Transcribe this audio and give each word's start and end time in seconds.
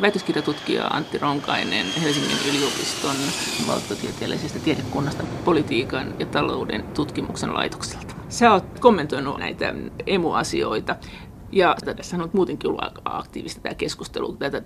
väitöskirjatutkija 0.00 0.86
Antti 0.86 1.18
Ronkainen 1.18 1.86
Helsingin 2.02 2.38
yliopiston 2.48 3.16
valtiotieteellisestä 3.66 4.58
tiedekunnasta 4.58 5.24
politiikan 5.44 6.14
ja 6.18 6.26
talouden 6.26 6.82
tutkimuksen 6.82 7.54
laitokselta. 7.54 8.14
Sä 8.28 8.52
oot 8.52 8.64
kommentoinut 8.80 9.38
näitä 9.38 9.74
emu-asioita. 10.06 10.96
Ja 11.52 11.76
tässä 11.96 12.16
on 12.16 12.30
muutenkin 12.32 12.68
ollut 12.68 12.82
aika 12.82 13.00
aktiivista 13.04 13.60
tämä 13.60 13.74
keskustelu. 13.74 14.32
Tätä 14.32 14.62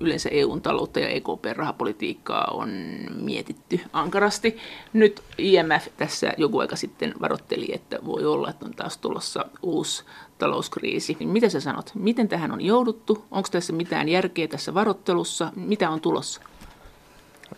yleensä 0.00 0.28
EUn 0.28 0.62
taloutta 0.62 1.00
ja 1.00 1.08
EKP-rahapolitiikkaa 1.08 2.44
on 2.50 2.70
mietitty 3.14 3.80
ankarasti. 3.92 4.56
Nyt 4.92 5.22
IMF 5.38 5.86
tässä 5.96 6.32
joku 6.36 6.58
aika 6.58 6.76
sitten 6.76 7.14
varoitteli, 7.20 7.74
että 7.74 7.98
voi 8.04 8.26
olla, 8.26 8.50
että 8.50 8.66
on 8.66 8.74
taas 8.74 8.98
tulossa 8.98 9.44
uusi 9.62 10.04
talouskriisi. 10.38 11.16
Mitä 11.20 11.48
sä 11.48 11.60
sanot? 11.60 11.90
Miten 11.94 12.28
tähän 12.28 12.52
on 12.52 12.60
jouduttu? 12.60 13.24
Onko 13.30 13.48
tässä 13.52 13.72
mitään 13.72 14.08
järkeä 14.08 14.48
tässä 14.48 14.74
varoittelussa? 14.74 15.52
Mitä 15.56 15.90
on 15.90 16.00
tulossa? 16.00 16.40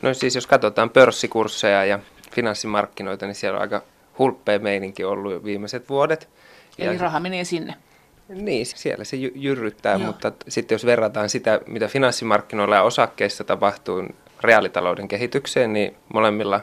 No 0.02 0.14
siis 0.14 0.34
jos 0.34 0.46
katsotaan 0.46 0.90
pörssikursseja 0.90 1.84
ja 1.84 1.98
finanssimarkkinoita, 2.30 3.26
niin 3.26 3.34
siellä 3.34 3.56
on 3.56 3.62
aika 3.62 3.82
hulppea 4.18 4.58
meininki 4.58 5.04
ollut 5.04 5.32
jo 5.32 5.44
viimeiset 5.44 5.88
vuodet. 5.88 6.28
Eli 6.78 6.94
ja 6.94 7.00
raha 7.00 7.20
menee 7.20 7.44
sinne. 7.44 7.74
Niin, 8.28 8.66
siellä 8.66 9.04
se 9.04 9.16
jyrryttää, 9.16 9.94
Joo. 9.94 10.06
mutta 10.06 10.32
sitten 10.48 10.74
jos 10.74 10.86
verrataan 10.86 11.28
sitä, 11.28 11.60
mitä 11.66 11.88
finanssimarkkinoilla 11.88 12.74
ja 12.74 12.82
osakkeissa 12.82 13.44
tapahtuu 13.44 14.04
reaalitalouden 14.40 15.08
kehitykseen, 15.08 15.72
niin 15.72 15.96
molemmilla 16.14 16.60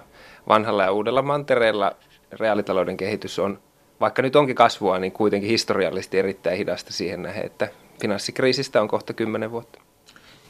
vanhalla 0.47 0.83
ja 0.83 0.91
uudella 0.91 1.21
mantereella 1.21 1.95
reaalitalouden 2.31 2.97
kehitys 2.97 3.39
on, 3.39 3.59
vaikka 4.03 4.21
nyt 4.21 4.35
onkin 4.35 4.55
kasvua, 4.55 4.99
niin 4.99 5.11
kuitenkin 5.11 5.49
historiallisesti 5.49 6.19
erittäin 6.19 6.57
hidasta 6.57 6.93
siihen 6.93 7.23
nähden, 7.23 7.45
että 7.45 7.67
finanssikriisistä 8.01 8.81
on 8.81 8.87
kohta 8.87 9.13
kymmenen 9.13 9.51
vuotta. 9.51 9.79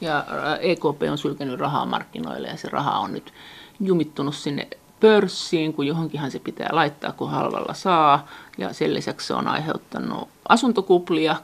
Ja 0.00 0.24
EKP 0.60 1.02
on 1.10 1.18
sylkenyt 1.18 1.60
rahaa 1.60 1.86
markkinoille 1.86 2.48
ja 2.48 2.56
se 2.56 2.68
raha 2.68 2.98
on 2.98 3.12
nyt 3.12 3.32
jumittunut 3.80 4.34
sinne 4.34 4.68
pörssiin, 5.00 5.72
kun 5.72 5.86
johonkinhan 5.86 6.30
se 6.30 6.38
pitää 6.38 6.68
laittaa, 6.72 7.12
kun 7.12 7.30
halvalla 7.30 7.74
saa. 7.74 8.28
Ja 8.58 8.72
sen 8.72 8.94
lisäksi 8.94 9.26
se 9.26 9.34
on 9.34 9.48
aiheuttanut 9.48 10.28
asuntokuplia, 10.48 11.36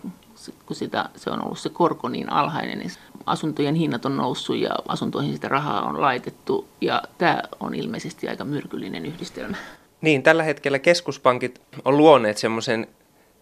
kun 0.67 0.77
sitä, 0.77 1.09
se 1.17 1.31
on 1.31 1.45
ollut 1.45 1.59
se 1.59 1.69
korko 1.69 2.09
niin 2.09 2.33
alhainen, 2.33 2.79
niin 2.79 2.93
asuntojen 3.27 3.75
hinnat 3.75 4.07
on 4.07 4.17
noussut 4.17 4.57
ja 4.57 4.71
asuntoihin 4.89 5.33
sitä 5.33 5.49
rahaa 5.49 5.83
on 5.83 6.01
laitettu. 6.01 6.69
Ja 6.81 7.03
tämä 7.19 7.43
on 7.61 7.75
ilmeisesti 7.75 8.29
aika 8.29 8.45
myrkyllinen 8.45 9.07
yhdistelmä. 9.07 9.57
Niin, 10.01 10.23
tällä 10.23 10.43
hetkellä 10.43 10.79
keskuspankit 10.79 11.61
on 11.85 11.97
luoneet 11.97 12.39
semmoisen 12.39 12.87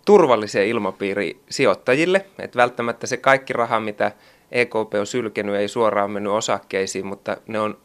turvallisen 0.04 0.66
ilmapiiri 0.66 1.40
sijoittajille, 1.50 2.26
että 2.38 2.56
välttämättä 2.56 3.06
se 3.06 3.16
kaikki 3.16 3.52
raha, 3.52 3.80
mitä 3.80 4.12
EKP 4.52 4.94
on 5.00 5.06
sylkenyt, 5.06 5.54
ei 5.54 5.68
suoraan 5.68 6.10
mennyt 6.10 6.32
osakkeisiin, 6.32 7.06
mutta 7.06 7.36
ne 7.46 7.60
on 7.60 7.78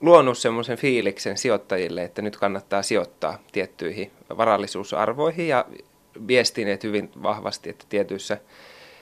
luonut 0.00 0.38
semmoisen 0.38 0.78
fiiliksen 0.78 1.38
sijoittajille, 1.38 2.02
että 2.02 2.22
nyt 2.22 2.36
kannattaa 2.36 2.82
sijoittaa 2.82 3.38
tiettyihin 3.52 4.10
varallisuusarvoihin 4.36 5.48
ja 5.48 5.64
viestineet 6.28 6.84
hyvin 6.84 7.10
vahvasti, 7.22 7.70
että 7.70 7.84
tietyissä 7.88 8.38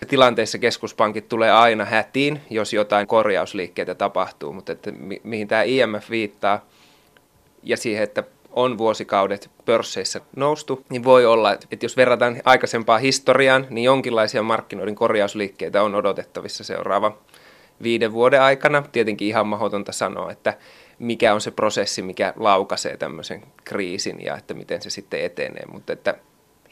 tilanteissa 0.09 0.59
keskuspankit 0.59 1.29
tulee 1.29 1.51
aina 1.51 1.85
hätiin, 1.85 2.41
jos 2.51 2.73
jotain 2.73 3.07
korjausliikkeitä 3.07 3.95
tapahtuu, 3.95 4.53
mutta 4.53 4.73
että 4.73 4.91
mi- 4.91 5.21
mihin 5.25 5.49
tämä 5.49 5.63
IMF 5.63 6.11
viittaa 6.11 6.67
ja 7.63 7.77
siihen, 7.77 8.03
että 8.03 8.23
on 8.53 8.79
vuosikaudet 8.79 9.51
pörsseissä 9.65 10.20
noustu, 10.37 10.84
niin 10.91 11.05
voi 11.05 11.27
olla, 11.27 11.53
että 11.53 11.77
jos 11.83 11.97
verrataan 11.97 12.41
aikaisempaa 12.45 12.98
historiaan, 12.98 13.67
niin 13.70 13.84
jonkinlaisia 13.84 14.43
markkinoiden 14.43 14.95
korjausliikkeitä 14.95 15.83
on 15.83 15.95
odotettavissa 15.95 16.65
seuraava 16.65 17.19
viiden 17.83 18.12
vuoden 18.12 18.43
aikana. 18.43 18.83
Tietenkin 18.93 19.28
ihan 19.28 19.47
mahdotonta 19.47 19.93
sanoa, 19.93 20.33
että 20.33 20.55
mikä 20.98 21.34
on 21.34 21.41
se 21.41 21.51
prosessi, 21.51 22.03
mikä 22.03 22.34
laukaisee 22.37 22.97
tämmöisen 22.97 23.43
kriisin 23.65 24.25
ja 24.25 24.37
että 24.37 24.55
miten 24.55 24.83
se 24.83 24.91
sitten 24.91 25.25
etenee. 25.25 25.62
Mutta 25.72 25.93
että 25.93 26.15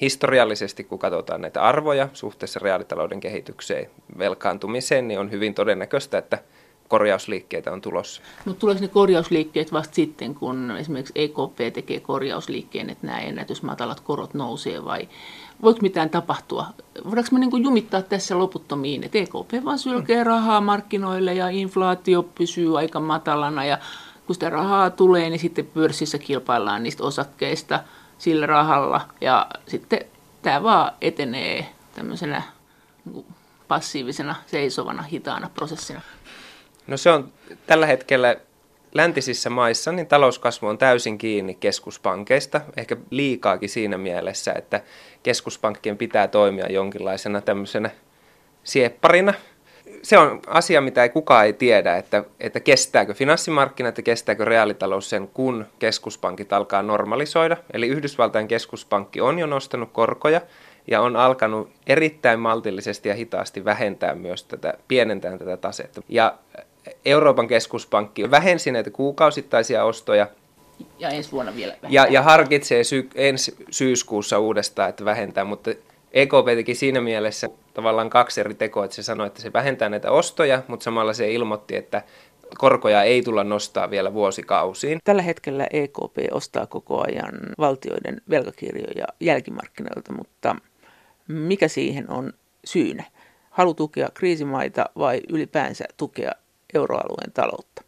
historiallisesti, 0.00 0.84
kun 0.84 0.99
katsotaan 0.99 1.41
näitä 1.41 1.62
arvoja 1.62 2.09
suhteessa 2.12 2.60
reaalitalouden 2.62 3.21
kehitykseen, 3.21 3.91
velkaantumiseen, 4.19 5.09
niin 5.09 5.21
on 5.21 5.31
hyvin 5.31 5.55
todennäköistä, 5.55 6.19
että 6.19 6.39
korjausliikkeitä 6.88 7.72
on 7.72 7.81
tulossa. 7.81 8.22
Mutta 8.44 8.60
tuleeko 8.60 8.81
ne 8.81 8.88
korjausliikkeet 8.88 9.72
vasta 9.72 9.94
sitten, 9.94 10.34
kun 10.34 10.71
esimerkiksi 10.78 11.12
EKP 11.16 11.75
tekee 11.75 12.00
korjausliikkeen, 12.00 12.91
että 12.91 13.06
nämä 13.06 13.19
ennätysmatalat 13.19 14.00
korot 14.00 14.34
nousee 14.34 14.84
vai 14.84 15.09
voiko 15.62 15.78
mitään 15.82 16.10
tapahtua? 16.10 16.66
Voidaanko 17.04 17.28
me 17.32 17.38
niin 17.38 17.65
jumittaa 17.65 18.03
tässä 18.03 18.38
loputtomiin, 18.38 19.04
että 19.04 19.19
EKP 19.19 19.65
vaan 19.65 19.78
sylkee 19.78 20.25
rahaa 20.25 20.60
markkinoille 20.60 21.34
ja 21.34 21.48
inflaatio 21.48 22.22
pysyy 22.22 22.78
aika 22.78 23.00
matalana 23.00 23.65
ja 23.65 23.78
kun 24.27 24.34
sitä 24.34 24.50
rahaa 24.50 24.91
tulee, 24.91 25.31
niin 25.31 25.41
sitten 25.41 25.66
pörssissä 25.66 26.19
kilpaillaan 26.19 26.82
niistä 26.82 27.04
osakkeista 27.04 27.81
sillä 28.19 28.47
rahalla. 28.47 29.00
Ja 29.21 29.47
sitten 29.66 30.00
tämä 30.43 30.62
vaan 30.62 30.93
etenee 31.00 31.66
tämmöisenä 31.94 32.43
niin 33.04 33.27
passiivisena, 33.69 34.34
seisovana, 34.47 35.03
hitaana 35.03 35.50
prosessina. 35.54 36.00
No 36.88 36.97
se 36.97 37.10
on 37.10 37.32
tällä 37.66 37.87
hetkellä 37.87 38.37
läntisissä 38.94 39.50
maissa, 39.50 39.93
niin 39.93 40.06
talouskasvu 40.06 40.66
on 40.66 40.78
täysin 40.78 41.19
kiinni 41.19 41.54
keskuspankeista, 41.54 42.60
ehkä 42.76 42.97
liikaakin 43.10 43.69
siinä 43.69 43.99
mielessä, 43.99 44.53
että 44.53 44.81
keskuspankkien 45.22 45.98
pitää 45.98 46.28
toimia 46.28 46.72
jonkinlaisena 46.72 47.41
tämmöisenä 47.41 47.91
siepparina– 48.65 49.34
se 50.03 50.19
on 50.19 50.41
asia, 50.47 50.81
mitä 50.81 51.03
ei 51.03 51.09
kukaan 51.09 51.47
ei 51.47 51.53
tiedä, 51.53 51.97
että, 51.97 52.25
että 52.41 52.60
kestääkö 52.60 53.15
finanssimarkkinat 53.15 53.97
ja 53.97 54.03
kestääkö 54.03 54.44
reaalitalous 54.44 55.10
sen, 55.10 55.28
kun 55.28 55.66
keskuspankit 55.78 56.53
alkaa 56.53 56.82
normalisoida. 56.82 57.56
Eli 57.72 57.88
Yhdysvaltain 57.88 58.48
keskuspankki 58.48 59.21
on 59.21 59.38
jo 59.38 59.47
nostanut 59.47 59.91
korkoja 59.93 60.41
ja 60.87 61.00
on 61.00 61.16
alkanut 61.16 61.71
erittäin 61.87 62.41
maltillisesti 62.41 63.09
ja 63.09 63.15
hitaasti 63.15 63.65
vähentää 63.65 64.15
myös 64.15 64.44
tätä, 64.44 64.75
pienentää 64.88 65.38
tätä 65.38 65.56
tasetta. 65.56 66.03
Ja 66.09 66.38
Euroopan 67.05 67.49
keskuspankki 67.49 68.31
vähensi 68.31 68.72
näitä 68.72 68.91
kuukausittaisia 68.91 69.84
ostoja 69.84 70.28
ja 70.99 71.09
ensi 71.09 71.33
vuonna 71.33 71.56
vielä 71.56 71.75
Ja, 71.89 72.06
ja 72.11 72.22
harkitsee 72.22 72.84
sy- 72.84 73.09
ensi 73.15 73.56
syyskuussa 73.71 74.39
uudestaan, 74.39 74.89
että 74.91 75.05
vähentää, 75.05 75.44
mutta 75.44 75.71
EKP 76.12 76.47
teki 76.55 76.75
siinä 76.75 77.00
mielessä 77.00 77.49
tavallaan 77.75 78.11
kaksi 78.11 78.41
eri 78.41 78.55
tekoa, 78.55 78.84
että 78.84 78.94
se 78.94 79.03
sanoi, 79.03 79.27
että 79.27 79.43
se 79.43 79.53
vähentää 79.53 79.89
näitä 79.89 80.11
ostoja, 80.11 80.62
mutta 80.69 80.84
samalla 80.84 81.12
se 81.12 81.33
ilmoitti, 81.33 81.77
että 81.77 82.03
korkoja 82.59 83.03
ei 83.03 83.22
tulla 83.22 83.45
nostaa 83.45 83.91
vielä 83.91 84.15
vuosikausiin. 84.15 84.99
Tällä 85.05 85.22
hetkellä 85.22 85.66
EKP 85.72 86.16
ostaa 86.31 86.66
koko 86.66 87.05
ajan 87.06 87.34
valtioiden 87.59 88.21
velkakirjoja 88.31 89.06
jälkimarkkinoilta, 89.21 90.12
mutta 90.12 90.56
mikä 91.28 91.69
siihen 91.69 92.10
on 92.10 92.33
syynä? 92.65 93.05
Halu 93.50 93.75
tukea 93.75 94.09
kriisimaita 94.15 94.84
vai 94.99 95.21
ylipäänsä 95.28 95.84
tukea 95.97 96.33
euroalueen 96.75 97.33
taloutta? 97.33 97.83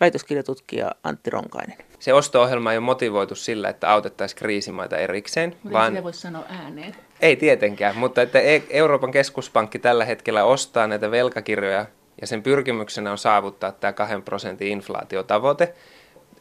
väitöskirjatutkija 0.00 0.90
Antti 1.04 1.30
Ronkainen. 1.30 1.76
Se 1.98 2.12
osto-ohjelma 2.12 2.72
ei 2.72 2.78
ole 2.78 2.84
motivoitu 2.84 3.34
sillä, 3.34 3.68
että 3.68 3.92
autettaisiin 3.92 4.38
kriisimaita 4.38 4.96
erikseen. 4.96 5.56
Mutta 5.62 5.78
vaan... 5.78 6.02
voisi 6.04 6.20
sanoa 6.20 6.44
ääneen. 6.48 6.94
Ei 7.20 7.36
tietenkään, 7.36 7.96
mutta 7.96 8.22
että 8.22 8.40
e- 8.40 8.62
Euroopan 8.70 9.10
keskuspankki 9.10 9.78
tällä 9.78 10.04
hetkellä 10.04 10.44
ostaa 10.44 10.86
näitä 10.86 11.10
velkakirjoja 11.10 11.86
ja 12.20 12.26
sen 12.26 12.42
pyrkimyksenä 12.42 13.10
on 13.10 13.18
saavuttaa 13.18 13.72
tämä 13.72 13.92
2 13.92 14.16
prosentin 14.24 14.68
inflaatiotavoite. 14.68 15.74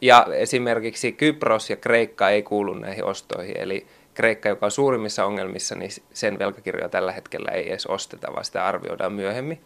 Ja 0.02 0.28
esimerkiksi 0.34 1.12
Kypros 1.12 1.70
ja 1.70 1.76
Kreikka 1.76 2.30
ei 2.30 2.44
kuulu 2.44 2.74
näihin 2.74 3.04
ostoihin, 3.04 3.58
eli 3.58 3.88
Kreikka, 4.14 4.50
joka 4.50 4.66
on 4.66 4.72
suurimmissa 4.72 5.26
ongelmissa, 5.26 5.76
niin 5.76 5.92
sen 6.14 6.40
velkakirjoja 6.40 6.90
tällä 6.90 7.12
hetkellä 7.12 7.52
ei 7.52 7.70
edes 7.70 7.86
osteta, 7.86 8.34
vaan 8.34 8.46
sitä 8.46 8.66
arvioidaan 8.66 9.14
myöhemmin 9.14 9.62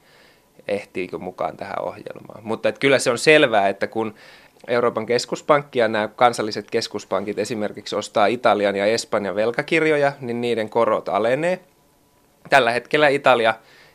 ehtiikö 0.69 1.17
mukaan 1.17 1.57
tähän 1.57 1.81
ohjelmaan. 1.81 2.43
Mutta 2.43 2.69
että 2.69 2.79
kyllä 2.79 2.99
se 2.99 3.11
on 3.11 3.17
selvää, 3.17 3.69
että 3.69 3.87
kun 3.87 4.15
Euroopan 4.67 5.05
keskuspankki 5.05 5.79
ja 5.79 5.87
nämä 5.87 6.07
kansalliset 6.07 6.71
keskuspankit 6.71 7.39
esimerkiksi 7.39 7.95
ostaa 7.95 8.25
Italian 8.25 8.75
ja 8.75 8.85
Espanjan 8.85 9.35
velkakirjoja, 9.35 10.11
niin 10.21 10.41
niiden 10.41 10.69
korot 10.69 11.09
alenee. 11.09 11.59
Tällä 12.49 12.71
hetkellä 12.71 13.07
Italia 13.07 13.53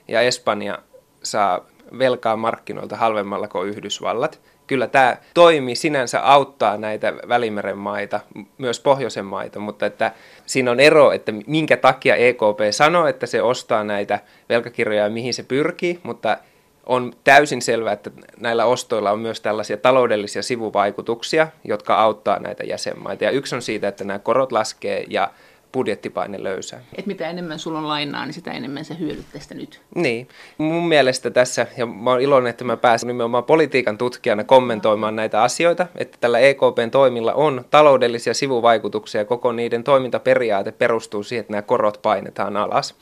ja 0.09 0.21
Espanja 0.21 0.79
saa 1.23 1.61
velkaa 1.99 2.37
markkinoilta 2.37 2.97
halvemmalla 2.97 3.49
kuin 3.49 3.69
Yhdysvallat. 3.69 4.41
Kyllä 4.67 4.87
tämä 4.87 5.17
toimi 5.35 5.75
sinänsä 5.75 6.21
auttaa 6.21 6.77
näitä 6.77 7.13
Välimeren 7.29 7.79
maita, 7.79 8.21
myös 8.59 8.81
pohjoisen 8.81 9.25
maita, 9.25 9.61
mutta 9.61 9.87
että 9.87 10.13
siinä 10.47 10.71
on 10.71 10.81
ero, 10.81 11.13
että 11.13 11.33
minkä 11.47 11.77
takia 11.77 12.17
EKP 12.17 12.61
sanoo, 12.71 13.07
että 13.07 13.27
se 13.27 13.43
ostaa 13.43 13.85
näitä 13.85 14.21
velkakirjoja 14.49 15.03
ja 15.03 15.11
mihin 15.11 15.35
se 15.35 15.43
pyrkii, 15.43 16.01
mutta 16.03 16.37
on 16.87 17.13
täysin 17.25 17.63
selvää, 17.63 17.93
että 17.93 18.11
näillä 18.41 18.65
ostoilla 18.65 19.11
on 19.11 19.19
myös 19.19 19.41
tällaisia 19.41 19.77
taloudellisia 19.77 20.43
sivuvaikutuksia, 20.43 21.49
jotka 21.65 21.95
auttaa 21.95 22.39
näitä 22.39 22.65
jäsenmaita. 22.65 23.25
Ja 23.25 23.31
yksi 23.31 23.55
on 23.55 23.63
siitä, 23.63 23.89
että 23.89 24.05
nämä 24.05 24.19
korot 24.19 24.53
laskee 24.53 25.05
ja 25.09 25.31
budjettipaine 25.75 26.43
löysää. 26.43 26.81
Et 26.95 27.07
mitä 27.07 27.31
enemmän 27.31 27.59
sulla 27.59 27.79
on 27.79 27.89
lainaa, 27.89 28.25
niin 28.27 28.35
sitä 28.35 28.53
enemmän 28.53 28.85
se 28.85 28.99
hyödyt 28.99 29.27
tästä 29.33 29.55
nyt. 29.55 29.81
Niin. 29.95 30.29
Mun 30.59 30.89
mielestä 30.89 31.31
tässä, 31.31 31.67
ja 31.77 31.87
mä 31.87 32.11
oon 32.11 32.21
iloinen, 32.21 32.51
että 32.51 32.65
mä 32.65 32.77
pääsen 32.77 33.07
nimenomaan 33.07 33.45
politiikan 33.45 33.99
tutkijana 33.99 34.45
kommentoimaan 34.45 35.17
näitä 35.17 35.43
asioita, 35.43 35.87
että 35.97 36.19
tällä 36.21 36.39
EKPn 36.39 36.91
toimilla 36.91 37.35
on 37.35 37.65
taloudellisia 37.71 38.35
sivuvaikutuksia 38.35 39.21
ja 39.21 39.25
koko 39.25 39.53
niiden 39.53 39.85
toimintaperiaate 39.85 40.73
perustuu 40.73 41.23
siihen, 41.23 41.41
että 41.41 41.53
nämä 41.53 41.63
korot 41.63 41.99
painetaan 42.03 42.57
alas. 42.57 42.95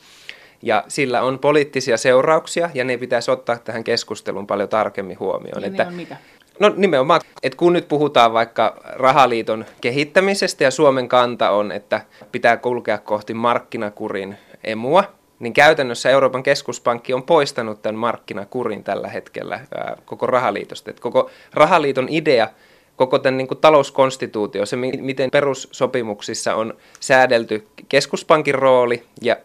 Ja 0.63 0.83
sillä 0.87 1.21
on 1.21 1.39
poliittisia 1.39 1.97
seurauksia 1.97 2.69
ja 2.73 2.83
ne 2.83 2.97
pitäisi 2.97 3.31
ottaa 3.31 3.57
tähän 3.57 3.83
keskusteluun 3.83 4.47
paljon 4.47 4.69
tarkemmin 4.69 5.19
huomioon. 5.19 5.61
Ja 5.61 5.67
että 5.67 5.83
ne 5.83 5.89
on 5.89 5.95
mitä? 5.95 6.17
No 6.59 6.73
nimenomaan, 6.75 7.21
että 7.43 7.57
kun 7.57 7.73
nyt 7.73 7.87
puhutaan 7.87 8.33
vaikka 8.33 8.75
rahaliiton 8.85 9.65
kehittämisestä 9.81 10.63
ja 10.63 10.71
Suomen 10.71 11.09
kanta 11.09 11.49
on, 11.49 11.71
että 11.71 12.01
pitää 12.31 12.57
kulkea 12.57 12.97
kohti 12.97 13.33
markkinakurin 13.33 14.37
emua, 14.63 15.03
niin 15.39 15.53
käytännössä 15.53 16.09
Euroopan 16.09 16.43
keskuspankki 16.43 17.13
on 17.13 17.23
poistanut 17.23 17.81
tämän 17.81 17.99
markkinakurin 17.99 18.83
tällä 18.83 19.07
hetkellä 19.07 19.59
ää, 19.75 19.97
koko 20.05 20.27
rahaliitosta. 20.27 20.91
Et 20.91 20.99
koko 20.99 21.29
rahaliiton 21.53 22.07
idea, 22.09 22.47
koko 22.95 23.19
tämän 23.19 23.37
niin 23.37 23.47
kuin 23.47 23.57
talouskonstituutio, 23.57 24.65
se 24.65 24.75
miten 24.75 25.31
perussopimuksissa 25.31 26.55
on 26.55 26.73
säädelty 26.99 27.67
keskuspankin 27.89 28.55
rooli 28.55 29.03
ja 29.21 29.35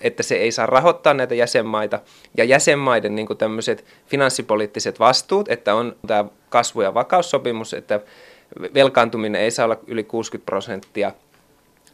että 0.00 0.22
se 0.22 0.34
ei 0.34 0.52
saa 0.52 0.66
rahoittaa 0.66 1.14
näitä 1.14 1.34
jäsenmaita. 1.34 2.00
Ja 2.36 2.44
jäsenmaiden 2.44 3.14
niin 3.14 3.38
tämmöiset 3.38 3.84
finanssipoliittiset 4.06 5.00
vastuut, 5.00 5.48
että 5.48 5.74
on 5.74 5.96
tämä 6.06 6.24
kasvu- 6.48 6.82
ja 6.82 6.94
vakaussopimus, 6.94 7.74
että 7.74 8.00
velkaantuminen 8.74 9.40
ei 9.40 9.50
saa 9.50 9.64
olla 9.64 9.78
yli 9.86 10.04
60 10.04 10.46
prosenttia, 10.46 11.12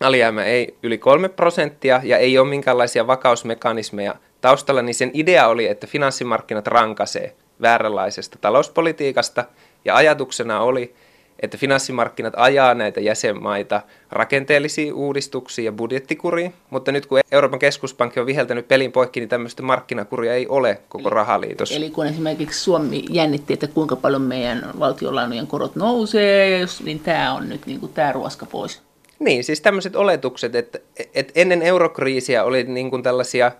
alijäämä 0.00 0.44
ei 0.44 0.76
yli 0.82 0.99
3 0.99 1.29
prosenttia 1.29 2.00
ja 2.05 2.19
ei 2.19 2.38
ole 2.38 2.49
minkäänlaisia 2.49 3.06
vakausmekanismeja 3.06 4.14
taustalla, 4.41 4.82
niin 4.82 4.94
sen 4.94 5.11
idea 5.14 5.49
oli, 5.49 5.67
että 5.67 5.87
finanssimarkkinat 5.87 6.67
rankasee 6.67 7.35
vääränlaisesta 7.62 8.38
talouspolitiikasta 8.41 9.44
ja 9.85 9.97
ajatuksena 9.97 10.61
oli, 10.61 10.94
että 11.41 11.59
finanssimarkkinat 11.59 12.35
ajaa 12.37 12.75
näitä 12.75 13.00
jäsenmaita 13.00 13.83
rakenteellisiin 14.11 14.94
uudistuksiin 14.94 15.65
ja 15.65 15.73
budjettikuriin, 15.73 16.55
mutta 16.71 16.93
nyt 16.93 17.06
kun 17.06 17.21
Euroopan 17.33 17.59
keskuspankki 17.59 18.21
on 18.21 18.27
viheltänyt 18.27 18.69
pelin 18.69 18.93
poikki, 18.93 19.21
niin 19.21 19.29
tämmöistä 19.29 19.62
markkinakuria 19.62 20.35
ei 20.35 20.47
ole 20.49 20.81
koko 20.88 21.11
rahaliitossa. 21.11 21.75
Eli 21.75 21.91
kun 21.91 22.06
esimerkiksi 22.06 22.61
Suomi 22.61 23.05
jännitti, 23.11 23.53
että 23.53 23.67
kuinka 23.67 23.97
paljon 23.97 24.23
meidän 24.23 24.71
valtionlainojen 24.79 25.47
korot 25.47 25.77
nousee, 25.77 26.67
niin 26.85 27.00
tämä 27.00 27.35
on 27.35 27.49
nyt 27.49 27.67
niin 27.67 27.81
kuin 27.81 27.93
tämä 27.93 28.12
ruoska 28.12 28.47
pois. 28.47 28.83
Niin, 29.19 29.44
siis 29.44 29.61
tämmöiset 29.61 29.97
oletukset, 29.97 30.55
että, 30.55 30.79
että 31.15 31.33
ennen 31.35 31.62
eurokriisiä 31.62 32.44
oli 32.44 32.65
niin 32.65 32.91
kuin 32.91 33.03
tällaisia 33.03 33.53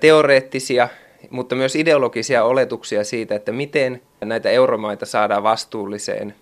teoreettisia, 0.00 0.88
mutta 1.30 1.54
myös 1.54 1.76
ideologisia 1.76 2.44
oletuksia 2.44 3.04
siitä, 3.04 3.34
että 3.34 3.52
miten 3.52 4.02
näitä 4.24 4.50
euromaita 4.50 5.06
saadaan 5.06 5.42
vastuulliseen 5.42 6.34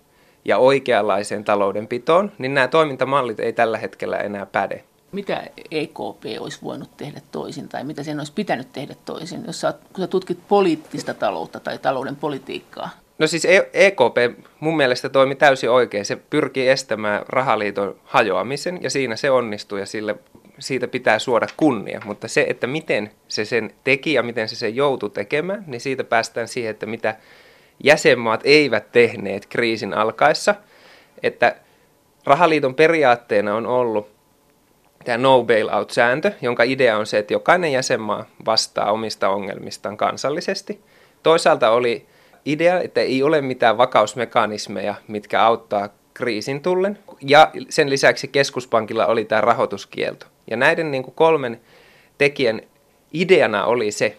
ja 0.47 0.57
oikeanlaiseen 0.57 1.43
taloudenpitoon, 1.43 2.31
niin 2.37 2.53
nämä 2.53 2.67
toimintamallit 2.67 3.39
ei 3.39 3.53
tällä 3.53 3.77
hetkellä 3.77 4.17
enää 4.17 4.45
päde. 4.45 4.83
Mitä 5.11 5.43
EKP 5.71 6.23
olisi 6.39 6.59
voinut 6.63 6.97
tehdä 6.97 7.21
toisin 7.31 7.69
tai 7.69 7.83
mitä 7.83 8.03
sen 8.03 8.19
olisi 8.19 8.33
pitänyt 8.35 8.67
tehdä 8.73 8.95
toisin, 9.05 9.43
jos 9.47 9.61
sä, 9.61 9.73
kun 9.93 10.03
sä 10.03 10.07
tutkit 10.07 10.39
poliittista 10.47 11.13
taloutta 11.13 11.59
tai 11.59 11.77
talouden 11.77 12.15
politiikkaa? 12.15 12.89
No 13.19 13.27
siis 13.27 13.47
EKP 13.73 14.17
e 14.17 14.29
mun 14.59 14.77
mielestä 14.77 15.09
toimi 15.09 15.35
täysin 15.35 15.69
oikein. 15.69 16.05
Se 16.05 16.15
pyrkii 16.15 16.69
estämään 16.69 17.25
rahaliiton 17.29 17.95
hajoamisen 18.03 18.79
ja 18.83 18.89
siinä 18.89 19.15
se 19.15 19.31
onnistui 19.31 19.79
ja 19.79 19.85
sille, 19.85 20.15
siitä 20.59 20.87
pitää 20.87 21.19
suoda 21.19 21.47
kunnia. 21.57 22.01
Mutta 22.05 22.27
se, 22.27 22.45
että 22.49 22.67
miten 22.67 23.11
se 23.27 23.45
sen 23.45 23.71
teki 23.83 24.13
ja 24.13 24.23
miten 24.23 24.49
se 24.49 24.55
sen 24.55 24.75
joutui 24.75 25.09
tekemään, 25.09 25.63
niin 25.67 25.81
siitä 25.81 26.03
päästään 26.03 26.47
siihen, 26.47 26.71
että 26.71 26.85
mitä 26.85 27.15
jäsenmaat 27.83 28.41
eivät 28.43 28.91
tehneet 28.91 29.45
kriisin 29.45 29.93
alkaessa, 29.93 30.55
että 31.23 31.55
rahaliiton 32.25 32.75
periaatteena 32.75 33.55
on 33.55 33.65
ollut 33.65 34.09
tämä 35.05 35.17
no 35.17 35.43
bailout-sääntö, 35.43 36.31
jonka 36.41 36.63
idea 36.63 36.97
on 36.97 37.05
se, 37.05 37.17
että 37.17 37.33
jokainen 37.33 37.71
jäsenmaa 37.71 38.25
vastaa 38.45 38.91
omista 38.91 39.29
ongelmistaan 39.29 39.97
kansallisesti. 39.97 40.81
Toisaalta 41.23 41.69
oli 41.69 42.05
idea, 42.45 42.79
että 42.79 43.01
ei 43.01 43.23
ole 43.23 43.41
mitään 43.41 43.77
vakausmekanismeja, 43.77 44.95
mitkä 45.07 45.43
auttaa 45.43 45.89
kriisin 46.13 46.61
tullen. 46.61 46.99
Ja 47.21 47.51
sen 47.69 47.89
lisäksi 47.89 48.27
keskuspankilla 48.27 49.05
oli 49.05 49.25
tämä 49.25 49.41
rahoituskielto. 49.41 50.25
Ja 50.49 50.57
näiden 50.57 50.91
niin 50.91 51.03
kuin 51.03 51.15
kolmen 51.15 51.61
tekijän 52.17 52.61
ideana 53.13 53.65
oli 53.65 53.91
se, 53.91 54.17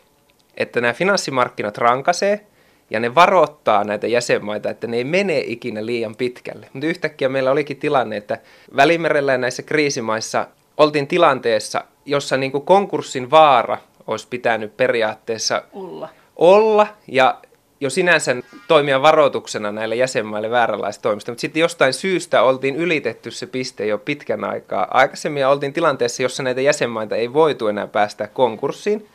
että 0.56 0.81
nämä 0.81 0.93
finanssimarkkinat 0.93 1.78
rankasee– 1.78 2.40
ja 2.90 3.00
ne 3.00 3.14
varoittaa 3.14 3.85
näitä 3.85 4.06
jäsenmaita, 4.06 4.70
että 4.70 4.87
ne 4.87 4.96
ei 4.96 5.05
mene 5.05 5.38
ikinä 5.38 5.87
liian 5.87 6.17
pitkälle. 6.17 6.69
Mutta 6.73 6.87
yhtäkkiä 6.87 7.29
meillä 7.29 7.50
olikin 7.50 7.76
tilanne, 7.76 8.17
että 8.17 8.38
Välimerellä 8.76 9.32
ja 9.32 9.38
näissä 9.38 9.62
kriisimaissa 9.62 10.46
oltiin 10.76 11.06
tilanteessa, 11.06 11.85
jossa 12.06 12.37
niin 12.37 12.52
kuin 12.52 12.64
konkurssin 12.64 13.31
vaara 13.31 13.79
olisi 14.06 14.26
pitänyt 14.31 14.76
periaatteessa 14.76 15.62
olla. 15.73 16.08
olla 16.37 16.87
ja 17.06 17.38
jo 17.81 17.90
sinänsä 17.90 18.37
toimia 18.69 19.02
varoituksena 19.02 19.73
näille 19.73 19.96
jäsenmaille 19.96 20.50
vääränlaista 20.50 21.02
toimista. 21.02 21.32
Mutta 21.32 21.40
sitten 21.40 21.61
jostain 21.61 21.93
syystä 21.93 22.43
oltiin 22.43 22.76
ylitetty 22.76 23.31
se 23.31 23.46
piste 23.46 23.87
jo 23.87 23.99
pitkän 23.99 24.44
aikaa. 24.44 24.88
Aikaisemmin 24.90 25.46
oltiin 25.46 25.73
tilanteessa, 25.73 26.23
jossa 26.23 26.43
näitä 26.43 26.61
jäsenmaita 26.61 27.17
ei 27.17 27.32
voitu 27.32 27.67
enää 27.67 27.87
päästä 27.87 28.26
konkurssiin. 28.26 29.08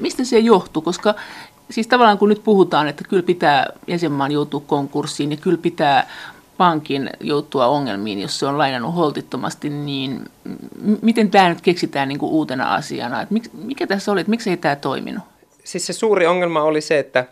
Mistä 0.00 0.24
se 0.24 0.38
johtuu? 0.38 0.82
Koska 0.82 1.14
siis 1.70 1.86
tavallaan 1.86 2.18
kun 2.18 2.28
nyt 2.28 2.44
puhutaan, 2.44 2.88
että 2.88 3.04
kyllä 3.08 3.22
pitää 3.22 3.66
jäsenmaan 3.86 4.32
joutua 4.32 4.62
konkurssiin 4.66 5.30
ja 5.30 5.36
kyllä 5.36 5.58
pitää 5.58 6.10
pankin 6.56 7.10
joutua 7.20 7.66
ongelmiin, 7.66 8.20
jos 8.20 8.38
se 8.38 8.46
on 8.46 8.58
lainannut 8.58 8.94
holtittomasti, 8.94 9.70
niin 9.70 10.24
miten 11.02 11.30
tämä 11.30 11.48
nyt 11.48 11.60
keksitään 11.60 12.08
niin 12.08 12.18
kuin 12.18 12.32
uutena 12.32 12.74
asiana? 12.74 13.22
Että 13.22 13.34
mikä 13.52 13.86
tässä 13.86 14.12
oli, 14.12 14.20
että 14.20 14.30
miksi 14.30 14.50
ei 14.50 14.56
tämä 14.56 14.76
toiminut? 14.76 15.24
Siis 15.64 15.86
se 15.86 15.92
suuri 15.92 16.26
ongelma 16.26 16.62
oli 16.62 16.80
se, 16.80 16.98
että 16.98 17.24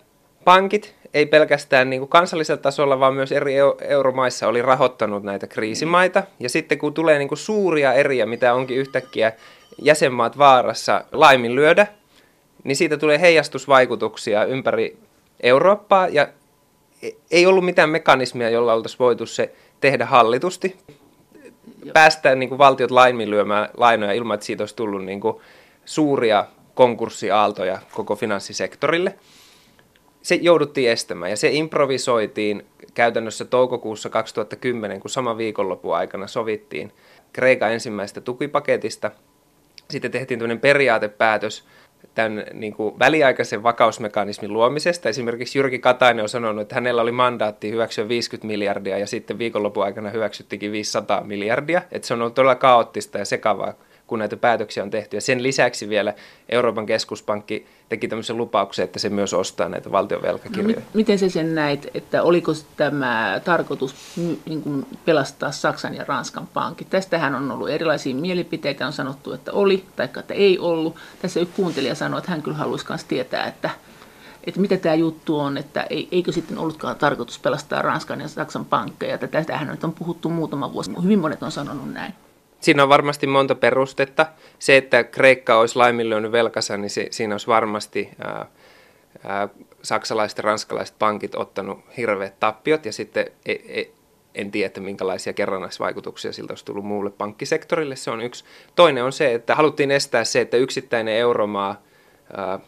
pankit 0.44 0.94
ei 1.15 1.27
pelkästään 1.27 1.91
niin 1.91 2.00
kuin 2.00 2.09
kansallisella 2.09 2.62
tasolla, 2.62 3.00
vaan 3.00 3.15
myös 3.15 3.32
eri 3.32 3.55
euromaissa 3.81 4.49
oli 4.49 4.62
rahoittanut 4.62 5.23
näitä 5.23 5.47
kriisimaita. 5.47 6.23
Ja 6.41 6.49
sitten 6.49 6.79
kun 6.79 6.94
tulee 6.94 7.19
niin 7.19 7.29
kuin 7.29 7.39
suuria 7.39 7.93
eriä, 7.93 8.27
mitä 8.27 8.55
onkin 8.55 8.77
yhtäkkiä 8.77 9.32
jäsenmaat 9.82 10.39
vaarassa 10.39 11.05
laiminlyödä, 11.12 11.87
niin 12.67 12.77
siitä 12.77 12.97
tulee 12.97 13.21
heijastusvaikutuksia 13.21 14.45
ympäri 14.45 14.99
Eurooppaa 15.43 16.09
ja 16.09 16.29
ei 17.31 17.46
ollut 17.46 17.65
mitään 17.65 17.91
mekanismia, 17.91 18.51
jolla 18.51 18.73
oltaisiin 18.73 18.99
voitu 18.99 19.27
se 19.27 19.53
tehdä 19.81 20.06
hallitusti. 20.06 20.77
Päästää 21.93 22.35
niin 22.35 22.49
kuin 22.49 22.58
valtiot 22.58 22.91
laiminlyömään 22.91 23.69
lainoja 23.77 24.13
ilman, 24.13 24.35
että 24.35 24.46
siitä 24.46 24.63
olisi 24.63 24.77
tullut 24.77 25.05
niin 25.05 25.20
kuin 25.20 25.37
suuria 25.85 26.44
konkurssiaaltoja 26.75 27.79
koko 27.93 28.17
finanssisektorille. 28.17 29.15
Se 30.23 30.35
jouduttiin 30.35 30.91
estämään 30.91 31.31
ja 31.31 31.37
se 31.37 31.51
improvisoitiin 31.51 32.67
käytännössä 32.94 33.44
toukokuussa 33.44 34.11
2010, 34.11 35.01
kun 35.01 35.11
sama 35.11 35.37
viikonlopun 35.37 35.96
aikana 35.96 36.27
sovittiin 36.27 36.93
Kreikan 37.32 37.73
ensimmäistä 37.73 38.20
tukipaketista. 38.20 39.11
Sitten 39.91 40.11
tehtiin 40.11 40.39
tämmöinen 40.39 40.61
periaatepäätös, 40.61 41.65
tämän 42.17 42.44
niin 42.53 42.73
kuin 42.73 42.99
väliaikaisen 42.99 43.63
vakausmekanismin 43.63 44.53
luomisesta. 44.53 45.08
Esimerkiksi 45.08 45.58
Jyrki 45.58 45.79
Katainen 45.79 46.23
on 46.23 46.29
sanonut, 46.29 46.63
että 46.63 46.75
hänellä 46.75 47.03
oli 47.03 47.13
mandaatti 47.13 47.70
hyväksyä 47.70 48.08
50 48.08 48.46
miljardia 48.46 48.99
ja 48.99 49.06
sitten 49.06 49.39
viikonlopun 49.39 49.85
aikana 49.85 50.11
hyväksyttikin 50.11 50.73
500 50.73 51.25
miljardia. 51.25 51.82
Että 51.93 52.08
se 52.08 52.15
on 52.15 52.20
ollut 52.23 52.35
todella 52.35 52.55
kaoottista 52.55 53.19
ja 53.19 53.25
sekavaa 53.25 53.75
kun 54.06 54.19
näitä 54.19 54.36
päätöksiä 54.36 54.82
on 54.82 54.91
tehty. 54.91 55.17
Ja 55.17 55.20
sen 55.20 55.43
lisäksi 55.43 55.89
vielä 55.89 56.15
Euroopan 56.48 56.86
keskuspankki 56.86 57.67
teki 57.89 58.08
tämmöisen 58.08 58.36
lupauksen, 58.36 58.84
että 58.84 58.98
se 58.98 59.08
myös 59.08 59.34
ostaa 59.34 59.69
näitä 59.69 59.93
valtion 59.93 60.22
velkakirjoja. 60.22 60.77
No, 60.77 60.82
miten 60.94 61.19
se 61.19 61.29
sen 61.29 61.55
näit, 61.55 61.86
että 61.94 62.22
oliko 62.22 62.53
tämä 62.77 63.41
tarkoitus 63.44 63.94
niin 64.46 64.63
kuin 64.63 64.86
pelastaa 65.05 65.53
Saksan 65.53 65.94
ja 65.94 66.05
Ranskan 66.08 66.46
pankit? 66.46 66.91
Tästähän 66.91 67.34
on 67.34 67.51
ollut 67.51 67.69
erilaisia 67.69 68.15
mielipiteitä, 68.15 68.86
on 68.86 68.93
sanottu, 68.93 69.32
että 69.32 69.53
oli 69.53 69.84
tai 69.96 70.08
että 70.19 70.34
ei 70.34 70.58
ollut. 70.58 70.96
Tässä 71.22 71.41
yksi 71.41 71.55
kuuntelija 71.56 71.94
sanoi, 71.94 72.19
että 72.19 72.31
hän 72.31 72.43
kyllä 72.43 72.56
haluaisi 72.56 72.86
myös 72.89 73.05
tietää, 73.05 73.46
että 73.46 73.70
että 74.44 74.60
mitä 74.60 74.77
tämä 74.77 74.94
juttu 74.94 75.39
on, 75.39 75.56
että 75.56 75.86
eikö 75.91 76.32
sitten 76.32 76.58
ollutkaan 76.58 76.96
tarkoitus 76.96 77.39
pelastaa 77.39 77.82
Ranskan 77.82 78.20
ja 78.20 78.29
Saksan 78.29 78.65
pankkeja. 78.65 79.19
Tästähän 79.19 79.69
nyt 79.69 79.84
on 79.84 79.93
puhuttu 79.93 80.29
muutama 80.29 80.72
vuosi. 80.72 80.93
Hyvin 81.03 81.19
monet 81.19 81.43
on 81.43 81.53
sanonut 81.53 81.93
näin. 81.93 82.15
Siinä 82.60 82.82
on 82.82 82.89
varmasti 82.89 83.27
monta 83.27 83.55
perustetta. 83.55 84.27
Se, 84.58 84.77
että 84.77 85.05
Kreikka 85.05 85.58
olisi 85.58 85.77
laiminlyönyt 85.77 86.32
velkansa, 86.32 86.77
niin 86.77 86.91
se, 86.91 87.08
siinä 87.10 87.34
olisi 87.34 87.46
varmasti 87.46 88.08
ää, 88.25 88.46
ää, 89.25 89.48
saksalaiset 89.82 90.39
ja 90.39 90.43
ranskalaiset 90.43 90.98
pankit 90.98 91.34
ottanut 91.34 91.79
hirveät 91.96 92.41
tappiot 92.41 92.86
ja 92.86 92.93
sitten 92.93 93.27
ei, 93.46 93.65
ei, 93.69 93.94
en 94.34 94.51
tiedä, 94.51 94.67
että 94.67 94.81
minkälaisia 94.81 95.32
kerrannaisvaikutuksia 95.32 96.32
siltä 96.32 96.53
olisi 96.53 96.65
tullut 96.65 96.84
muulle 96.84 97.10
pankkisektorille. 97.10 97.96
Se 97.96 98.10
on 98.10 98.20
yksi. 98.20 98.44
Toinen 98.75 99.05
on 99.05 99.13
se, 99.13 99.34
että 99.34 99.55
haluttiin 99.55 99.91
estää 99.91 100.25
se, 100.25 100.41
että 100.41 100.56
yksittäinen 100.56 101.15
euromaa 101.15 101.82
ää, 102.36 102.58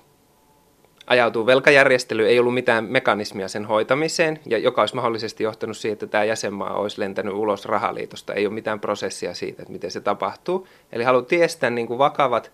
ajautuu 1.08 1.46
velkajärjestelyyn, 1.46 2.28
ei 2.28 2.38
ollut 2.38 2.54
mitään 2.54 2.84
mekanismia 2.84 3.48
sen 3.48 3.64
hoitamiseen, 3.64 4.40
ja 4.46 4.58
joka 4.58 4.82
olisi 4.82 4.94
mahdollisesti 4.94 5.44
johtanut 5.44 5.76
siihen, 5.76 5.92
että 5.92 6.06
tämä 6.06 6.24
jäsenmaa 6.24 6.74
olisi 6.74 7.00
lentänyt 7.00 7.34
ulos 7.34 7.64
rahaliitosta. 7.64 8.34
Ei 8.34 8.46
ole 8.46 8.54
mitään 8.54 8.80
prosessia 8.80 9.34
siitä, 9.34 9.62
että 9.62 9.72
miten 9.72 9.90
se 9.90 10.00
tapahtuu. 10.00 10.68
Eli 10.92 11.04
haluttiin 11.04 11.42
estää 11.42 11.70
niin 11.70 11.86
kuin 11.86 11.98
vakavat 11.98 12.50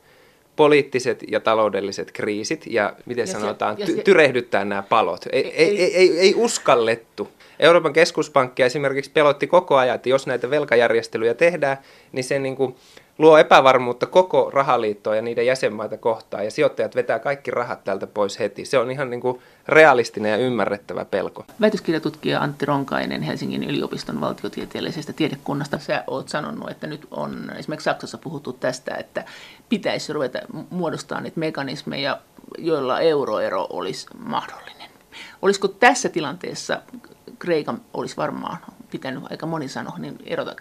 poliittiset 0.57 1.25
ja 1.29 1.41
taloudelliset 1.41 2.13
kriisit 2.13 2.65
ja 2.67 2.93
miten 3.07 3.23
ja 3.23 3.27
sanotaan, 3.27 3.77
se, 3.77 3.85
ty- 3.85 4.03
tyrehdyttää 4.03 4.65
nämä 4.65 4.83
palot. 4.83 5.27
Ei, 5.33 5.55
ei, 5.55 5.83
ei, 5.83 5.97
ei, 5.97 6.19
ei 6.19 6.35
uskallettu. 6.37 7.29
Euroopan 7.59 7.93
keskuspankki 7.93 8.63
esimerkiksi 8.63 9.11
pelotti 9.11 9.47
koko 9.47 9.77
ajan, 9.77 9.95
että 9.95 10.09
jos 10.09 10.27
näitä 10.27 10.51
velkajärjestelyjä 10.51 11.35
tehdään, 11.35 11.77
niin 12.13 12.25
se 12.25 12.39
niin 12.39 12.57
kuin 12.57 12.77
luo 13.18 13.38
epävarmuutta 13.38 14.06
koko 14.06 14.50
rahaliittoa 14.52 15.16
ja 15.16 15.23
niiden 15.23 15.47
jäsenmaita 15.47 15.97
kohtaan, 15.97 16.44
ja 16.44 16.50
sijoittajat 16.50 16.94
vetää 16.94 17.18
kaikki 17.18 17.50
rahat 17.50 17.85
täältä 17.85 18.06
pois 18.06 18.38
heti. 18.38 18.64
Se 18.64 18.78
on 18.78 18.90
ihan 18.90 19.11
niin 19.11 19.21
kuin 19.21 19.40
realistinen 19.68 20.30
ja 20.30 20.37
ymmärrettävä 20.37 21.04
pelko. 21.04 21.44
Väitöskirjatutkija 21.61 22.40
Antti 22.40 22.66
Ronkainen 22.66 23.23
Helsingin 23.23 23.64
yliopiston 23.64 24.21
valtiotieteellisestä 24.21 25.12
tiedekunnasta. 25.12 25.78
Sä 25.78 26.04
oot 26.06 26.28
sanonut, 26.28 26.71
että 26.71 26.87
nyt 26.87 27.06
on 27.11 27.52
esimerkiksi 27.59 27.85
Saksassa 27.85 28.18
puhuttu 28.18 28.52
tästä, 28.52 28.94
että 28.94 29.25
pitäisi 29.68 30.12
ruveta 30.12 30.38
muodostaa 30.71 31.21
niitä 31.21 31.40
mekanismeja, 31.40 32.21
joilla 32.59 33.00
euroero 33.00 33.66
olisi 33.71 34.06
mahdollinen. 34.18 34.90
Olisiko 35.42 35.68
tässä 35.68 36.09
tilanteessa 36.09 36.83
Kreikan 37.38 37.80
olisi 37.94 38.16
varmaan 38.16 38.56
pitänyt 38.99 39.23
aika 39.31 39.47
moni 39.47 39.69
sanoa, 39.69 39.99
niin 39.99 40.19
erota, 40.27 40.55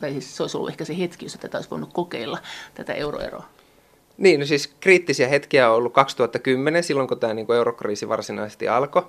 tai 0.00 0.10
siis 0.10 0.36
se 0.36 0.42
olisi 0.42 0.56
ollut 0.56 0.70
ehkä 0.70 0.84
se 0.84 0.98
hetki, 0.98 1.24
jossa 1.24 1.38
tätä 1.38 1.58
olisi 1.58 1.70
voinut 1.70 1.92
kokeilla, 1.92 2.38
tätä 2.74 2.94
euroeroa. 2.94 3.44
Niin, 4.18 4.40
no 4.40 4.46
siis 4.46 4.74
kriittisiä 4.80 5.28
hetkiä 5.28 5.70
on 5.70 5.76
ollut 5.76 5.92
2010, 5.92 6.82
silloin 6.82 7.08
kun 7.08 7.20
tämä 7.20 7.34
niin 7.34 7.52
eurokriisi 7.52 8.08
varsinaisesti 8.08 8.68
alkoi. 8.68 9.06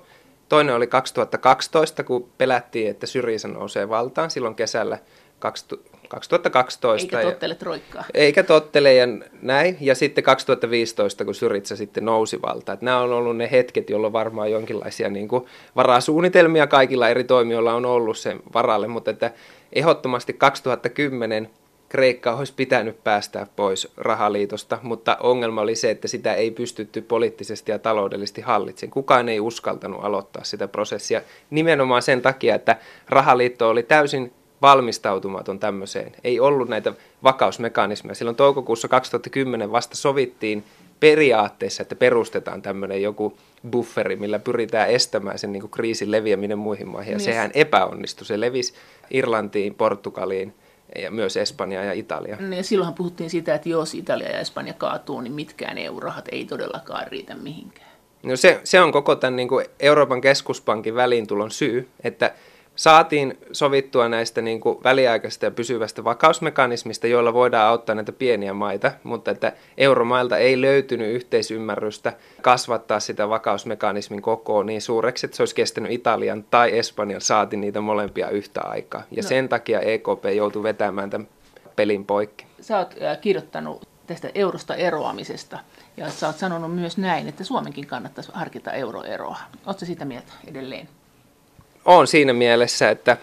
Toinen 0.48 0.74
oli 0.74 0.86
2012, 0.86 2.04
kun 2.04 2.28
pelättiin, 2.38 2.90
että 2.90 3.06
Syriza 3.06 3.48
nousee 3.48 3.88
valtaan 3.88 4.30
silloin 4.30 4.54
kesällä 4.54 4.98
2012. 5.40 7.18
Eikä 7.18 7.30
tottele 7.30 7.54
troikkaa. 7.54 8.04
Eikä 8.14 8.42
tottele 8.42 8.94
ja 8.94 9.06
näin. 9.42 9.76
Ja 9.80 9.94
sitten 9.94 10.24
2015, 10.24 11.24
kun 11.24 11.34
Syritsa 11.34 11.76
sitten 11.76 12.04
nousi 12.04 12.42
valtaan. 12.42 12.74
Että 12.74 12.84
nämä 12.84 13.00
on 13.00 13.12
ollut 13.12 13.36
ne 13.36 13.48
hetket, 13.50 13.90
jolloin 13.90 14.12
varmaan 14.12 14.50
jonkinlaisia 14.50 15.08
niin 15.08 15.28
kuin 15.28 15.46
varasuunnitelmia 15.76 16.66
kaikilla 16.66 17.08
eri 17.08 17.24
toimijoilla 17.24 17.74
on 17.74 17.86
ollut 17.86 18.18
sen 18.18 18.40
varalle. 18.52 18.88
Mutta 18.88 19.10
että 19.10 19.30
ehdottomasti 19.72 20.32
2010 20.32 21.50
Kreikka 21.90 22.34
olisi 22.34 22.52
pitänyt 22.56 23.04
päästää 23.04 23.46
pois 23.56 23.92
rahaliitosta, 23.96 24.78
mutta 24.82 25.16
ongelma 25.20 25.60
oli 25.60 25.74
se, 25.74 25.90
että 25.90 26.08
sitä 26.08 26.34
ei 26.34 26.50
pystytty 26.50 27.00
poliittisesti 27.00 27.72
ja 27.72 27.78
taloudellisesti 27.78 28.40
hallitsemaan. 28.40 28.92
Kukaan 28.92 29.28
ei 29.28 29.40
uskaltanut 29.40 30.04
aloittaa 30.04 30.44
sitä 30.44 30.68
prosessia 30.68 31.22
nimenomaan 31.50 32.02
sen 32.02 32.22
takia, 32.22 32.54
että 32.54 32.76
rahaliitto 33.08 33.68
oli 33.68 33.82
täysin 33.82 34.32
valmistautumaton 34.62 35.58
tämmöiseen. 35.58 36.12
Ei 36.24 36.40
ollut 36.40 36.68
näitä 36.68 36.92
vakausmekanismeja. 37.22 38.14
Silloin 38.14 38.36
toukokuussa 38.36 38.88
2010 38.88 39.72
vasta 39.72 39.96
sovittiin 39.96 40.64
periaatteessa, 41.00 41.82
että 41.82 41.94
perustetaan 41.94 42.62
tämmöinen 42.62 43.02
joku 43.02 43.38
bufferi, 43.70 44.16
millä 44.16 44.38
pyritään 44.38 44.90
estämään 44.90 45.38
sen 45.38 45.52
niin 45.52 45.60
kuin 45.60 45.70
kriisin 45.70 46.10
leviäminen 46.10 46.58
muihin 46.58 46.88
maihin. 46.88 47.12
Ja 47.12 47.16
niin. 47.16 47.24
sehän 47.24 47.50
epäonnistui. 47.54 48.26
Se 48.26 48.40
levisi 48.40 48.74
Irlantiin, 49.10 49.74
Portugaliin 49.74 50.54
ja 51.02 51.10
myös 51.10 51.36
Espanja 51.36 51.84
ja 51.84 51.92
Italia. 51.92 52.36
Niin, 52.36 52.52
ja 52.52 52.64
silloinhan 52.64 52.94
puhuttiin 52.94 53.30
sitä, 53.30 53.54
että 53.54 53.68
jos 53.68 53.94
Italia 53.94 54.28
ja 54.28 54.40
Espanja 54.40 54.72
kaatuu, 54.72 55.20
niin 55.20 55.32
mitkään 55.32 55.78
eurorahat 55.78 56.28
ei 56.32 56.44
todellakaan 56.44 57.06
riitä 57.06 57.34
mihinkään. 57.34 57.90
No 58.22 58.36
se, 58.36 58.60
se 58.64 58.80
on 58.80 58.92
koko 58.92 59.16
tämän 59.16 59.36
niin 59.36 59.48
kuin 59.48 59.66
Euroopan 59.80 60.20
keskuspankin 60.20 60.94
väliintulon 60.94 61.50
syy, 61.50 61.88
että 62.04 62.34
saatiin 62.80 63.38
sovittua 63.52 64.08
näistä 64.08 64.40
niin 64.40 64.60
kuin 64.60 64.78
väliaikaisesta 64.84 65.44
ja 65.44 65.50
pysyvästä 65.50 66.04
vakausmekanismista, 66.04 67.06
joilla 67.06 67.32
voidaan 67.32 67.68
auttaa 67.68 67.94
näitä 67.94 68.12
pieniä 68.12 68.52
maita, 68.52 68.92
mutta 69.02 69.30
että 69.30 69.52
euromailta 69.78 70.38
ei 70.38 70.60
löytynyt 70.60 71.14
yhteisymmärrystä 71.14 72.12
kasvattaa 72.42 73.00
sitä 73.00 73.28
vakausmekanismin 73.28 74.22
kokoa 74.22 74.64
niin 74.64 74.82
suureksi, 74.82 75.26
että 75.26 75.36
se 75.36 75.42
olisi 75.42 75.54
kestänyt 75.54 75.92
Italian 75.92 76.44
tai 76.50 76.78
Espanjan 76.78 77.20
saati 77.20 77.56
niitä 77.56 77.80
molempia 77.80 78.30
yhtä 78.30 78.60
aikaa. 78.60 79.02
Ja 79.10 79.22
no. 79.22 79.28
sen 79.28 79.48
takia 79.48 79.80
EKP 79.80 80.24
joutui 80.36 80.62
vetämään 80.62 81.10
tämän 81.10 81.28
pelin 81.76 82.04
poikki. 82.04 82.46
Sä 82.60 82.78
oot 82.78 82.94
kirjoittanut 83.20 83.88
tästä 84.06 84.30
eurosta 84.34 84.74
eroamisesta. 84.74 85.58
Ja 85.96 86.10
sä 86.10 86.26
oot 86.26 86.36
sanonut 86.36 86.74
myös 86.74 86.98
näin, 86.98 87.28
että 87.28 87.44
Suomenkin 87.44 87.86
kannattaisi 87.86 88.30
harkita 88.34 88.72
euroeroa. 88.72 89.38
Oletko 89.66 89.86
sitä 89.86 90.04
mieltä 90.04 90.32
edelleen? 90.46 90.88
On 91.84 92.06
siinä 92.06 92.32
mielessä, 92.32 92.90
että 92.90 93.16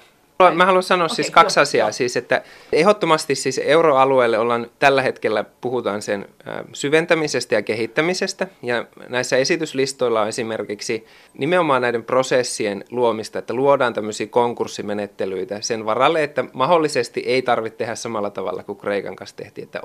Mä 0.54 0.66
haluan 0.66 0.84
sanoa 0.84 1.06
okay, 1.06 1.16
siis 1.16 1.32
kaksi 1.32 1.60
jo, 1.60 1.62
asiaa. 1.62 1.90
Jo. 1.90 1.94
Siis, 1.94 2.18
että 2.18 2.42
ehdottomasti 2.72 3.36
siis 3.36 3.62
euroalueelle 3.64 4.40
ollaan 4.40 4.70
tällä 4.80 5.02
hetkellä, 5.02 5.46
puhutaan 5.62 6.02
sen 6.02 6.26
syventämisestä 6.74 7.56
ja 7.56 7.62
kehittämisestä. 7.62 8.48
Ja 8.64 8.86
näissä 9.10 9.38
esityslistoilla 9.38 10.22
on 10.22 10.28
esimerkiksi 10.28 11.06
nimenomaan 11.34 11.82
näiden 11.82 12.04
prosessien 12.04 12.86
luomista, 12.92 13.40
että 13.40 13.54
luodaan 13.54 13.94
tämmöisiä 13.94 14.28
konkurssimenettelyitä 14.28 15.62
sen 15.62 15.86
varalle, 15.86 16.24
että 16.24 16.46
mahdollisesti 16.54 17.20
ei 17.20 17.42
tarvitse 17.42 17.78
tehdä 17.78 17.96
samalla 17.96 18.30
tavalla 18.30 18.64
kuin 18.64 18.78
Kreikan 18.78 19.16
kanssa 19.16 19.36
tehtiin, 19.36 19.66
että 19.66 19.82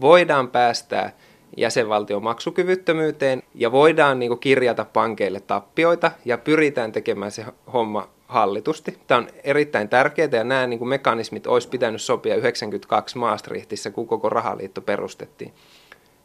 voidaan 0.00 0.48
päästää 0.48 1.12
jäsenvaltion 1.56 2.22
maksukyvyttömyyteen 2.22 3.42
ja 3.54 3.72
voidaan 3.72 4.18
niin 4.18 4.38
kirjata 4.38 4.86
pankeille 4.92 5.40
tappioita 5.40 6.12
ja 6.24 6.38
pyritään 6.38 6.92
tekemään 6.92 7.30
se 7.30 7.44
homma 7.72 8.08
hallitusti. 8.28 8.98
Tämä 9.06 9.18
on 9.18 9.28
erittäin 9.44 9.88
tärkeää 9.88 10.28
ja 10.32 10.44
nämä 10.44 10.66
niin 10.66 10.88
mekanismit 10.88 11.46
olisi 11.46 11.68
pitänyt 11.68 12.02
sopia 12.02 12.36
92 12.36 13.18
Maastrichtissa, 13.18 13.90
kun 13.90 14.06
koko 14.06 14.28
rahaliitto 14.28 14.80
perustettiin. 14.80 15.52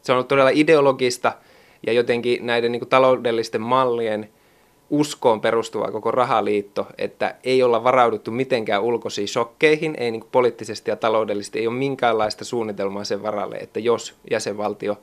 Se 0.02 0.12
on 0.12 0.16
ollut 0.16 0.28
todella 0.28 0.52
ideologista 0.54 1.32
ja 1.88 1.94
jotenkin 1.94 2.46
näiden 2.46 2.72
niin 2.72 2.90
taloudellisten 2.90 3.62
mallien 3.62 4.30
uskoon 4.90 5.42
perustuva 5.42 5.92
koko 5.92 6.12
rahaliitto, 6.12 6.88
että 6.98 7.36
ei 7.44 7.64
olla 7.64 7.84
varauduttu 7.84 8.32
mitenkään 8.32 8.84
ulkoisiin 8.84 9.28
shokkeihin, 9.28 9.96
ei 9.98 10.12
niin 10.12 10.24
poliittisesti 10.32 10.92
ja 10.92 10.96
taloudellisesti, 10.96 11.60
ei 11.60 11.68
ole 11.68 11.76
minkäänlaista 11.76 12.46
suunnitelmaa 12.46 13.04
sen 13.04 13.24
varalle, 13.24 13.56
että 13.56 13.80
jos 13.80 14.16
jäsenvaltio 14.32 14.98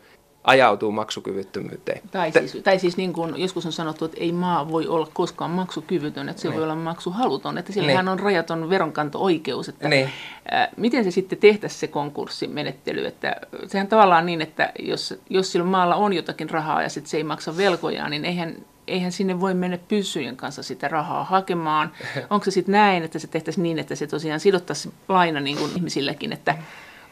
ajautuu 0.45 0.93
maksukyvyttömyyteen. 0.93 2.03
Tai 2.11 2.33
siis, 2.33 2.59
tai 2.65 2.79
siis 2.79 2.97
niin 2.97 3.13
kuin 3.13 3.41
joskus 3.41 3.67
on 3.67 3.73
sanottu, 3.73 4.05
että 4.05 4.17
ei 4.21 4.33
maa 4.33 4.69
voi 4.69 4.87
olla 4.87 5.09
koskaan 5.13 5.51
maksukyvytön, 5.51 6.29
että 6.29 6.43
se 6.43 6.49
niin. 6.49 6.57
voi 6.57 6.65
olla 6.65 6.75
maksuhaluton, 6.75 7.59
että 7.59 7.73
sillähän 7.73 8.05
niin. 8.05 8.13
on 8.13 8.21
rajaton 8.21 8.71
veronkanto-oikeus. 8.71 9.69
Että, 9.69 9.89
niin. 9.89 10.11
ää, 10.51 10.69
miten 10.77 11.05
se 11.05 11.11
sitten 11.11 11.39
tehtäisiin 11.39 11.81
se 11.81 11.87
konkurssimenettely? 11.87 13.07
Että, 13.07 13.37
sehän 13.67 13.87
tavallaan 13.87 14.27
niin, 14.27 14.41
että 14.41 14.73
jos, 14.79 15.15
jos 15.31 15.53
sillä 15.53 15.67
maalla 15.67 15.95
on 15.95 16.13
jotakin 16.13 16.51
rahaa 16.51 16.83
ja 16.83 16.89
sitten 16.89 17.11
se 17.11 17.17
ei 17.17 17.25
maksa 17.25 17.57
velkojaan, 17.57 18.11
niin 18.11 18.25
eihän, 18.25 18.57
eihän 18.87 19.13
sinne 19.13 19.41
voi 19.41 19.55
mennä 19.55 19.79
pyssyjen 19.89 20.37
kanssa 20.37 20.63
sitä 20.63 20.89
rahaa 20.89 21.25
hakemaan. 21.25 21.93
Onko 22.31 22.45
se 22.45 22.51
sitten 22.51 22.73
näin, 22.73 23.03
että 23.03 23.19
se 23.19 23.27
tehtäisiin 23.27 23.63
niin, 23.63 23.79
että 23.79 23.95
se 23.95 24.07
tosiaan 24.07 24.41
sidottaisi 24.41 24.93
laina 25.09 25.41
niin 25.41 25.57
kuin 25.57 25.71
ihmisillekin, 25.77 26.33
että 26.33 26.55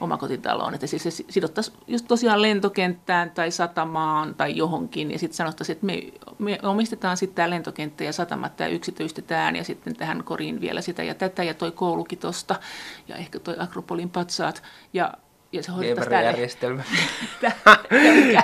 omakotitaloon. 0.03 0.75
Että 0.75 0.87
siis 0.87 1.03
se 1.03 1.11
sidottaisiin 1.11 1.77
just 1.87 2.07
tosiaan 2.09 2.43
lentokenttään 2.43 3.31
tai 3.31 3.51
satamaan 3.51 4.35
tai 4.35 4.57
johonkin 4.57 5.11
ja 5.11 5.19
sitten 5.19 5.37
sanottaisiin, 5.37 5.75
että 5.75 5.87
me, 5.87 6.03
me 6.39 6.59
omistetaan 6.63 7.17
sitten 7.17 7.35
tämä 7.35 7.51
lentokenttä 7.51 8.05
ja 8.05 8.13
satamat 8.13 8.61
ja 8.61 8.69
yksityistetään 8.69 9.57
ja 9.57 9.65
sitten 9.65 9.97
tähän 9.97 10.25
koriin 10.25 10.61
vielä 10.61 10.81
sitä 10.81 11.03
ja 11.03 11.15
tätä 11.15 11.43
ja 11.43 11.55
toi 11.55 11.71
koulukin 11.71 12.19
tosta 12.19 12.55
ja 13.09 13.17
ehkä 13.17 13.39
toi 13.39 13.57
Akropolin 13.59 14.11
patsaat 14.11 14.63
ja 14.93 15.13
ja 15.53 15.63
se 15.63 15.73
hoidettaisiin 15.73 16.85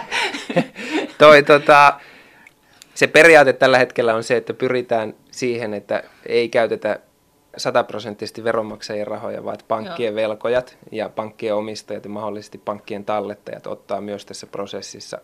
toi, 1.18 1.42
tota, 1.42 2.00
se 2.94 3.06
periaate 3.06 3.52
tällä 3.52 3.78
hetkellä 3.78 4.14
on 4.14 4.24
se, 4.24 4.36
että 4.36 4.54
pyritään 4.54 5.14
siihen, 5.30 5.74
että 5.74 6.02
ei 6.26 6.48
käytetä 6.48 7.00
sataprosenttisesti 7.58 8.44
veronmaksajien 8.44 9.06
rahoja, 9.06 9.44
vaan 9.44 9.54
että 9.54 9.66
pankkien 9.68 10.12
Joo. 10.12 10.16
velkojat 10.16 10.78
ja 10.92 11.08
pankkien 11.08 11.54
omistajat 11.54 12.04
ja 12.04 12.10
mahdollisesti 12.10 12.58
pankkien 12.58 13.04
tallettajat 13.04 13.66
ottaa 13.66 14.00
myös 14.00 14.26
tässä 14.26 14.46
prosessissa 14.46 15.18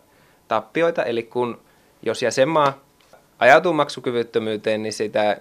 tappioita. 0.47 1.03
Eli 1.03 1.23
kun, 1.23 1.61
jos 2.01 2.21
jäsenmaa 2.21 2.79
ajautuu 3.39 3.73
maksukyvyttömyyteen, 3.73 4.83
niin 4.83 4.93
sitä 4.93 5.37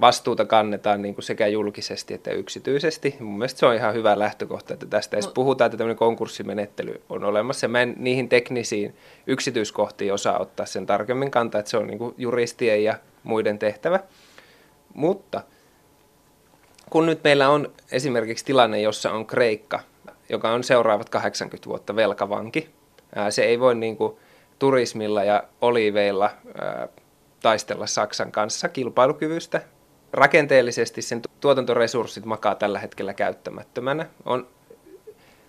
vastuuta 0.00 0.44
kannetaan 0.44 1.02
niin 1.02 1.14
kuin 1.14 1.24
sekä 1.24 1.46
julkisesti 1.46 2.14
että 2.14 2.30
yksityisesti. 2.30 3.16
Mun 3.20 3.38
mielestä 3.38 3.60
se 3.60 3.66
on 3.66 3.74
ihan 3.74 3.94
hyvä 3.94 4.18
lähtökohta, 4.18 4.74
että 4.74 4.86
tästä 4.86 5.16
edes 5.16 5.28
puhutaan, 5.28 5.66
että 5.66 5.78
tämmöinen 5.78 5.96
konkurssimenettely 5.96 7.02
on 7.08 7.24
olemassa. 7.24 7.68
Mä 7.68 7.82
en 7.82 7.94
niihin 7.98 8.28
teknisiin 8.28 8.94
yksityiskohtiin 9.26 10.12
osaa 10.12 10.38
ottaa 10.38 10.66
sen 10.66 10.86
tarkemmin 10.86 11.30
kantaa, 11.30 11.58
että 11.58 11.70
se 11.70 11.76
on 11.76 11.86
niin 11.86 11.98
kuin 11.98 12.14
juristien 12.18 12.84
ja 12.84 12.94
muiden 13.22 13.58
tehtävä. 13.58 14.00
Mutta 14.94 15.40
kun 16.94 17.06
nyt 17.06 17.24
meillä 17.24 17.48
on 17.48 17.72
esimerkiksi 17.92 18.44
tilanne, 18.44 18.80
jossa 18.80 19.12
on 19.12 19.26
Kreikka, 19.26 19.80
joka 20.28 20.50
on 20.50 20.64
seuraavat 20.64 21.08
80 21.08 21.68
vuotta 21.68 21.96
velkavanki, 21.96 22.68
se 23.30 23.44
ei 23.44 23.60
voi 23.60 23.74
niin 23.74 23.96
kuin 23.96 24.16
turismilla 24.58 25.24
ja 25.24 25.44
oliiveilla 25.60 26.30
taistella 27.42 27.86
Saksan 27.86 28.32
kanssa 28.32 28.68
kilpailukyvystä. 28.68 29.60
Rakenteellisesti 30.12 31.02
sen 31.02 31.22
tuotantoresurssit 31.40 32.24
makaa 32.24 32.54
tällä 32.54 32.78
hetkellä 32.78 33.14
käyttämättömänä. 33.14 34.06
On, 34.24 34.46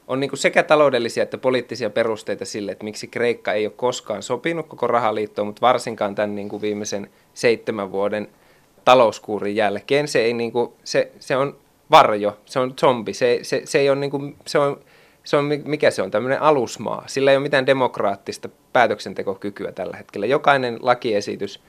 on 0.08 0.20
niin 0.20 0.38
sekä 0.38 0.64
taloudellisia 0.64 1.24
että 1.24 1.38
poliittisia 1.38 1.90
perusteita 1.90 2.46
sille, 2.46 2.72
että 2.72 2.84
miksi 2.84 3.08
Kreikka 3.08 3.54
ei 3.54 3.66
ole 3.66 3.74
koskaan 3.76 4.24
sopinut 4.24 4.68
koko 4.68 4.88
rahaliittoon, 4.88 5.48
mutta 5.48 5.62
varsinkaan 5.62 6.16
tämän 6.16 6.36
niin 6.36 6.50
kuin 6.50 6.62
viimeisen 6.62 7.10
seitsemän 7.34 7.92
vuoden 7.92 8.28
talouskuurin 8.86 9.56
jälkeen. 9.56 10.08
Se, 10.08 10.20
ei 10.20 10.34
niin 10.34 10.52
kuin, 10.52 10.74
se, 10.84 11.12
se 11.20 11.38
on 11.38 11.58
varjo, 11.92 12.38
se 12.46 12.60
on 12.60 12.74
zombi, 12.80 13.14
se, 13.14 13.40
se, 13.42 13.62
se 13.66 13.80
ei 13.80 13.90
ole 13.90 14.00
niin 14.00 14.12
kuin, 14.12 14.36
se 14.46 14.60
on 14.60 14.80
se 15.26 15.38
on, 15.38 15.50
mikä 15.66 15.92
se 15.92 16.02
on, 16.02 16.12
tämmöinen 16.12 16.42
alusmaa. 16.42 17.04
Sillä 17.08 17.32
ei 17.32 17.38
ole 17.38 17.44
mitään 17.44 17.66
demokraattista 17.66 18.50
päätöksentekokykyä 18.74 19.72
tällä 19.72 19.98
hetkellä. 19.98 20.26
Jokainen 20.26 20.80
lakiesitys, 20.82 21.60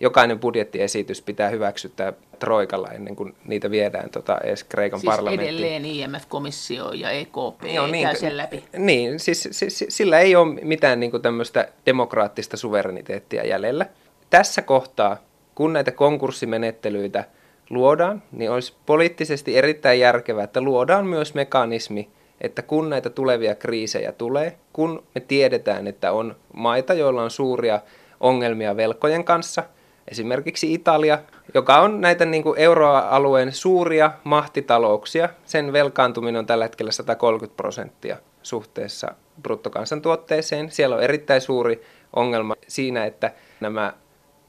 jokainen 0.00 0.38
budjettiesitys 0.38 1.22
pitää 1.22 1.48
hyväksyttää 1.48 2.12
Troikalla 2.38 2.88
ennen 2.88 3.16
kuin 3.16 3.34
niitä 3.44 3.70
viedään 3.70 4.10
tota, 4.10 4.38
edes 4.44 4.64
Kreikan 4.64 5.00
siis 5.00 5.10
parlamenttiin. 5.10 5.50
edelleen 5.50 5.84
IMF-komissio 5.84 6.92
ja 6.92 7.10
EKP 7.10 7.64
Joo, 7.74 7.86
niin, 7.86 8.06
käy 8.06 8.16
sen 8.16 8.36
läpi. 8.36 8.64
Niin, 8.76 9.20
siis, 9.20 9.48
siis 9.52 9.84
sillä 9.88 10.18
ei 10.18 10.36
ole 10.36 10.54
mitään 10.62 11.00
niin 11.00 11.10
kuin 11.10 11.22
tämmöistä 11.22 11.68
demokraattista 11.86 12.56
suvereniteettia 12.56 13.46
jäljellä. 13.46 13.86
Tässä 14.30 14.62
kohtaa, 14.62 15.16
kun 15.56 15.72
näitä 15.72 15.92
konkurssimenettelyitä 15.92 17.24
luodaan, 17.70 18.22
niin 18.32 18.50
olisi 18.50 18.74
poliittisesti 18.86 19.56
erittäin 19.56 20.00
järkevää, 20.00 20.44
että 20.44 20.60
luodaan 20.60 21.06
myös 21.06 21.34
mekanismi, 21.34 22.08
että 22.40 22.62
kun 22.62 22.90
näitä 22.90 23.10
tulevia 23.10 23.54
kriisejä 23.54 24.12
tulee, 24.12 24.56
kun 24.72 25.02
me 25.14 25.20
tiedetään, 25.20 25.86
että 25.86 26.12
on 26.12 26.36
maita, 26.54 26.94
joilla 26.94 27.22
on 27.22 27.30
suuria 27.30 27.80
ongelmia 28.20 28.76
velkojen 28.76 29.24
kanssa, 29.24 29.64
esimerkiksi 30.08 30.74
Italia, 30.74 31.18
joka 31.54 31.80
on 31.80 32.00
näitä 32.00 32.24
niin 32.24 32.42
kuin 32.42 32.58
euroalueen 32.58 33.52
suuria 33.52 34.10
mahtitalouksia, 34.24 35.28
sen 35.44 35.72
velkaantuminen 35.72 36.38
on 36.38 36.46
tällä 36.46 36.64
hetkellä 36.64 36.92
130 36.92 37.56
prosenttia 37.56 38.16
suhteessa 38.42 39.14
bruttokansantuotteeseen. 39.42 40.70
Siellä 40.70 40.96
on 40.96 41.02
erittäin 41.02 41.40
suuri 41.40 41.82
ongelma 42.12 42.54
siinä, 42.68 43.04
että 43.04 43.32
nämä 43.60 43.92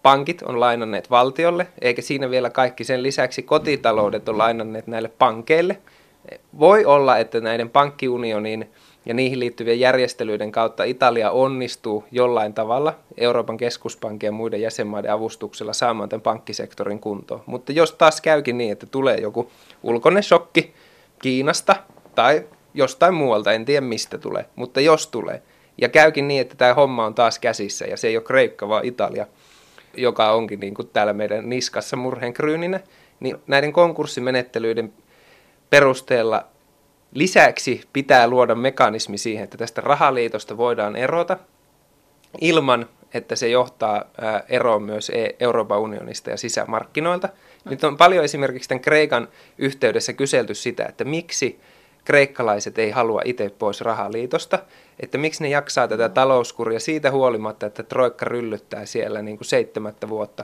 pankit 0.04 0.42
on 0.42 0.60
lainanneet 0.60 1.10
valtiolle, 1.10 1.68
eikä 1.82 2.02
siinä 2.02 2.30
vielä 2.30 2.50
kaikki. 2.50 2.84
Sen 2.84 3.04
lisäksi 3.04 3.44
kotitaloudet 3.44 4.30
on 4.30 4.38
lainanneet 4.38 4.88
näille 4.88 5.12
pankeille– 5.18 5.78
voi 6.60 6.86
olla, 6.86 7.18
että 7.18 7.40
näiden 7.40 7.70
pankkiunionin 7.70 8.72
ja 9.06 9.14
niihin 9.14 9.40
liittyvien 9.40 9.80
järjestelyiden 9.80 10.52
kautta 10.52 10.84
Italia 10.84 11.32
onnistuu 11.32 12.04
jollain 12.12 12.54
tavalla 12.54 12.94
Euroopan 13.18 13.58
keskuspankin 13.58 14.28
ja 14.28 14.32
muiden 14.32 14.62
jäsenmaiden 14.62 15.12
avustuksella 15.12 15.74
saamaan 15.74 16.10
tämän 16.10 16.22
pankkisektorin 16.22 17.00
kuntoon. 17.00 17.44
Mutta 17.46 17.72
jos 17.72 17.92
taas 17.92 18.22
käykin 18.22 18.58
niin, 18.58 18.72
että 18.72 18.86
tulee 18.86 19.18
joku 19.18 19.52
ulkoinen 19.84 20.24
shokki 20.24 20.74
Kiinasta 21.22 21.76
tai 22.16 22.48
jostain 22.74 23.14
muualta, 23.14 23.52
en 23.52 23.66
tiedä 23.66 23.82
mistä 23.82 24.18
tulee, 24.18 24.46
mutta 24.56 24.82
jos 24.82 25.08
tulee, 25.08 25.42
ja 25.82 25.90
käykin 25.90 26.28
niin, 26.28 26.42
että 26.42 26.56
tämä 26.56 26.74
homma 26.74 27.06
on 27.06 27.16
taas 27.16 27.40
käsissä 27.40 27.86
ja 27.86 27.98
se 27.98 28.08
ei 28.08 28.18
ole 28.18 28.24
Kreikka, 28.24 28.70
vaan 28.70 28.86
Italia, 28.86 29.28
joka 29.98 30.32
onkin 30.32 30.60
niin 30.60 30.74
kuin 30.74 30.90
täällä 30.94 31.14
meidän 31.14 31.50
niskassa 31.50 31.98
murheen 31.98 32.34
kryyninä, 32.34 32.80
niin 33.20 33.38
näiden 33.48 33.74
konkurssimenettelyiden 33.74 34.94
perusteella 35.70 36.46
lisäksi 37.14 37.82
pitää 37.94 38.28
luoda 38.28 38.56
mekanismi 38.56 39.18
siihen, 39.18 39.44
että 39.44 39.58
tästä 39.58 39.82
rahaliitosta 39.82 40.58
voidaan 40.58 40.96
erota 40.96 41.38
ilman, 42.42 42.90
että 43.14 43.36
se 43.36 43.50
johtaa 43.50 44.06
eroon 44.50 44.84
myös 44.84 45.10
e- 45.10 45.36
Euroopan 45.40 45.80
unionista 45.80 46.30
ja 46.30 46.38
sisämarkkinoilta. 46.38 47.30
Nyt 47.70 47.84
on 47.84 47.98
paljon 47.98 48.24
esimerkiksi 48.26 48.70
tämän 48.70 48.82
Kreikan 48.82 49.28
yhteydessä 49.58 50.14
kyselty 50.14 50.54
sitä, 50.54 50.86
että 50.86 51.04
miksi 51.04 51.60
kreikkalaiset 52.08 52.80
ei 52.80 52.92
halua 52.92 53.22
itse 53.26 53.52
pois 53.60 53.82
rahaliitosta, 53.82 54.60
että 55.00 55.18
miksi 55.18 55.44
ne 55.44 55.50
jaksaa 55.50 55.88
tätä 55.88 56.10
talouskuria 56.10 56.80
siitä 56.80 57.12
huolimatta, 57.12 57.66
että 57.66 57.84
Troikka 57.84 58.26
ryllyttää 58.26 58.86
siellä 58.86 59.22
niin 59.22 59.38
kuin 59.38 59.48
seitsemättä 59.48 60.10
vuotta. 60.10 60.44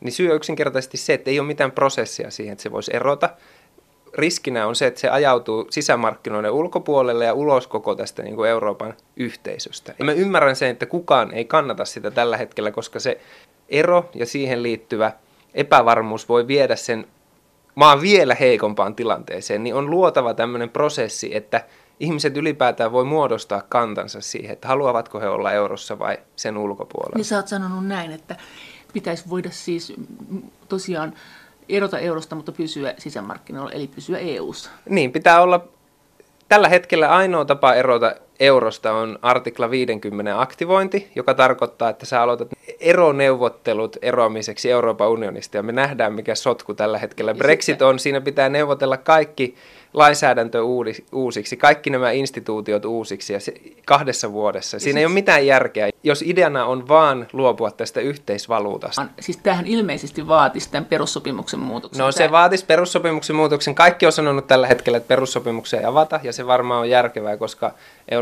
Niin 0.00 0.12
syy 0.12 0.30
on 0.30 0.36
yksinkertaisesti 0.36 0.96
se, 0.96 1.14
että 1.14 1.30
ei 1.30 1.40
ole 1.40 1.46
mitään 1.46 1.72
prosessia 1.72 2.30
siihen, 2.30 2.52
että 2.52 2.62
se 2.62 2.72
voisi 2.72 2.96
erota 2.96 3.30
riskinä 4.14 4.66
on 4.66 4.76
se, 4.76 4.86
että 4.86 5.00
se 5.00 5.08
ajautuu 5.08 5.66
sisämarkkinoiden 5.70 6.50
ulkopuolelle 6.50 7.24
ja 7.24 7.34
ulos 7.34 7.66
koko 7.66 7.94
tästä 7.94 8.22
niin 8.22 8.36
kuin 8.36 8.50
Euroopan 8.50 8.94
yhteisöstä. 9.16 9.94
Ja 9.98 10.04
mä 10.04 10.12
ymmärrän 10.12 10.56
sen, 10.56 10.70
että 10.70 10.86
kukaan 10.86 11.34
ei 11.34 11.44
kannata 11.44 11.84
sitä 11.84 12.10
tällä 12.10 12.36
hetkellä, 12.36 12.70
koska 12.70 13.00
se 13.00 13.20
ero 13.68 14.10
ja 14.14 14.26
siihen 14.26 14.62
liittyvä 14.62 15.12
epävarmuus 15.54 16.28
voi 16.28 16.46
viedä 16.46 16.76
sen 16.76 17.06
maan 17.76 18.00
vielä 18.00 18.34
heikompaan 18.34 18.94
tilanteeseen, 18.94 19.64
niin 19.64 19.74
on 19.74 19.90
luotava 19.90 20.34
tämmöinen 20.34 20.70
prosessi, 20.70 21.36
että 21.36 21.64
ihmiset 22.00 22.36
ylipäätään 22.36 22.92
voi 22.92 23.04
muodostaa 23.04 23.62
kantansa 23.68 24.20
siihen, 24.20 24.52
että 24.52 24.68
haluavatko 24.68 25.20
he 25.20 25.28
olla 25.28 25.52
eurossa 25.52 25.98
vai 25.98 26.18
sen 26.36 26.58
ulkopuolella. 26.58 27.16
Niin 27.16 27.24
sä 27.24 27.36
oot 27.36 27.48
sanonut 27.48 27.86
näin, 27.86 28.12
että 28.12 28.36
pitäisi 28.92 29.24
voida 29.30 29.50
siis 29.50 29.92
tosiaan 30.68 31.14
erota 31.68 31.98
eurosta, 31.98 32.36
mutta 32.36 32.52
pysyä 32.52 32.94
sisämarkkinoilla, 32.98 33.72
eli 33.72 33.86
pysyä 33.86 34.18
EU:ssa. 34.18 34.70
Niin, 34.88 35.12
pitää 35.12 35.42
olla 35.42 35.64
tällä 36.48 36.68
hetkellä 36.68 37.08
ainoa 37.08 37.44
tapa 37.44 37.74
erota 37.74 38.14
eurosta 38.40 38.92
on 38.92 39.18
artikla 39.22 39.70
50 39.70 40.40
aktivointi, 40.40 41.10
joka 41.14 41.34
tarkoittaa, 41.34 41.88
että 41.88 42.06
sä 42.06 42.22
aloitat 42.22 42.48
eroneuvottelut 42.80 43.96
eroamiseksi 44.02 44.70
Euroopan 44.70 45.08
unionista, 45.08 45.56
ja 45.56 45.62
me 45.62 45.72
nähdään, 45.72 46.12
mikä 46.12 46.34
sotku 46.34 46.74
tällä 46.74 46.98
hetkellä. 46.98 47.34
Brexit 47.34 47.82
on, 47.82 47.98
siinä 47.98 48.20
pitää 48.20 48.48
neuvotella 48.48 48.96
kaikki 48.96 49.54
lainsäädäntö 49.94 50.62
uusiksi, 51.12 51.56
kaikki 51.56 51.90
nämä 51.90 52.10
instituutiot 52.10 52.84
uusiksi 52.84 53.32
ja 53.32 53.40
se, 53.40 53.54
kahdessa 53.84 54.32
vuodessa. 54.32 54.78
Siinä 54.78 55.00
ei 55.00 55.06
ole 55.06 55.14
mitään 55.14 55.46
järkeä, 55.46 55.88
jos 56.02 56.22
ideana 56.22 56.64
on 56.64 56.88
vaan 56.88 57.26
luopua 57.32 57.70
tästä 57.70 58.00
yhteisvaluutasta. 58.00 59.06
Siis 59.20 59.36
tämähän 59.36 59.66
ilmeisesti 59.66 60.28
vaatisi 60.28 60.70
tämän 60.70 60.84
perussopimuksen 60.84 61.60
muutoksen. 61.60 62.04
No 62.04 62.12
se 62.12 62.30
vaatisi 62.30 62.66
perussopimuksen 62.66 63.36
muutoksen. 63.36 63.74
Kaikki 63.74 64.06
on 64.06 64.12
sanonut 64.12 64.46
tällä 64.46 64.66
hetkellä, 64.66 64.96
että 64.96 65.08
perussopimuksia 65.08 65.80
ei 65.80 65.86
avata 65.86 66.20
ja 66.22 66.32
se 66.32 66.46
varmaan 66.46 66.80
on 66.80 66.90
järkevää, 66.90 67.36
koska 67.36 67.74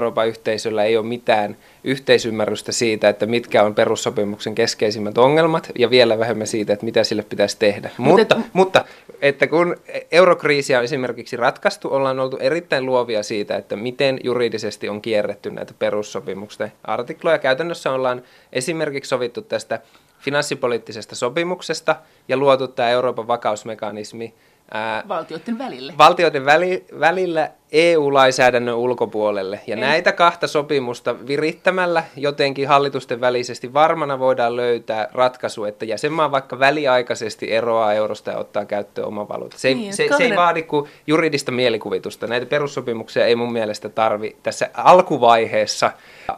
Euroopan 0.04 0.28
yhteisöllä 0.28 0.84
ei 0.84 0.96
ole 0.96 1.06
mitään 1.06 1.56
yhteisymmärrystä 1.84 2.72
siitä, 2.72 3.08
että 3.08 3.26
mitkä 3.26 3.62
on 3.62 3.74
perussopimuksen 3.74 4.54
keskeisimmät 4.54 5.18
ongelmat 5.18 5.72
ja 5.78 5.90
vielä 5.90 6.18
vähemmän 6.18 6.46
siitä, 6.46 6.72
että 6.72 6.84
mitä 6.84 7.04
sille 7.04 7.22
pitäisi 7.22 7.58
tehdä. 7.58 7.90
Mutta, 7.98 8.36
mutta 8.52 8.84
että 9.22 9.46
kun 9.46 9.76
eurokriisiä 10.12 10.78
on 10.78 10.84
esimerkiksi 10.84 11.36
ratkaistu, 11.36 11.88
ollaan 11.94 12.20
oltu 12.20 12.36
erittäin 12.36 12.86
luovia 12.86 13.22
siitä, 13.22 13.56
että 13.56 13.76
miten 13.76 14.20
juridisesti 14.24 14.88
on 14.88 15.02
kierretty 15.02 15.50
näitä 15.50 15.74
perussopimuksen 15.78 16.72
artikloja. 16.84 17.38
Käytännössä 17.38 17.92
ollaan 17.92 18.22
esimerkiksi 18.52 19.08
sovittu 19.08 19.42
tästä 19.42 19.80
finanssipoliittisesta 20.18 21.14
sopimuksesta 21.14 21.96
ja 22.28 22.36
luotu 22.36 22.68
tämä 22.68 22.90
Euroopan 22.90 23.26
vakausmekanismi, 23.26 24.34
Ää, 24.70 25.04
valtioiden 25.08 25.58
välille. 25.58 25.94
Valtioiden 25.98 26.44
väli, 26.44 26.86
välillä 27.00 27.50
EU-lainsäädännön 27.74 28.74
ulkopuolelle. 28.74 29.60
Ja 29.66 29.74
en. 29.74 29.80
näitä 29.80 30.12
kahta 30.12 30.46
sopimusta 30.46 31.26
virittämällä 31.26 32.04
jotenkin 32.16 32.68
hallitusten 32.68 33.20
välisesti 33.20 33.72
varmana 33.72 34.18
voidaan 34.18 34.56
löytää 34.56 35.08
ratkaisu, 35.12 35.64
että 35.64 35.84
jäsenmaa 35.84 36.30
vaikka 36.30 36.58
väliaikaisesti 36.58 37.52
eroaa 37.52 37.92
eurosta 37.92 38.30
ja 38.30 38.38
ottaa 38.38 38.64
käyttöön 38.64 39.08
oma 39.08 39.28
valuutta. 39.28 39.58
Se, 39.58 39.74
niin, 39.74 39.94
se, 39.94 40.08
se 40.16 40.24
ei 40.24 40.36
vaadi 40.36 40.62
kuin 40.62 40.90
juridista 41.06 41.52
mielikuvitusta. 41.52 42.26
Näitä 42.26 42.46
perussopimuksia 42.46 43.26
ei 43.26 43.36
mun 43.36 43.52
mielestä 43.52 43.88
tarvi 43.88 44.36
tässä 44.42 44.70
alkuvaiheessa 44.74 45.90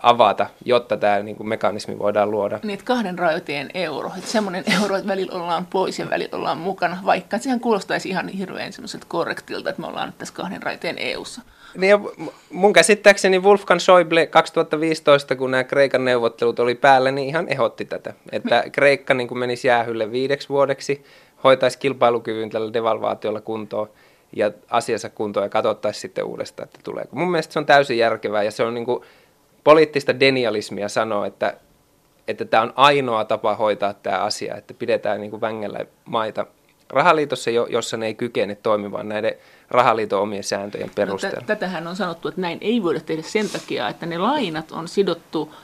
avata, 0.02 0.46
jotta 0.64 0.96
tämä 0.96 1.18
niin 1.18 1.36
kuin 1.36 1.48
mekanismi 1.48 1.98
voidaan 1.98 2.30
luoda. 2.30 2.60
Niin, 2.62 2.78
kahden 2.84 3.18
rajoitteen 3.18 3.70
euro. 3.74 4.10
Että 4.18 4.30
semmoinen 4.30 4.64
euro, 4.82 4.96
että 4.96 5.08
välillä 5.08 5.32
ollaan 5.32 5.66
pois 5.66 5.98
ja 5.98 6.10
välillä 6.10 6.36
ollaan 6.36 6.58
mukana, 6.58 6.98
vaikka 7.04 7.38
sehän 7.38 7.60
kuulostaisi 7.60 8.08
ihan 8.08 8.28
hirveän 8.28 8.72
semmoiselta 8.72 9.06
korrektilta, 9.08 9.70
että 9.70 9.82
me 9.82 9.88
ollaan 9.88 10.08
nyt 10.08 10.18
tässä 10.18 10.34
kahden 10.34 10.62
rajoitteen 10.62 10.98
EUssa. 11.26 11.42
Niin 11.76 11.90
ja 11.90 12.00
mun 12.50 12.72
käsittääkseni 12.72 13.38
Wolfgang 13.38 13.80
Schäuble 13.80 14.26
2015, 14.26 15.36
kun 15.36 15.50
nämä 15.50 15.64
Kreikan 15.64 16.04
neuvottelut 16.04 16.58
oli 16.58 16.74
päällä, 16.74 17.10
niin 17.10 17.28
ihan 17.28 17.48
ehotti 17.48 17.84
tätä. 17.84 18.14
Että. 18.32 18.64
Kreikka 18.72 19.14
niin 19.14 19.28
kuin 19.28 19.38
menisi 19.38 19.68
jäähylle 19.68 20.12
viideksi 20.12 20.48
vuodeksi, 20.48 21.04
hoitaisi 21.44 21.78
kilpailukyvyn 21.78 22.50
tällä 22.50 22.72
devalvaatiolla 22.72 23.40
kuntoon 23.40 23.90
ja 24.36 24.50
asiansa 24.70 25.10
kuntoon 25.10 25.46
ja 25.46 25.50
katsottaisiin 25.50 26.00
sitten 26.00 26.24
uudestaan, 26.24 26.66
että 26.66 26.80
tuleeko. 26.84 27.16
Mun 27.16 27.30
mielestä 27.30 27.52
se 27.52 27.58
on 27.58 27.66
täysin 27.66 27.98
järkevää 27.98 28.42
ja 28.42 28.50
se 28.50 28.62
on 28.62 28.74
niin 28.74 28.84
kuin 28.84 29.04
poliittista 29.64 30.20
denialismia 30.20 30.88
sanoa, 30.88 31.26
että, 31.26 31.56
että 32.28 32.44
tämä 32.44 32.62
on 32.62 32.72
ainoa 32.76 33.24
tapa 33.24 33.54
hoitaa 33.54 33.94
tämä 33.94 34.18
asia, 34.18 34.56
että 34.56 34.74
pidetään 34.74 35.20
niin 35.20 35.30
kuin 35.30 35.40
vängellä 35.40 35.86
maita 36.04 36.46
rahaliitossa, 36.88 37.50
jossa 37.50 37.96
ne 37.96 38.06
ei 38.06 38.14
kykene 38.14 38.54
toimimaan 38.54 39.08
näiden 39.08 39.34
rahaliiton 39.70 40.20
omien 40.20 40.44
sääntöjen 40.44 40.86
no, 40.86 40.92
perusteella. 40.94 41.40
No, 41.40 41.46
tätähän 41.46 41.86
on 41.86 41.96
sanottu, 41.96 42.28
että 42.28 42.40
näin 42.40 42.58
ei 42.60 42.82
voida 42.82 43.00
tehdä 43.00 43.22
sen 43.22 43.50
takia, 43.50 43.88
että 43.88 44.06
ne 44.06 44.18
lainat 44.18 44.72
on 44.72 44.88
sidottu 44.88 45.54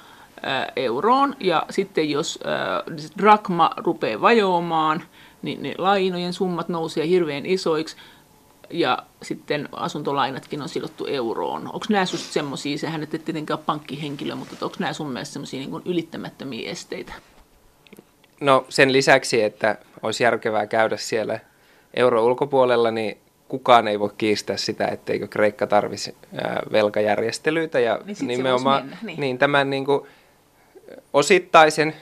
euroon 0.77 1.37
ja 1.41 1.67
sitten 1.71 2.11
jos 2.11 2.39
drakma 3.19 3.71
rupeaa 3.77 4.21
vajoamaan, 4.21 5.03
niin 5.43 5.63
ne 5.63 5.75
lainojen 5.79 6.33
summat 6.33 6.69
nousee 6.69 7.07
hirveän 7.09 7.47
isoiksi 7.47 7.97
ja 8.71 8.99
sitten 9.23 9.69
asuntolainatkin 9.73 10.63
on 10.63 10.69
sidottu 10.69 11.07
euroon. 11.07 11.67
Onko 11.67 11.87
nämä 11.89 12.07
sinusta 12.07 12.33
semmoisia, 12.33 12.79
sehän 12.79 13.03
et 13.03 13.11
tietenkään 13.11 13.59
ole 13.59 13.65
pankkihenkilö, 13.67 14.35
mutta 14.35 14.57
onko 14.61 14.77
nämä 14.79 14.93
sun 14.93 15.11
mielestä 15.11 15.33
semmoisia 15.33 15.61
niin 15.61 15.83
ylittämättömiä 15.85 16.71
esteitä? 16.71 17.13
No 18.41 18.67
sen 18.69 18.93
lisäksi, 18.93 19.43
että 19.43 19.79
olisi 20.03 20.25
järkevää 20.25 20.67
käydä 20.67 20.97
siellä 20.97 21.41
euro 21.95 22.25
ulkopuolella, 22.25 22.91
niin 22.91 23.19
kukaan 23.49 23.89
ei 23.89 24.01
voi 24.01 24.11
kiistää 24.19 24.57
sitä, 24.57 24.87
etteikö 24.87 25.29
Kreikka 25.29 25.67
tarvisi 25.67 26.15
velkajärjestelyitä. 26.73 27.81
Ja 27.81 28.01
niin 28.07 28.27
nimenomaan 28.27 28.99
niin. 29.03 29.21
Niin, 29.21 29.39
tämän 29.39 29.71
niin 29.71 29.85
kuin, 29.85 30.07
osittaisen 31.13 31.95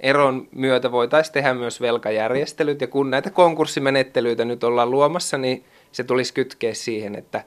eron 0.00 0.48
myötä 0.52 0.92
voitaisiin 0.92 1.32
tehdä 1.32 1.54
myös 1.54 1.80
velkajärjestelyt. 1.80 2.80
Ja 2.80 2.86
kun 2.86 3.10
näitä 3.10 3.30
konkurssimenettelyitä 3.30 4.44
nyt 4.44 4.64
ollaan 4.64 4.90
luomassa, 4.90 5.38
niin 5.38 5.64
se 5.92 6.04
tulisi 6.04 6.34
kytkeä 6.34 6.74
siihen, 6.74 7.14
että 7.14 7.44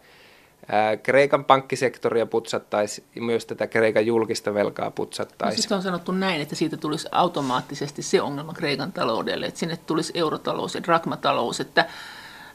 Kreikan 1.04 1.46
pankkisektoria 1.46 2.26
putsattaisi 2.26 3.04
ja 3.16 3.22
myös 3.22 3.46
tätä 3.46 3.68
Kreikan 3.68 4.06
julkista 4.06 4.54
velkaa 4.54 4.92
putsattaisi. 4.92 5.58
No, 5.58 5.62
siis 5.62 5.72
on 5.72 5.82
sanottu 5.82 6.12
näin, 6.12 6.42
että 6.42 6.56
siitä 6.56 6.78
tulisi 6.78 7.08
automaattisesti 7.12 8.02
se 8.02 8.22
ongelma 8.22 8.54
Kreikan 8.54 8.92
taloudelle, 8.92 9.46
että 9.46 9.60
sinne 9.60 9.78
tulisi 9.78 10.14
eurotalous 10.16 10.76
ja 10.76 10.84
drakmatalous, 10.84 11.60
että, 11.60 11.86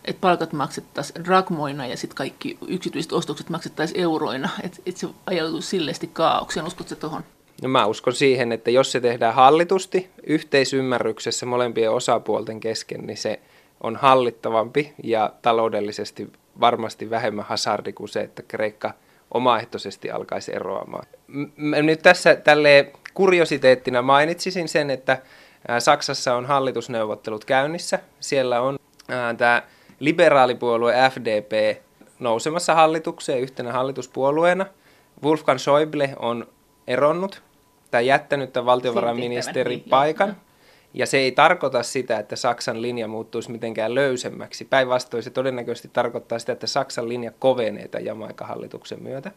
että 0.05 0.21
palkat 0.21 0.53
maksettaisiin 0.53 1.25
drakmoina 1.25 1.87
ja 1.87 1.97
sitten 1.97 2.17
kaikki 2.17 2.59
yksityiset 2.67 3.13
ostokset 3.13 3.51
maksettaisiin 3.51 4.01
euroina, 4.01 4.51
että, 4.63 4.79
että 4.87 5.01
se 5.01 5.09
ajautuisi 5.27 5.69
silleesti 5.69 6.11
kaaukseen. 6.13 6.67
Uskotko 6.67 6.95
tuohon? 6.95 7.25
No 7.63 7.69
mä 7.69 7.87
uskon 7.87 8.13
siihen, 8.13 8.53
että 8.53 8.71
jos 8.71 8.93
se 8.93 9.01
tehdään 9.01 9.35
hallitusti, 9.35 10.11
yhteisymmärryksessä 10.27 11.47
molempien 11.47 11.91
osapuolten 11.93 12.61
kesken, 12.61 13.07
niin 13.07 13.17
se 13.17 13.41
on 13.81 13.97
hallittavampi 13.97 14.95
ja 15.03 15.33
taloudellisesti 15.43 16.33
varmasti 16.61 17.11
vähemmän 17.11 17.45
hasardi 17.45 17.93
kuin 17.93 18.09
se, 18.09 18.21
että 18.21 18.43
Kreikka 18.49 18.95
omaehtoisesti 19.35 20.11
alkaisi 20.11 20.55
eroamaan. 20.55 21.07
Mä 21.57 21.83
nyt 21.83 22.03
tässä 22.03 22.37
tälle 22.37 22.93
kuriositeettina 23.15 24.03
mainitsisin 24.03 24.69
sen, 24.69 24.91
että 24.91 25.19
Saksassa 25.79 26.35
on 26.35 26.47
hallitusneuvottelut 26.47 27.45
käynnissä. 27.45 27.99
Siellä 28.21 28.61
on 28.61 28.79
tämä 29.39 29.63
liberaalipuolue 30.01 30.95
FDP 31.11 31.83
nousemassa 32.19 32.75
hallitukseen 32.75 33.41
yhtenä 33.41 33.73
hallituspuolueena. 33.73 34.67
Wolfgang 35.23 35.59
Schäuble 35.59 36.11
on 36.19 36.47
eronnut 36.87 37.43
tai 37.91 38.07
jättänyt 38.07 38.53
tämän 38.53 38.67
valtiovarainministerin 38.67 39.85
paikan. 39.91 40.37
Ja 40.95 41.07
se 41.07 41.19
ei 41.19 41.33
tarkoita 41.33 41.83
sitä, 41.83 42.19
että 42.19 42.37
Saksan 42.37 42.83
linja 42.83 43.09
muuttuisi 43.09 43.51
mitenkään 43.51 43.95
löysemmäksi. 43.95 44.65
Päinvastoin 44.65 45.23
se 45.23 45.31
todennäköisesti 45.31 45.91
tarkoittaa 45.93 46.39
sitä, 46.39 46.53
että 46.53 46.67
Saksan 46.67 47.09
linja 47.09 47.33
kovenee 47.39 47.89
tämän 47.89 48.05
Jamaika-hallituksen 48.05 49.03
myötä. 49.03 49.31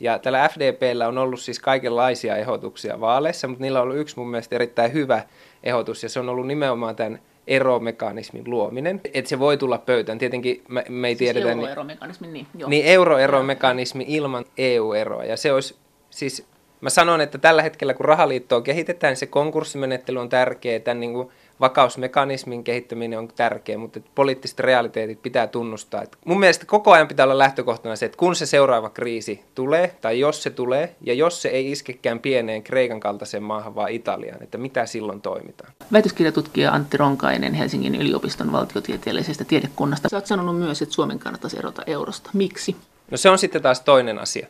Ja 0.00 0.18
tällä 0.18 0.48
FDPllä 0.48 1.08
on 1.08 1.18
ollut 1.18 1.40
siis 1.40 1.58
kaikenlaisia 1.60 2.36
ehdotuksia 2.36 3.00
vaaleissa, 3.00 3.48
mutta 3.48 3.62
niillä 3.62 3.78
on 3.78 3.82
ollut 3.82 3.98
yksi 3.98 4.18
mun 4.18 4.30
mielestä 4.30 4.54
erittäin 4.54 4.92
hyvä 4.92 5.22
ehdotus, 5.62 6.02
ja 6.02 6.08
se 6.08 6.20
on 6.20 6.28
ollut 6.28 6.46
nimenomaan 6.46 6.96
tämän 6.96 7.18
eromekanismin 7.46 8.44
luominen. 8.46 9.00
Että 9.14 9.28
se 9.28 9.38
voi 9.38 9.56
tulla 9.56 9.78
pöytään. 9.78 10.18
Tietenkin 10.18 10.64
me, 10.68 10.84
me 10.88 11.08
ei 11.08 11.16
siis 11.16 11.32
tiedetä... 11.32 11.52
Euroeromekanismi, 11.52 12.28
niin 12.28 12.46
joo. 12.58 12.70
Niin 12.70 12.84
euroeromekanismi 12.84 14.04
ilman 14.08 14.44
EU-eroa. 14.58 15.24
Ja 15.24 15.36
se 15.36 15.52
olisi 15.52 15.76
siis 16.10 16.46
Mä 16.80 16.90
sanon, 16.90 17.20
että 17.20 17.38
tällä 17.38 17.62
hetkellä 17.62 17.94
kun 17.94 18.04
rahaliittoa 18.04 18.60
kehitetään, 18.60 19.16
se 19.16 19.26
konkurssimenettely 19.26 20.18
on 20.18 20.28
tärkeä, 20.28 20.80
tämän 20.80 21.00
niin 21.00 21.12
kuin 21.12 21.28
vakausmekanismin 21.60 22.64
kehittäminen 22.64 23.18
on 23.18 23.28
tärkeä, 23.28 23.78
mutta 23.78 24.00
poliittiset 24.14 24.60
realiteetit 24.60 25.22
pitää 25.22 25.46
tunnustaa. 25.46 26.02
Että 26.02 26.18
mun 26.24 26.40
mielestä 26.40 26.66
koko 26.66 26.92
ajan 26.92 27.08
pitää 27.08 27.24
olla 27.24 27.38
lähtökohtana 27.38 27.96
se, 27.96 28.06
että 28.06 28.18
kun 28.18 28.36
se 28.36 28.46
seuraava 28.46 28.90
kriisi 28.90 29.44
tulee, 29.54 29.94
tai 30.00 30.20
jos 30.20 30.42
se 30.42 30.50
tulee, 30.50 30.96
ja 31.00 31.14
jos 31.14 31.42
se 31.42 31.48
ei 31.48 31.70
iskekään 31.70 32.18
pieneen 32.18 32.62
Kreikan 32.62 33.00
kaltaiseen 33.00 33.42
maahan, 33.42 33.74
vaan 33.74 33.90
Italiaan, 33.90 34.42
että 34.42 34.58
mitä 34.58 34.86
silloin 34.86 35.20
toimitaan. 35.20 35.72
Väitöskirjatutkija 35.92 36.72
Antti 36.72 36.96
Ronkainen 36.96 37.54
Helsingin 37.54 37.94
yliopiston 37.94 38.52
valtiotieteellisestä 38.52 39.44
tiedekunnasta. 39.44 40.08
Sä 40.08 40.16
oot 40.16 40.26
sanonut 40.26 40.58
myös, 40.58 40.82
että 40.82 40.94
Suomen 40.94 41.18
kannattaisi 41.18 41.58
erota 41.58 41.82
eurosta. 41.86 42.30
Miksi? 42.32 42.76
No 43.10 43.16
se 43.16 43.30
on 43.30 43.38
sitten 43.38 43.62
taas 43.62 43.80
toinen 43.80 44.18
asia, 44.18 44.46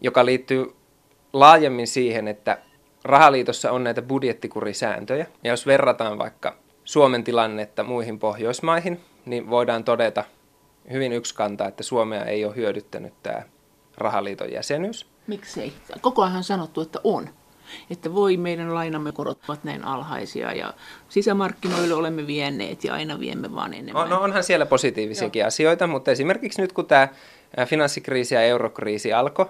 joka 0.00 0.26
liittyy 0.26 0.74
laajemmin 1.32 1.86
siihen, 1.86 2.28
että 2.28 2.58
rahaliitossa 3.04 3.72
on 3.72 3.84
näitä 3.84 4.02
budjettikurisääntöjä. 4.02 5.26
Ja 5.44 5.50
jos 5.50 5.66
verrataan 5.66 6.18
vaikka 6.18 6.56
Suomen 6.84 7.24
tilannetta 7.24 7.84
muihin 7.84 8.18
Pohjoismaihin, 8.18 9.00
niin 9.26 9.50
voidaan 9.50 9.84
todeta 9.84 10.24
hyvin 10.92 11.12
yksikantaa, 11.12 11.68
että 11.68 11.82
Suomea 11.82 12.24
ei 12.24 12.44
ole 12.44 12.56
hyödyttänyt 12.56 13.12
tämä 13.22 13.42
rahaliiton 13.96 14.52
jäsenyys. 14.52 15.06
Miksei? 15.26 15.72
Koko 16.00 16.22
ajan 16.22 16.36
on 16.36 16.44
sanottu, 16.44 16.80
että 16.80 16.98
on. 17.04 17.28
Että 17.90 18.14
voi 18.14 18.36
meidän 18.36 18.74
lainamme 18.74 19.12
korot 19.12 19.38
ovat 19.48 19.64
näin 19.64 19.84
alhaisia 19.84 20.52
ja 20.52 20.74
sisämarkkinoille 21.08 21.94
olemme 21.94 22.26
vienneet 22.26 22.84
ja 22.84 22.94
aina 22.94 23.20
viemme 23.20 23.54
vaan 23.54 23.74
enemmän. 23.74 24.10
No 24.10 24.20
onhan 24.20 24.44
siellä 24.44 24.66
positiivisiakin 24.66 25.40
Joo. 25.40 25.46
asioita, 25.46 25.86
mutta 25.86 26.10
esimerkiksi 26.10 26.62
nyt 26.62 26.72
kun 26.72 26.86
tämä 26.86 27.08
finanssikriisi 27.66 28.34
ja 28.34 28.42
eurokriisi 28.42 29.12
alkoi, 29.12 29.46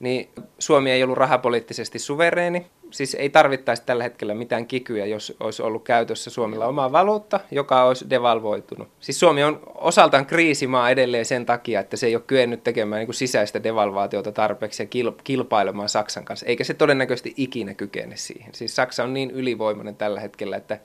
niin 0.00 0.28
Suomi 0.58 0.90
ei 0.90 1.02
ollut 1.02 1.18
rahapoliittisesti 1.18 1.98
suvereeni. 1.98 2.66
Siis 2.90 3.14
ei 3.14 3.30
tarvittaisi 3.30 3.82
tällä 3.86 4.04
hetkellä 4.04 4.34
mitään 4.34 4.66
kikyjä, 4.66 5.06
jos 5.06 5.36
olisi 5.40 5.62
ollut 5.62 5.84
käytössä 5.84 6.30
Suomella 6.30 6.66
oma 6.66 6.92
valuutta, 6.92 7.40
joka 7.50 7.84
olisi 7.84 8.10
devalvoitunut. 8.10 8.88
Siis 9.00 9.20
Suomi 9.20 9.44
on 9.44 9.60
osaltaan 9.74 10.26
kriisimaa 10.26 10.90
edelleen 10.90 11.24
sen 11.24 11.46
takia, 11.46 11.80
että 11.80 11.96
se 11.96 12.06
ei 12.06 12.14
ole 12.14 12.22
kyennyt 12.26 12.64
tekemään 12.64 13.06
niin 13.06 13.14
sisäistä 13.14 13.62
devalvaatiota 13.62 14.32
tarpeeksi 14.32 14.82
ja 14.82 15.12
kilpailemaan 15.24 15.88
Saksan 15.88 16.24
kanssa, 16.24 16.46
eikä 16.46 16.64
se 16.64 16.74
todennäköisesti 16.74 17.34
ikinä 17.36 17.74
kykene 17.74 18.16
siihen. 18.16 18.54
Siis 18.54 18.76
Saksa 18.76 19.04
on 19.04 19.14
niin 19.14 19.30
ylivoimainen 19.30 19.96
tällä 19.96 20.20
hetkellä, 20.20 20.56
että 20.56 20.78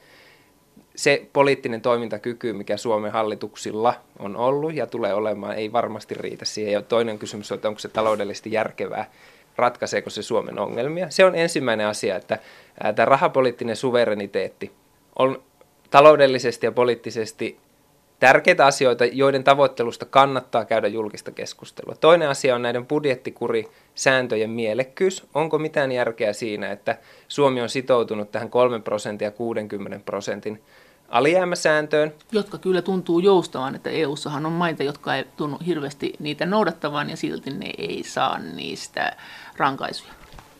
se 0.96 1.26
poliittinen 1.34 1.82
toimintakyky, 1.82 2.54
mikä 2.54 2.78
Suomen 2.78 3.12
hallituksilla 3.12 3.94
on 4.20 4.36
ollut 4.38 4.74
ja 4.74 4.88
tulee 4.88 5.14
olemaan, 5.14 5.56
ei 5.56 5.72
varmasti 5.72 6.16
riitä 6.16 6.46
siihen. 6.46 6.74
Ja 6.74 6.82
toinen 6.82 7.20
kysymys 7.20 7.52
on, 7.52 7.56
että 7.56 7.68
onko 7.68 7.80
se 7.80 7.90
taloudellisesti 7.90 8.52
järkevää, 8.52 9.12
ratkaiseeko 9.56 10.10
se 10.10 10.22
Suomen 10.22 10.60
ongelmia. 10.60 11.10
Se 11.10 11.26
on 11.26 11.36
ensimmäinen 11.36 11.88
asia, 11.88 12.16
että 12.16 12.40
tämä 12.96 13.06
rahapoliittinen 13.06 13.76
suvereniteetti 13.76 14.72
on 15.20 15.44
taloudellisesti 15.90 16.66
ja 16.66 16.72
poliittisesti 16.72 17.58
tärkeitä 18.20 18.66
asioita, 18.66 19.06
joiden 19.06 19.44
tavoittelusta 19.44 20.06
kannattaa 20.06 20.66
käydä 20.66 20.88
julkista 20.88 21.32
keskustelua. 21.32 21.96
Toinen 21.96 22.30
asia 22.30 22.56
on 22.56 22.62
näiden 22.62 22.86
budjettikurisääntöjen 22.86 24.50
mielekkyys. 24.50 25.28
Onko 25.34 25.60
mitään 25.60 25.92
järkeä 25.92 26.34
siinä, 26.34 26.72
että 26.72 26.98
Suomi 27.28 27.62
on 27.62 27.70
sitoutunut 27.70 28.32
tähän 28.32 28.50
3 28.50 28.80
prosentin 28.80 29.26
ja 29.26 29.32
60 29.32 30.00
prosentin 30.06 30.62
alijäämäsääntöön. 31.10 32.14
Jotka 32.32 32.58
kyllä 32.58 32.82
tuntuu 32.82 33.20
joustavan, 33.20 33.76
että 33.76 33.90
EU-sahan 33.90 34.46
on 34.46 34.52
maita, 34.52 34.84
jotka 34.84 35.16
ei 35.16 35.26
tunnu 35.38 35.58
hirveästi 35.66 36.14
niitä 36.20 36.46
noudattavan 36.46 37.10
ja 37.10 37.18
silti 37.18 37.52
ne 37.52 37.72
ei 37.78 38.04
saa 38.04 38.40
niistä 38.40 39.16
rankaisuja. 39.58 40.14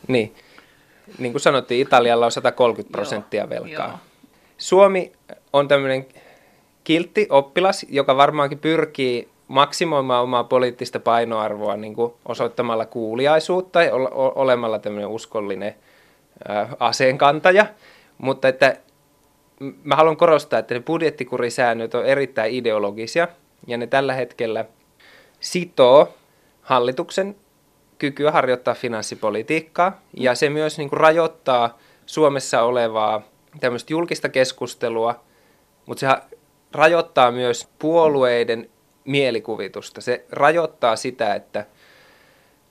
Niin. 0.08 0.34
Niin 1.18 1.32
kuin 1.32 1.42
sanottiin, 1.42 1.80
Italialla 1.86 2.26
on 2.26 2.32
130 2.32 2.92
prosenttia 2.92 3.42
joo, 3.42 3.50
velkaa. 3.50 3.88
Joo. 3.88 3.98
Suomi 4.58 5.12
on 5.52 5.68
tämmöinen 5.68 6.06
kiltti 6.84 7.26
oppilas, 7.30 7.86
joka 7.88 8.16
varmaankin 8.16 8.58
pyrkii 8.58 9.28
maksimoimaan 9.48 10.22
omaa 10.22 10.44
poliittista 10.44 11.00
painoarvoa 11.00 11.76
niin 11.76 11.94
kuin 11.94 12.12
osoittamalla 12.24 12.86
kuuliaisuutta 12.86 13.82
ja 13.82 13.94
olemalla 14.34 14.78
tämmöinen 14.78 15.08
uskollinen 15.08 15.74
aseenkantaja, 16.80 17.66
mutta 18.18 18.48
että 18.48 18.76
mä 19.60 19.96
haluan 19.96 20.16
korostaa, 20.16 20.58
että 20.58 20.74
ne 20.74 20.80
budjettikurisäännöt 20.80 21.94
on 21.94 22.06
erittäin 22.06 22.54
ideologisia 22.54 23.28
ja 23.66 23.78
ne 23.78 23.86
tällä 23.86 24.14
hetkellä 24.14 24.64
sitoo 25.40 26.14
hallituksen 26.62 27.36
kykyä 27.98 28.30
harjoittaa 28.30 28.74
finanssipolitiikkaa 28.74 30.00
ja 30.16 30.34
se 30.34 30.50
myös 30.50 30.78
niin 30.78 30.88
kuin 30.88 31.00
rajoittaa 31.00 31.78
Suomessa 32.06 32.62
olevaa 32.62 33.22
tämmöistä 33.60 33.92
julkista 33.92 34.28
keskustelua, 34.28 35.24
mutta 35.86 36.00
se 36.00 36.36
rajoittaa 36.72 37.30
myös 37.30 37.68
puolueiden 37.78 38.70
mielikuvitusta. 39.04 40.00
Se 40.00 40.24
rajoittaa 40.30 40.96
sitä, 40.96 41.34
että 41.34 41.66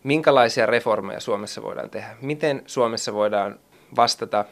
minkälaisia 0.04 0.65
reformeja 0.65 1.19
Suomessa 1.19 1.63
voidaan 1.63 1.89
tehdä, 1.89 2.15
miten 2.21 2.63
Suomessa 2.65 3.13
voidaan 3.13 3.60
vastata 3.95 4.45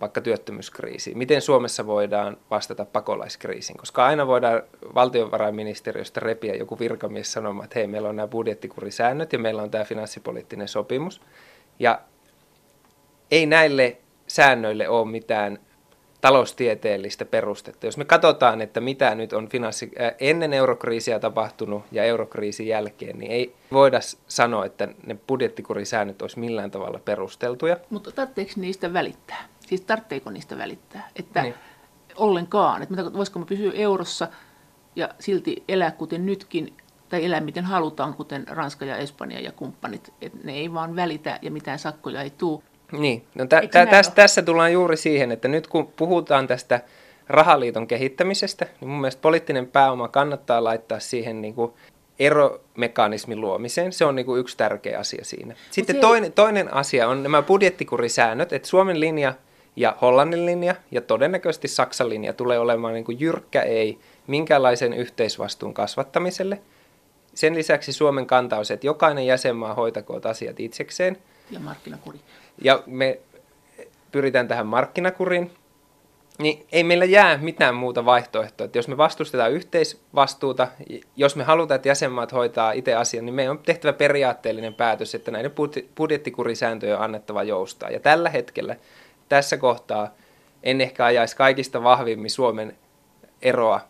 vaikka 0.00 0.20
työttömyyskriisiin? 0.20 1.18
Miten 1.18 1.42
Suomessa 1.42 1.86
voidaan 1.86 2.36
vastata 2.50 2.84
pakolaiskriisiin? 2.84 3.76
Koska 3.76 4.06
aina 4.06 4.26
voidaan 4.26 4.62
valtiovarainministeriöstä 4.94 6.20
repiä 6.20 6.54
joku 6.54 6.78
virkamies 6.78 7.32
sanomaan, 7.32 7.64
että 7.64 7.78
hei, 7.78 7.86
meillä 7.86 8.08
on 8.08 8.16
nämä 8.16 8.28
budjettikurisäännöt 8.28 9.32
ja 9.32 9.38
meillä 9.38 9.62
on 9.62 9.70
tämä 9.70 9.84
finanssipoliittinen 9.84 10.68
sopimus. 10.68 11.20
Ja 11.78 12.00
ei 13.30 13.46
näille 13.46 13.96
säännöille 14.26 14.88
ole 14.88 15.10
mitään 15.10 15.58
taloustieteellistä 16.20 17.24
perustetta. 17.24 17.86
Jos 17.86 17.96
me 17.96 18.04
katsotaan, 18.04 18.60
että 18.60 18.80
mitä 18.80 19.14
nyt 19.14 19.32
on 19.32 19.48
finanssi, 19.48 19.90
äh, 20.00 20.14
ennen 20.20 20.52
eurokriisiä 20.52 21.18
tapahtunut 21.18 21.82
ja 21.92 22.04
eurokriisin 22.04 22.66
jälkeen, 22.66 23.18
niin 23.18 23.32
ei 23.32 23.54
voida 23.72 24.00
sanoa, 24.28 24.66
että 24.66 24.88
ne 25.06 25.16
budjettikurisäännöt 25.26 26.22
olisi 26.22 26.38
millään 26.38 26.70
tavalla 26.70 27.00
perusteltuja. 27.04 27.76
Mutta 27.90 28.12
tarvitseeko 28.12 28.52
niistä 28.56 28.92
välittää? 28.92 29.48
Siis 29.70 29.80
tarvitseeko 29.80 30.30
niistä 30.30 30.58
välittää? 30.58 31.08
Että 31.16 31.42
niin. 31.42 31.54
ollenkaan. 32.16 32.82
Että 32.82 33.12
voisiko 33.12 33.38
me 33.38 33.44
pysyä 33.44 33.72
eurossa 33.74 34.28
ja 34.96 35.08
silti 35.18 35.64
elää 35.68 35.90
kuten 35.90 36.26
nytkin, 36.26 36.76
tai 37.08 37.24
elää 37.24 37.40
miten 37.40 37.64
halutaan, 37.64 38.14
kuten 38.14 38.48
Ranska 38.48 38.84
ja 38.84 38.96
Espanja 38.96 39.40
ja 39.40 39.52
kumppanit. 39.52 40.12
Että 40.20 40.38
ne 40.44 40.52
ei 40.52 40.72
vaan 40.72 40.96
välitä 40.96 41.38
ja 41.42 41.50
mitään 41.50 41.78
sakkoja 41.78 42.22
ei 42.22 42.30
tule. 42.30 42.62
Niin, 42.92 43.24
no 43.34 43.46
tä, 43.46 43.62
tä, 43.70 43.86
täs, 43.86 44.08
tässä 44.08 44.42
tullaan 44.42 44.72
juuri 44.72 44.96
siihen, 44.96 45.32
että 45.32 45.48
nyt 45.48 45.66
kun 45.66 45.86
puhutaan 45.86 46.46
tästä 46.46 46.80
rahaliiton 47.28 47.86
kehittämisestä, 47.86 48.66
niin 48.80 48.88
mun 48.88 49.00
mielestä 49.00 49.22
poliittinen 49.22 49.66
pääoma 49.66 50.08
kannattaa 50.08 50.64
laittaa 50.64 51.00
siihen 51.00 51.42
niin 51.42 51.54
kuin 51.54 51.72
eromekanismin 52.18 53.40
luomiseen. 53.40 53.92
Se 53.92 54.04
on 54.04 54.16
niin 54.16 54.26
kuin 54.26 54.40
yksi 54.40 54.56
tärkeä 54.56 54.98
asia 54.98 55.24
siinä. 55.24 55.54
Sitten 55.70 55.96
se... 55.96 56.00
toinen, 56.00 56.32
toinen 56.32 56.74
asia 56.74 57.08
on 57.08 57.22
nämä 57.22 57.42
budjettikurisäännöt, 57.42 58.52
että 58.52 58.68
Suomen 58.68 59.00
linja 59.00 59.34
ja 59.76 59.96
Hollannin 60.00 60.46
linja 60.46 60.74
ja 60.90 61.00
todennäköisesti 61.00 61.68
Saksan 61.68 62.08
linja 62.08 62.32
tulee 62.32 62.58
olemaan 62.58 62.94
niin 62.94 63.04
kuin 63.04 63.20
jyrkkä 63.20 63.62
ei 63.62 63.98
minkäänlaisen 64.26 64.92
yhteisvastuun 64.92 65.74
kasvattamiselle. 65.74 66.60
Sen 67.34 67.54
lisäksi 67.54 67.92
Suomen 67.92 68.26
kanta 68.26 68.56
on 68.56 68.64
se, 68.64 68.74
että 68.74 68.86
jokainen 68.86 69.26
jäsenmaa 69.26 69.74
hoitakoot 69.74 70.26
asiat 70.26 70.60
itsekseen. 70.60 71.16
Ja 71.50 71.60
markkinakuri 71.60 72.18
ja 72.60 72.82
me 72.86 73.18
pyritään 74.12 74.48
tähän 74.48 74.66
markkinakuriin, 74.66 75.50
niin 76.38 76.66
ei 76.72 76.84
meillä 76.84 77.04
jää 77.04 77.38
mitään 77.38 77.74
muuta 77.74 78.04
vaihtoehtoa. 78.04 78.64
Että 78.64 78.78
jos 78.78 78.88
me 78.88 78.96
vastustetaan 78.96 79.52
yhteisvastuuta, 79.52 80.68
jos 81.16 81.36
me 81.36 81.44
halutaan, 81.44 81.76
että 81.76 81.88
jäsenmaat 81.88 82.32
hoitaa 82.32 82.72
itse 82.72 82.94
asian, 82.94 83.26
niin 83.26 83.34
meidän 83.34 83.50
on 83.50 83.58
tehtävä 83.58 83.92
periaatteellinen 83.92 84.74
päätös, 84.74 85.14
että 85.14 85.30
näiden 85.30 85.52
budjettikurisääntöjä 85.96 86.96
on 86.96 87.04
annettava 87.04 87.42
joustaa. 87.42 87.90
Ja 87.90 88.00
tällä 88.00 88.30
hetkellä, 88.30 88.76
tässä 89.30 89.56
kohtaa, 89.56 90.14
en 90.62 90.80
ehkä 90.80 91.04
ajaisi 91.04 91.36
kaikista 91.36 91.82
vahvimmin 91.82 92.30
Suomen 92.30 92.76
eroa 93.42 93.80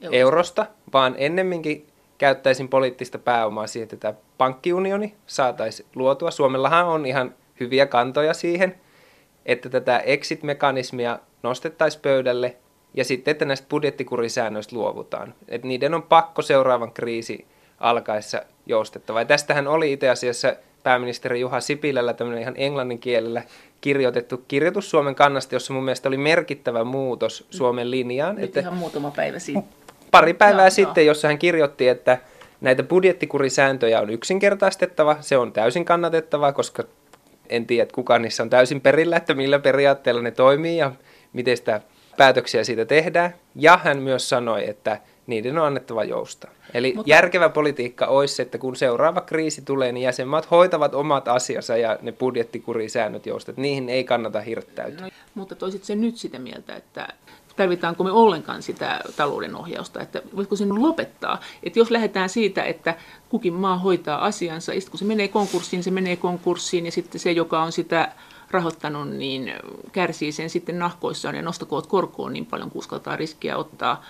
eurosta, 0.00 0.16
eurosta 0.16 0.66
vaan 0.92 1.14
ennemminkin 1.18 1.86
käyttäisin 2.18 2.68
poliittista 2.68 3.18
pääomaa 3.18 3.66
siihen, 3.66 3.84
että 3.84 3.96
tämä 3.96 4.14
pankkiunioni 4.38 5.14
saataisiin 5.26 5.88
luotua. 5.94 6.30
Suomellahan 6.30 6.86
on 6.86 7.06
ihan 7.06 7.34
hyviä 7.60 7.86
kantoja 7.86 8.34
siihen, 8.34 8.80
että 9.46 9.68
tätä 9.68 9.98
exit-mekanismia 9.98 11.18
nostettaisiin 11.42 12.02
pöydälle 12.02 12.56
ja 12.94 13.04
sitten, 13.04 13.32
että 13.32 13.44
näistä 13.44 13.66
budjettikurisäännöistä 13.68 14.76
luovutaan. 14.76 15.34
Että 15.48 15.68
niiden 15.68 15.94
on 15.94 16.02
pakko 16.02 16.42
seuraavan 16.42 16.92
kriisi 16.92 17.46
alkaessa 17.80 18.42
joustettava. 18.66 19.20
Ja 19.20 19.24
tästähän 19.24 19.68
oli 19.68 19.92
itse 19.92 20.08
asiassa 20.08 20.56
pääministeri 20.84 21.40
Juha 21.40 21.60
Sipilällä 21.60 22.14
tämmöinen 22.14 22.42
ihan 22.42 22.54
englannin 22.56 22.98
kielellä 22.98 23.42
kirjoitettu 23.80 24.44
kirjoitus 24.48 24.90
Suomen 24.90 25.14
kannasta, 25.14 25.54
jossa 25.54 25.72
mun 25.72 25.84
mielestä 25.84 26.08
oli 26.08 26.16
merkittävä 26.16 26.84
muutos 26.84 27.46
Suomen 27.50 27.90
linjaan. 27.90 28.36
Nyt 28.36 28.44
että 28.44 28.60
ihan 28.60 28.74
muutama 28.74 29.10
päivä 29.10 29.38
sitten. 29.38 29.64
Pari 30.10 30.34
päivää 30.34 30.64
no, 30.64 30.70
sitten, 30.70 31.04
no. 31.04 31.06
jossa 31.06 31.28
hän 31.28 31.38
kirjoitti, 31.38 31.88
että 31.88 32.18
näitä 32.60 32.82
budjettikurisääntöjä 32.82 34.00
on 34.00 34.10
yksinkertaistettava. 34.10 35.16
Se 35.20 35.36
on 35.36 35.52
täysin 35.52 35.84
kannatettava, 35.84 36.52
koska 36.52 36.84
en 37.48 37.66
tiedä, 37.66 37.82
että 37.82 37.94
kuka 37.94 38.18
niissä 38.18 38.42
on 38.42 38.50
täysin 38.50 38.80
perillä, 38.80 39.16
että 39.16 39.34
millä 39.34 39.58
periaatteella 39.58 40.22
ne 40.22 40.30
toimii 40.30 40.76
ja 40.76 40.92
miten 41.32 41.56
sitä 41.56 41.80
päätöksiä 42.16 42.64
siitä 42.64 42.84
tehdään. 42.84 43.34
Ja 43.54 43.80
hän 43.84 43.98
myös 43.98 44.28
sanoi, 44.28 44.68
että 44.68 45.00
niiden 45.26 45.58
on 45.58 45.66
annettava 45.66 46.04
jousta. 46.04 46.48
Eli 46.74 46.92
mutta, 46.96 47.10
järkevä 47.10 47.48
politiikka 47.48 48.06
olisi, 48.06 48.42
että 48.42 48.58
kun 48.58 48.76
seuraava 48.76 49.20
kriisi 49.20 49.62
tulee, 49.62 49.92
niin 49.92 50.04
jäsenmaat 50.04 50.50
hoitavat 50.50 50.94
omat 50.94 51.28
asiansa 51.28 51.76
ja 51.76 51.98
ne 52.02 52.12
budjettikurisäännöt 52.12 53.26
joustat. 53.26 53.56
Niihin 53.56 53.88
ei 53.88 54.04
kannata 54.04 54.40
hirttäytyä. 54.40 55.06
No, 55.06 55.10
mutta 55.34 55.54
toisit 55.54 55.84
se 55.84 55.94
nyt 55.94 56.16
sitä 56.16 56.38
mieltä, 56.38 56.76
että 56.76 57.08
tarvitaanko 57.56 58.04
me 58.04 58.10
ollenkaan 58.10 58.62
sitä 58.62 59.00
talouden 59.16 59.56
ohjausta, 59.56 60.00
että 60.00 60.22
voisiko 60.36 60.56
sen 60.56 60.82
lopettaa. 60.82 61.40
Että 61.62 61.78
jos 61.78 61.90
lähdetään 61.90 62.28
siitä, 62.28 62.62
että 62.62 62.94
kukin 63.28 63.54
maa 63.54 63.78
hoitaa 63.78 64.24
asiansa, 64.24 64.74
ja 64.74 64.80
sitten 64.80 64.90
kun 64.90 64.98
se 64.98 65.04
menee 65.04 65.28
konkurssiin, 65.28 65.82
se 65.82 65.90
menee 65.90 66.16
konkurssiin, 66.16 66.86
ja 66.86 66.92
sitten 66.92 67.20
se, 67.20 67.32
joka 67.32 67.62
on 67.62 67.72
sitä 67.72 68.12
rahoittanut, 68.50 69.10
niin 69.10 69.52
kärsii 69.92 70.32
sen 70.32 70.50
sitten 70.50 70.78
nahkoissaan 70.78 71.34
ja 71.34 71.42
nostakoot 71.42 71.86
korkoon 71.86 72.32
niin 72.32 72.46
paljon, 72.46 72.70
kun 72.70 72.78
uskaltaa 72.78 73.16
riskiä 73.16 73.56
ottaa 73.56 74.04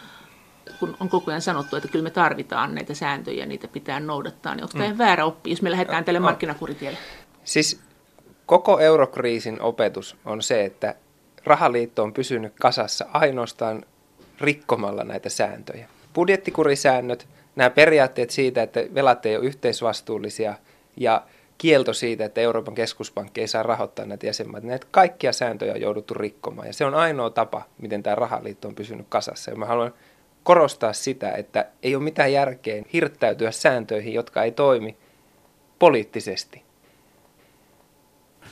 kun 0.80 0.96
on 1.00 1.08
koko 1.08 1.30
ajan 1.30 1.42
sanottu, 1.42 1.76
että 1.76 1.88
kyllä 1.88 2.02
me 2.02 2.10
tarvitaan 2.10 2.74
näitä 2.74 2.94
sääntöjä, 2.94 3.46
niitä 3.46 3.68
pitää 3.68 4.00
noudattaa, 4.00 4.54
niin 4.54 4.64
ottaen 4.64 4.90
mm. 4.90 4.98
väärä 4.98 5.24
oppi, 5.24 5.50
jos 5.50 5.62
me 5.62 5.70
lähdetään 5.70 6.04
tälle 6.04 6.20
markkinakuritielle. 6.20 6.98
Siis 7.44 7.80
koko 8.46 8.78
eurokriisin 8.78 9.60
opetus 9.60 10.16
on 10.24 10.42
se, 10.42 10.64
että 10.64 10.94
rahaliitto 11.44 12.02
on 12.02 12.12
pysynyt 12.12 12.52
kasassa 12.60 13.06
ainoastaan 13.12 13.82
rikkomalla 14.40 15.04
näitä 15.04 15.28
sääntöjä. 15.28 15.88
Budjettikurisäännöt, 16.14 17.28
nämä 17.56 17.70
periaatteet 17.70 18.30
siitä, 18.30 18.62
että 18.62 18.80
velat 18.94 19.26
ei 19.26 19.36
ole 19.36 19.44
yhteisvastuullisia 19.44 20.54
ja 20.96 21.22
kielto 21.58 21.92
siitä, 21.92 22.24
että 22.24 22.40
Euroopan 22.40 22.74
keskuspankki 22.74 23.40
ei 23.40 23.48
saa 23.48 23.62
rahoittaa 23.62 24.06
näitä 24.06 24.26
jäsenmaita. 24.26 24.66
Näitä 24.66 24.86
kaikkia 24.90 25.32
sääntöjä 25.32 25.72
on 25.72 25.80
jouduttu 25.80 26.14
rikkomaan 26.14 26.66
ja 26.66 26.72
se 26.72 26.84
on 26.84 26.94
ainoa 26.94 27.30
tapa, 27.30 27.62
miten 27.78 28.02
tämä 28.02 28.16
rahaliitto 28.16 28.68
on 28.68 28.74
pysynyt 28.74 29.06
kasassa. 29.08 29.50
Ja 29.50 29.56
mä 29.56 29.66
haluan 29.66 29.94
korostaa 30.44 30.92
sitä, 30.92 31.32
että 31.32 31.66
ei 31.82 31.94
ole 31.94 32.04
mitään 32.04 32.32
järkeä 32.32 32.82
hirttäytyä 32.92 33.50
sääntöihin, 33.50 34.14
jotka 34.14 34.42
ei 34.42 34.52
toimi 34.52 34.96
poliittisesti 35.78 36.64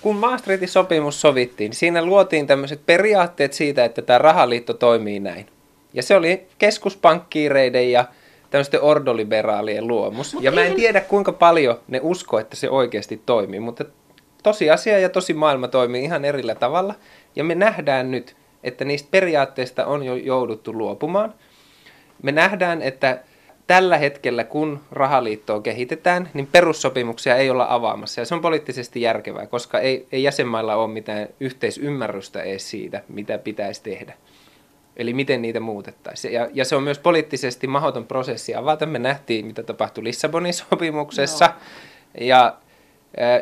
kun 0.03 0.17
Maastrichtin 0.17 0.69
sopimus 0.69 1.21
sovittiin, 1.21 1.69
niin 1.69 1.77
siinä 1.77 2.05
luotiin 2.05 2.47
tämmöiset 2.47 2.87
periaatteet 2.87 3.53
siitä, 3.53 3.85
että 3.85 4.03
tämä 4.03 4.19
rahaliitto 4.19 4.75
toimii 4.75 5.21
näin. 5.21 5.47
Ja 5.93 6.03
se 6.03 6.17
oli 6.17 6.47
keskuspankkiireiden 6.59 7.93
ja 7.93 8.05
tämmöisten 8.51 8.83
ordoliberaalien 8.83 9.87
luomus. 9.87 10.35
Mut 10.35 10.43
ja 10.43 10.53
mä 10.53 10.65
en 10.65 10.75
tiedä, 10.75 11.01
kuinka 11.01 11.33
paljon 11.33 11.81
ne 11.89 12.01
usko, 12.03 12.39
että 12.39 12.57
se 12.57 12.71
oikeasti 12.71 13.23
toimii, 13.27 13.61
mutta 13.61 13.85
tosiasia 14.43 14.99
ja 14.99 15.09
tosi 15.09 15.35
maailma 15.35 15.69
toimii 15.69 16.05
ihan 16.05 16.25
erillä 16.25 16.55
tavalla. 16.55 16.95
Ja 17.37 17.45
me 17.45 17.55
nähdään 17.55 18.11
nyt, 18.11 18.37
että 18.65 18.85
niistä 18.85 19.09
periaatteista 19.11 19.87
on 19.87 20.03
jo 20.03 20.17
jouduttu 20.17 20.73
luopumaan. 20.73 21.35
Me 22.23 22.33
nähdään, 22.33 22.83
että 22.83 23.21
tällä 23.67 23.99
hetkellä, 23.99 24.45
kun 24.45 24.81
rahaliittoa 24.93 25.61
kehitetään, 25.61 26.31
niin 26.35 26.47
perussopimuksia 26.47 27.37
ei 27.37 27.51
olla 27.51 27.67
avaamassa. 27.69 28.21
Ja 28.21 28.25
se 28.25 28.35
on 28.35 28.41
poliittisesti 28.41 29.01
järkevää, 29.01 29.47
koska 29.47 29.81
ei, 29.81 30.07
ei 30.13 30.23
jäsenmailla 30.23 30.77
ole 30.77 30.93
mitään 30.93 31.29
yhteisymmärrystä 31.41 32.43
edes 32.43 32.71
siitä, 32.71 33.03
mitä 33.09 33.39
pitäisi 33.39 33.83
tehdä. 33.83 34.15
Eli 34.97 35.15
miten 35.15 35.43
niitä 35.43 35.61
muutettaisiin. 35.61 36.35
Ja, 36.35 36.49
ja 36.53 36.65
se 36.65 36.77
on 36.77 36.83
myös 36.83 36.99
poliittisesti 36.99 37.67
mahdoton 37.67 38.07
prosessi 38.07 38.55
avata. 38.55 38.87
Me 38.87 38.99
nähtiin, 38.99 39.47
mitä 39.47 39.63
tapahtui 39.63 40.05
Lissabonin 40.05 40.55
sopimuksessa. 40.55 41.47
No. 41.47 41.53
Ja 42.21 42.57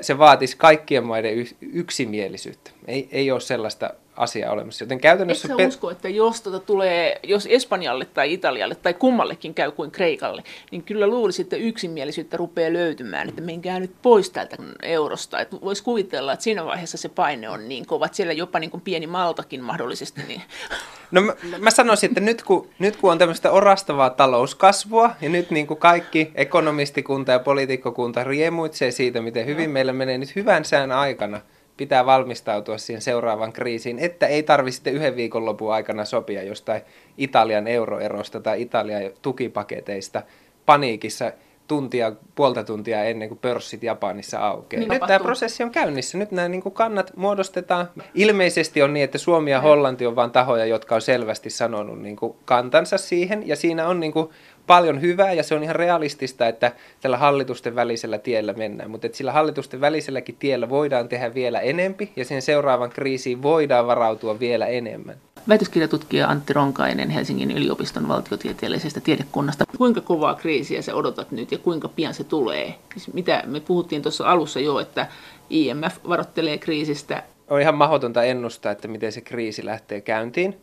se 0.01 0.19
vaatisi 0.19 0.57
kaikkien 0.57 1.05
maiden 1.05 1.47
yksimielisyyttä. 1.61 2.71
Ei, 2.87 3.09
ei 3.13 3.31
ole 3.31 3.41
sellaista 3.41 3.91
asia 4.17 4.53
olemassa. 4.53 4.85
Joten 4.85 5.01
käytännössä... 5.01 5.49
Eikö 5.49 5.57
pe- 5.57 5.67
usko, 5.67 5.91
että 5.91 6.09
jos, 6.09 6.43
tota 6.43 6.61
tulee, 6.61 7.21
jos 7.23 7.49
Espanjalle 7.51 8.05
tai 8.05 8.33
Italialle 8.33 8.75
tai 8.75 8.95
kummallekin 8.95 9.55
käy 9.55 9.71
kuin 9.71 9.91
Kreikalle, 9.91 10.43
niin 10.71 10.83
kyllä 10.83 11.07
luulisi, 11.07 11.43
että 11.43 11.57
yksimielisyyttä 11.57 12.37
rupeaa 12.37 12.73
löytymään, 12.73 13.29
että 13.29 13.41
menkää 13.41 13.81
nyt 13.81 13.93
pois 14.03 14.31
täältä 14.31 14.57
eurosta. 14.83 15.41
Että 15.41 15.57
voisi 15.61 15.83
kuvitella, 15.83 16.33
että 16.33 16.43
siinä 16.43 16.65
vaiheessa 16.65 16.99
se 16.99 17.09
paine 17.09 17.49
on 17.49 17.69
niin 17.69 17.87
kova, 17.87 18.07
että 18.07 18.17
siellä 18.17 18.33
jopa 18.33 18.59
niin 18.59 18.71
kuin 18.71 18.81
pieni 18.81 19.07
maltakin 19.07 19.63
mahdollisesti. 19.63 20.21
Niin... 20.29 20.43
No 21.11 21.21
mä, 21.21 21.35
mä 21.59 21.71
sanoisin, 21.71 22.11
että 22.11 22.21
nyt 22.21 22.43
kun, 22.43 22.69
nyt 22.79 22.97
kun 22.97 23.13
on 23.13 23.19
tämmöistä 23.19 23.51
orastavaa 23.51 24.11
talouskasvua 24.11 25.11
ja 25.21 25.29
nyt 25.29 25.51
niin 25.51 25.67
kuin 25.67 25.81
kaikki 25.81 26.31
ekonomistikunta 26.35 27.33
ja 27.33 27.39
poliitikkokunta 27.39 28.25
riemuitsee 28.25 28.91
siitä, 28.91 29.21
miten 29.21 29.47
hyvin 29.47 29.71
no. 29.71 29.73
meillä 29.73 29.93
menee 29.93 30.19
nyt 30.19 30.37
hyvän 30.37 30.65
sään 30.65 30.93
aikana– 30.93 31.41
pitää 31.81 32.07
valmistautua 32.07 32.79
siihen 32.79 33.03
seuraavaan 33.03 33.53
kriisiin, 33.53 33.99
että 33.99 34.27
ei 34.27 34.43
tarvitse 34.43 34.77
sitten 34.77 34.95
yhden 34.95 35.17
viikonlopun 35.17 35.73
aikana 35.73 36.05
sopia 36.05 36.43
jostain 36.43 36.83
Italian 37.19 37.67
euroerosta 37.67 38.41
tai 38.41 38.63
Italian 38.63 39.03
tukipaketeista 39.23 40.23
paniikissa 40.67 41.33
tuntia, 41.69 42.13
puolta 42.35 42.65
tuntia 42.65 43.05
ennen 43.05 43.29
kuin 43.29 43.39
pörssit 43.39 43.83
Japanissa 43.83 44.39
aukeaa. 44.39 44.81
Niin 44.81 44.91
Nyt 44.91 45.03
tämä 45.07 45.21
prosessi 45.21 45.63
on 45.63 45.71
käynnissä. 45.71 46.19
Nyt 46.19 46.31
nämä 46.31 46.49
niin 46.49 46.63
kuin 46.63 46.75
kannat 46.75 47.17
muodostetaan. 47.17 47.89
Ilmeisesti 48.15 48.83
on 48.83 48.95
niin, 48.95 49.05
että 49.05 49.19
Suomi 49.19 49.51
ja 49.51 49.61
Hollanti 49.61 50.07
on 50.07 50.17
vain 50.17 50.31
tahoja, 50.31 50.67
jotka 50.67 50.95
on 50.95 51.01
selvästi 51.01 51.51
sanonut 51.51 52.03
niin 52.03 52.17
kuin 52.17 52.37
kantansa 52.45 52.99
siihen. 52.99 53.49
Ja 53.49 53.57
siinä 53.57 53.89
on 53.89 54.01
niin 54.01 54.13
kuin 54.13 54.29
paljon 54.67 55.01
hyvää 55.01 55.33
ja 55.33 55.43
se 55.43 55.55
on 55.55 55.63
ihan 55.63 55.77
realistista, 55.77 56.49
että 56.49 56.73
tällä 57.01 57.17
hallitusten 57.17 57.75
välisellä 57.75 58.19
tiellä 58.19 58.53
mennään. 58.53 58.91
Mutta 58.91 59.09
sillä 59.13 59.33
hallitusten 59.33 59.81
väliselläkin 59.81 60.37
tiellä 60.39 60.69
voidaan 60.69 61.09
tehdä 61.09 61.35
vielä 61.35 61.61
enempi 61.61 62.13
ja 62.17 62.25
sen 62.25 62.43
seuraavan 62.43 62.91
kriisiin 62.91 63.43
voidaan 63.43 63.87
varautua 63.87 64.41
vielä 64.41 64.67
enemmän. 64.67 65.17
Väitöskirjatutkija 65.49 66.29
Antti 66.29 66.53
Ronkainen 66.53 67.11
Helsingin 67.11 67.51
yliopiston 67.51 68.09
valtiotieteellisestä 68.09 69.01
tiedekunnasta. 69.01 69.65
Kuinka 69.79 70.01
kovaa 70.01 70.35
kriisiä 70.35 70.83
sä 70.83 70.95
odotat 70.95 71.31
nyt 71.31 71.53
ja 71.53 71.59
kuinka 71.59 71.89
pian 71.89 72.15
se 72.15 72.25
tulee? 72.25 72.75
Siis 72.93 73.13
mitä 73.13 73.43
me 73.47 73.61
puhuttiin 73.61 74.03
tuossa 74.03 74.31
alussa 74.31 74.61
jo, 74.61 74.81
että 74.81 75.07
IMF 75.51 75.97
varottelee 76.09 76.59
kriisistä. 76.59 77.23
On 77.51 77.61
ihan 77.61 77.75
mahdotonta 77.75 78.23
ennustaa, 78.23 78.73
että 78.73 78.89
miten 78.89 79.13
se 79.13 79.21
kriisi 79.21 79.65
lähtee 79.65 80.01
käyntiin 80.01 80.57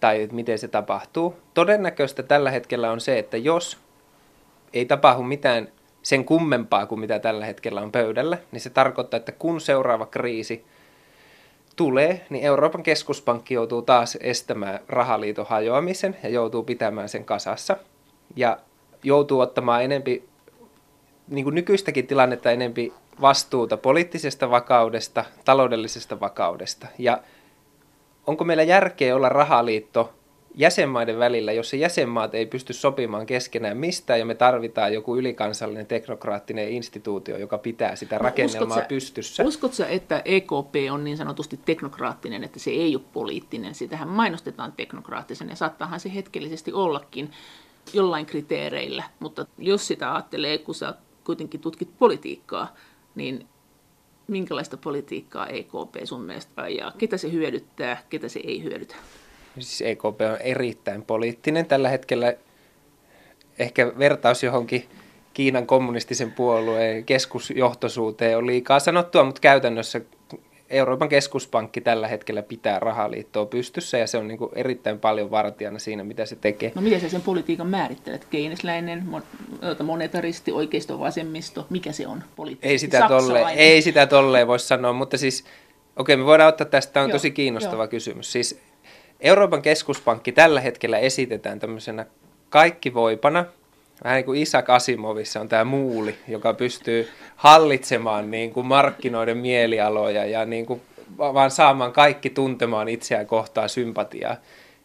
tai 0.00 0.28
miten 0.32 0.58
se 0.58 0.68
tapahtuu. 0.68 1.34
Todennäköistä 1.54 2.22
tällä 2.22 2.50
hetkellä 2.50 2.90
on 2.90 3.00
se, 3.00 3.18
että 3.18 3.36
jos 3.36 3.78
ei 4.72 4.86
tapahdu 4.86 5.22
mitään 5.22 5.68
sen 6.02 6.24
kummempaa 6.24 6.86
kuin 6.86 7.00
mitä 7.00 7.18
tällä 7.18 7.44
hetkellä 7.44 7.80
on 7.80 7.92
pöydällä, 7.92 8.38
niin 8.52 8.60
se 8.60 8.70
tarkoittaa, 8.70 9.18
että 9.18 9.32
kun 9.32 9.60
seuraava 9.60 10.06
kriisi 10.06 10.64
tulee, 11.76 12.26
niin 12.30 12.44
Euroopan 12.44 12.82
keskuspankki 12.82 13.54
joutuu 13.54 13.82
taas 13.82 14.18
estämään 14.20 14.80
rahaliiton 14.88 15.46
hajoamisen 15.48 16.16
ja 16.22 16.28
joutuu 16.28 16.62
pitämään 16.62 17.08
sen 17.08 17.24
kasassa. 17.24 17.76
Ja 18.36 18.58
joutuu 19.02 19.40
ottamaan 19.40 19.84
enempi, 19.84 20.28
niin 21.28 21.44
kuin 21.44 21.54
nykyistäkin 21.54 22.06
tilannetta 22.06 22.50
enempi 22.50 22.92
vastuuta 23.20 23.76
poliittisesta 23.76 24.50
vakaudesta, 24.50 25.24
taloudellisesta 25.44 26.20
vakaudesta. 26.20 26.86
Ja 26.98 27.22
onko 28.28 28.44
meillä 28.44 28.62
järkeä 28.62 29.16
olla 29.16 29.28
rahaliitto 29.28 30.14
jäsenmaiden 30.54 31.18
välillä, 31.18 31.52
jos 31.52 31.70
se 31.70 31.76
jäsenmaat 31.76 32.34
ei 32.34 32.46
pysty 32.46 32.72
sopimaan 32.72 33.26
keskenään 33.26 33.76
mistään 33.76 34.18
ja 34.18 34.24
me 34.24 34.34
tarvitaan 34.34 34.92
joku 34.92 35.16
ylikansallinen 35.16 35.86
teknokraattinen 35.86 36.68
instituutio, 36.68 37.36
joka 37.36 37.58
pitää 37.58 37.96
sitä 37.96 38.18
rakennelmaa 38.18 38.76
Uskot 38.76 38.84
sä- 38.84 38.88
pystyssä. 38.88 39.44
Uskotko 39.44 39.82
että 39.88 40.22
EKP 40.24 40.74
on 40.90 41.04
niin 41.04 41.16
sanotusti 41.16 41.60
teknokraattinen, 41.64 42.44
että 42.44 42.58
se 42.58 42.70
ei 42.70 42.96
ole 42.96 43.04
poliittinen? 43.12 43.74
Sitähän 43.74 44.08
mainostetaan 44.08 44.72
teknokraattisen 44.72 45.48
ja 45.48 45.56
saattaahan 45.56 46.00
se 46.00 46.14
hetkellisesti 46.14 46.72
ollakin 46.72 47.30
jollain 47.92 48.26
kriteereillä, 48.26 49.04
mutta 49.20 49.46
jos 49.58 49.86
sitä 49.86 50.14
ajattelee, 50.14 50.58
kun 50.58 50.74
sä 50.74 50.94
kuitenkin 51.24 51.60
tutkit 51.60 51.90
politiikkaa, 51.98 52.74
niin 53.14 53.46
minkälaista 54.28 54.76
politiikkaa 54.76 55.46
EKP 55.46 56.04
sun 56.04 56.22
mielestä 56.22 56.62
ajaa? 56.62 56.92
Ketä 56.98 57.16
se 57.16 57.32
hyödyttää, 57.32 58.02
ketä 58.10 58.28
se 58.28 58.40
ei 58.44 58.62
hyödytä? 58.62 58.94
Siis 59.54 59.82
EKP 59.82 60.20
on 60.32 60.40
erittäin 60.40 61.02
poliittinen 61.02 61.66
tällä 61.66 61.88
hetkellä. 61.88 62.34
Ehkä 63.58 63.92
vertaus 63.98 64.42
johonkin 64.42 64.88
Kiinan 65.34 65.66
kommunistisen 65.66 66.32
puolueen 66.32 67.04
keskusjohtoisuuteen 67.04 68.38
on 68.38 68.46
liikaa 68.46 68.80
sanottua, 68.80 69.24
mutta 69.24 69.40
käytännössä 69.40 70.00
Euroopan 70.70 71.08
keskuspankki 71.08 71.80
tällä 71.80 72.08
hetkellä 72.08 72.42
pitää 72.42 72.78
rahaliittoa 72.78 73.46
pystyssä 73.46 73.98
ja 73.98 74.06
se 74.06 74.18
on 74.18 74.28
niin 74.28 74.38
kuin 74.38 74.50
erittäin 74.54 74.98
paljon 74.98 75.30
vartijana 75.30 75.78
siinä, 75.78 76.04
mitä 76.04 76.26
se 76.26 76.36
tekee. 76.36 76.72
No 76.74 76.82
miten 76.82 77.00
sä 77.00 77.08
sen 77.08 77.22
politiikan 77.22 77.66
määrittelet? 77.66 78.24
Keynesläinen, 78.24 79.06
mon- 79.12 79.66
ota, 79.68 79.84
monetaristi, 79.84 80.52
oikeisto, 80.52 81.00
vasemmisto, 81.00 81.66
mikä 81.70 81.92
se 81.92 82.06
on 82.06 82.24
poliittisesti? 82.36 82.72
Ei 82.72 82.78
sitä, 82.78 83.08
tolle, 83.08 83.44
ei 83.56 83.82
sitä 83.82 84.06
tolleen 84.06 84.46
voi 84.46 84.58
sanoa, 84.58 84.92
mutta 84.92 85.18
siis, 85.18 85.44
okei, 85.96 86.16
me 86.16 86.24
voidaan 86.24 86.48
ottaa 86.48 86.66
tästä, 86.66 86.92
tämä 86.92 87.04
on 87.04 87.10
Joo, 87.10 87.14
tosi 87.14 87.30
kiinnostava 87.30 87.82
joo. 87.82 87.88
kysymys. 87.88 88.32
Siis 88.32 88.60
Euroopan 89.20 89.62
keskuspankki 89.62 90.32
tällä 90.32 90.60
hetkellä 90.60 90.98
esitetään 90.98 91.60
tämmöisenä 91.60 92.06
kaikki 92.48 92.94
voipana, 92.94 93.44
vähän 94.04 94.16
niin 94.16 94.24
kuin 94.24 94.42
Isaac 94.42 94.70
Asimovissa 94.70 95.40
on 95.40 95.48
tämä 95.48 95.64
muuli, 95.64 96.14
joka 96.28 96.54
pystyy 96.54 97.08
hallitsemaan 97.36 98.30
niin 98.30 98.52
kuin 98.52 98.66
markkinoiden 98.66 99.38
mielialoja 99.38 100.26
ja 100.26 100.44
niin 100.44 100.66
kuin 100.66 100.80
va- 101.18 101.34
vaan 101.34 101.50
saamaan 101.50 101.92
kaikki 101.92 102.30
tuntemaan 102.30 102.88
itseään 102.88 103.26
kohtaan 103.26 103.68
sympatiaa. 103.68 104.36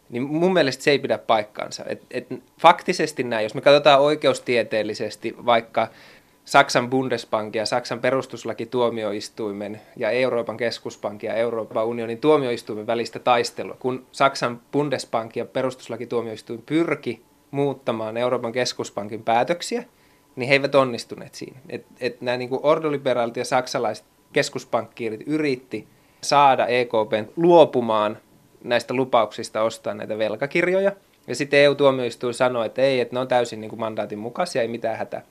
Niin 0.10 0.24
mun 0.24 0.54
mielestä 0.54 0.84
se 0.84 0.92
ei 0.92 1.00
pidä 1.00 1.18
paikkaansa. 1.18 1.84
Et, 1.88 2.02
et 2.12 2.28
faktisesti 2.60 3.24
näin, 3.24 3.44
jos 3.44 3.56
me 3.56 3.62
katsotaan 3.62 4.02
oikeustieteellisesti 4.02 5.36
vaikka 5.46 5.88
Saksan 6.46 6.90
Bundesbank 6.90 7.56
ja 7.56 7.66
Saksan 7.66 8.00
perustuslakituomioistuimen 8.00 9.82
ja 9.96 10.10
Euroopan 10.10 10.58
keskuspankin 10.58 11.28
ja 11.28 11.34
Euroopan 11.34 11.86
unionin 11.86 12.18
tuomioistuimen 12.18 12.88
välistä 12.88 13.20
taistelua, 13.20 13.76
kun 13.80 14.06
Saksan 14.12 14.62
Bundesbank 14.72 15.36
ja 15.36 15.46
perustuslakituomioistuin 15.46 16.64
pyrki 16.66 17.22
muuttamaan 17.54 18.18
Euroopan 18.18 18.52
keskuspankin 18.52 19.24
päätöksiä, 19.24 19.84
niin 20.36 20.48
he 20.48 20.54
eivät 20.54 20.76
onnistuneet 20.76 21.36
siinä. 21.36 21.60
Et, 21.70 21.86
et 22.00 22.22
nämä 22.22 22.38
niin 22.38 22.50
ordoliberaalit 22.64 23.38
ja 23.38 23.46
saksalaiset 23.46 24.06
keskuspankkiirit 24.34 25.22
yritti 25.26 25.88
saada 26.22 26.68
EKPn 26.68 27.28
luopumaan 27.36 28.18
näistä 28.64 28.94
lupauksista 28.94 29.62
ostaa 29.62 29.94
näitä 29.94 30.18
velkakirjoja. 30.18 30.92
Ja 31.28 31.36
sitten 31.36 31.60
EU-tuomioistuin 31.60 32.34
sanoi, 32.34 32.66
että 32.66 32.82
ei, 32.82 33.00
että 33.00 33.16
ne 33.16 33.20
on 33.20 33.28
täysin 33.28 33.62
niin 33.62 33.70
kuin 33.70 33.80
mandaatin 33.80 34.20
mukaisia, 34.20 34.62
ei 34.62 34.68
mitään 34.68 34.98
hätää. 34.98 35.22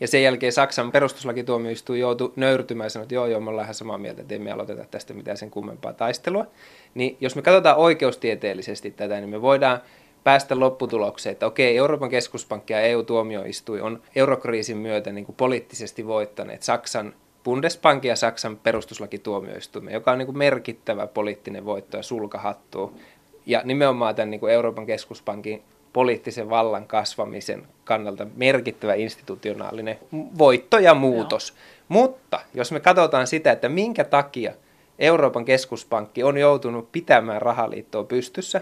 Ja 0.00 0.08
sen 0.08 0.22
jälkeen 0.22 0.52
Saksan 0.52 0.92
perustuslakituomioistuin 0.92 2.00
joutui 2.00 2.32
nöyrtymään 2.36 2.86
ja 2.86 2.90
sanoi, 2.90 3.04
että 3.04 3.14
joo, 3.14 3.26
joo, 3.26 3.40
me 3.40 3.50
ollaan 3.50 3.64
ihan 3.64 3.74
samaa 3.74 3.98
mieltä, 3.98 4.22
että 4.22 4.34
emme 4.34 4.52
aloiteta 4.52 4.84
tästä 4.90 5.14
mitään 5.14 5.36
sen 5.36 5.50
kummempaa 5.50 5.92
taistelua. 5.92 6.46
Niin 6.94 7.16
jos 7.20 7.36
me 7.36 7.42
katsotaan 7.42 7.76
oikeustieteellisesti 7.76 8.90
tätä, 8.90 9.20
niin 9.20 9.28
me 9.28 9.42
voidaan 9.42 9.80
päästä 10.24 10.60
lopputulokseen, 10.60 11.32
että 11.32 11.46
okei, 11.46 11.76
Euroopan 11.76 12.10
keskuspankki 12.10 12.72
ja 12.72 12.80
EU-tuomioistuin 12.80 13.82
on 13.82 14.02
eurokriisin 14.16 14.76
myötä 14.76 15.12
niin 15.12 15.24
kuin 15.24 15.36
poliittisesti 15.36 16.06
voittaneet 16.06 16.62
Saksan 16.62 17.14
Bundesbankin 17.44 18.08
ja 18.08 18.16
Saksan 18.16 18.56
perustuslakituomioistuimen, 18.56 19.94
joka 19.94 20.12
on 20.12 20.18
niin 20.18 20.26
kuin 20.26 20.38
merkittävä 20.38 21.06
poliittinen 21.06 21.64
voitto 21.64 21.96
ja 21.96 22.02
sulkahattu. 22.02 22.98
Ja 23.46 23.62
nimenomaan 23.64 24.14
tämän 24.14 24.30
niin 24.30 24.40
kuin 24.40 24.52
Euroopan 24.52 24.86
keskuspankin 24.86 25.62
poliittisen 25.92 26.50
vallan 26.50 26.86
kasvamisen 26.86 27.66
kannalta 27.84 28.26
merkittävä 28.36 28.94
institutionaalinen 28.94 29.98
voitto 30.38 30.78
ja 30.78 30.94
muutos. 30.94 31.50
Joo. 31.50 31.58
Mutta 31.88 32.40
jos 32.54 32.72
me 32.72 32.80
katsotaan 32.80 33.26
sitä, 33.26 33.52
että 33.52 33.68
minkä 33.68 34.04
takia 34.04 34.52
Euroopan 34.98 35.44
keskuspankki 35.44 36.22
on 36.22 36.38
joutunut 36.38 36.92
pitämään 36.92 37.42
rahaliittoa 37.42 38.04
pystyssä, 38.04 38.60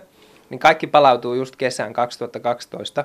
niin 0.50 0.58
kaikki 0.58 0.86
palautuu 0.86 1.34
just 1.34 1.56
kesään 1.56 1.92
2012, 1.92 3.04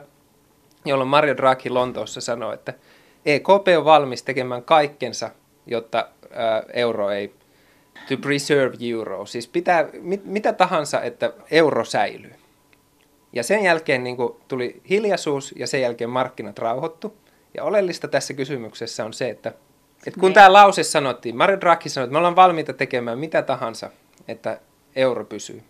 jolloin 0.86 1.10
Mario 1.10 1.38
Draghi 1.38 1.70
Lontoossa 1.70 2.22
sanoi, 2.22 2.54
että 2.54 2.74
EKP 3.26 3.68
on 3.78 3.86
valmis 3.86 4.24
tekemään 4.24 4.64
kaikkensa, 4.64 5.30
jotta 5.68 6.08
ää, 6.32 6.64
euro 6.74 7.10
ei, 7.10 7.34
to 8.10 8.18
preserve 8.22 8.78
euro, 8.92 9.26
siis 9.26 9.48
pitää 9.48 9.90
mit, 9.94 10.26
mitä 10.26 10.54
tahansa, 10.54 11.02
että 11.02 11.34
euro 11.52 11.86
säilyy. 11.86 12.34
Ja 13.34 13.44
sen 13.44 13.64
jälkeen 13.64 14.04
niin 14.04 14.18
kuin, 14.18 14.36
tuli 14.48 14.82
hiljaisuus 14.90 15.54
ja 15.58 15.68
sen 15.68 15.82
jälkeen 15.82 16.10
markkinat 16.10 16.60
rauhoittu. 16.60 17.16
Ja 17.54 17.64
oleellista 17.64 18.08
tässä 18.08 18.34
kysymyksessä 18.34 19.06
on 19.06 19.14
se, 19.14 19.30
että, 19.30 19.54
että 20.08 20.20
kun 20.20 20.30
Ne. 20.30 20.34
tämä 20.34 20.54
lause 20.54 20.84
sanottiin, 20.84 21.38
Mario 21.38 21.60
Draghi 21.62 21.90
sanoi, 21.90 22.06
että 22.06 22.12
me 22.12 22.18
ollaan 22.18 22.36
valmiita 22.36 22.74
tekemään 22.74 23.20
mitä 23.20 23.42
tahansa, 23.42 23.90
että 24.28 24.60
euro 24.96 25.26
pysyy. 25.26 25.64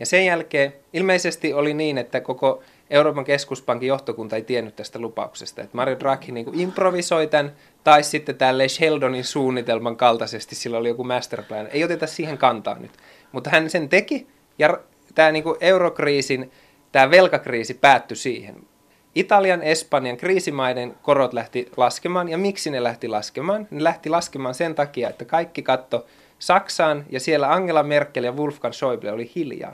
Ja 0.00 0.06
sen 0.06 0.26
jälkeen 0.26 0.72
ilmeisesti 0.92 1.52
oli 1.52 1.74
niin, 1.74 1.98
että 1.98 2.20
koko 2.20 2.62
Euroopan 2.90 3.24
keskuspankin 3.24 3.86
johtokunta 3.86 4.36
ei 4.36 4.42
tiennyt 4.42 4.76
tästä 4.76 4.98
lupauksesta. 4.98 5.62
Että 5.62 5.76
Mario 5.76 5.98
Draghi 6.00 6.32
niin 6.32 6.60
improvisoi 6.60 7.26
tämän, 7.26 7.52
tai 7.84 8.02
sitten 8.02 8.36
tälle 8.36 8.68
Sheldonin 8.68 9.24
suunnitelman 9.24 9.96
kaltaisesti, 9.96 10.54
sillä 10.54 10.78
oli 10.78 10.88
joku 10.88 11.04
masterplan. 11.04 11.68
Ei 11.72 11.84
oteta 11.84 12.06
siihen 12.06 12.38
kantaa 12.38 12.78
nyt. 12.78 12.90
Mutta 13.32 13.50
hän 13.50 13.70
sen 13.70 13.88
teki, 13.88 14.26
ja 14.58 14.78
tämä 15.14 15.32
niin 15.32 15.44
eurokriisin, 15.60 16.50
tämä 16.92 17.10
velkakriisi 17.10 17.74
päättyi 17.74 18.16
siihen. 18.16 18.56
Italian, 19.14 19.62
Espanjan 19.62 20.16
kriisimaiden 20.16 20.94
korot 21.02 21.32
lähti 21.32 21.70
laskemaan, 21.76 22.28
ja 22.28 22.38
miksi 22.38 22.70
ne 22.70 22.82
lähti 22.82 23.08
laskemaan? 23.08 23.68
Ne 23.70 23.84
lähti 23.84 24.08
laskemaan 24.08 24.54
sen 24.54 24.74
takia, 24.74 25.08
että 25.08 25.24
kaikki 25.24 25.62
katto 25.62 26.06
Saksaan, 26.38 27.04
ja 27.10 27.20
siellä 27.20 27.52
Angela 27.52 27.82
Merkel 27.82 28.24
ja 28.24 28.32
Wolfgang 28.32 28.74
Schäuble 28.74 29.12
oli 29.12 29.30
hiljaa. 29.36 29.72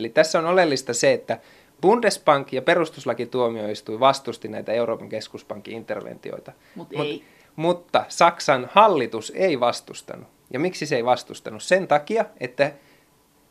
Eli 0.00 0.08
tässä 0.08 0.38
on 0.38 0.46
oleellista 0.46 0.94
se, 0.94 1.12
että 1.12 1.38
Bundesbank 1.80 2.52
ja 2.52 2.62
perustuslakituomioistuin 2.62 4.00
vastusti 4.00 4.48
näitä 4.48 4.72
Euroopan 4.72 5.08
keskuspankin 5.08 5.74
interventioita. 5.74 6.52
Mut 6.74 6.88
Mut- 6.92 7.04
ei. 7.04 7.24
Mutta 7.56 8.04
Saksan 8.08 8.68
hallitus 8.72 9.32
ei 9.36 9.60
vastustanut. 9.60 10.28
Ja 10.52 10.60
miksi 10.60 10.86
se 10.86 10.96
ei 10.96 11.04
vastustanut? 11.04 11.62
Sen 11.62 11.88
takia, 11.88 12.24
että 12.40 12.72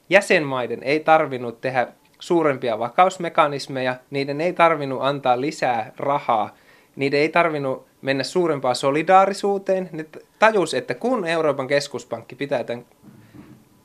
jäsenmaiden 0.10 0.84
ei 0.84 1.00
tarvinnut 1.00 1.62
tehdä 1.62 1.88
suurempia 2.20 2.80
vakausmekanismeja, 2.80 3.96
niiden 4.10 4.42
ei 4.42 4.54
tarvinnut 4.54 5.00
antaa 5.02 5.42
lisää 5.42 5.92
rahaa 5.98 6.56
niiden 7.00 7.20
ei 7.20 7.30
tarvinnut 7.30 7.86
mennä 8.02 8.24
suurempaan 8.24 8.76
solidaarisuuteen. 8.76 9.90
Ne 9.92 10.06
tajus, 10.40 10.74
että 10.74 10.94
kun 10.94 11.28
Euroopan 11.28 11.68
keskuspankki 11.68 12.36
pitää 12.36 12.64
tämän 12.64 12.86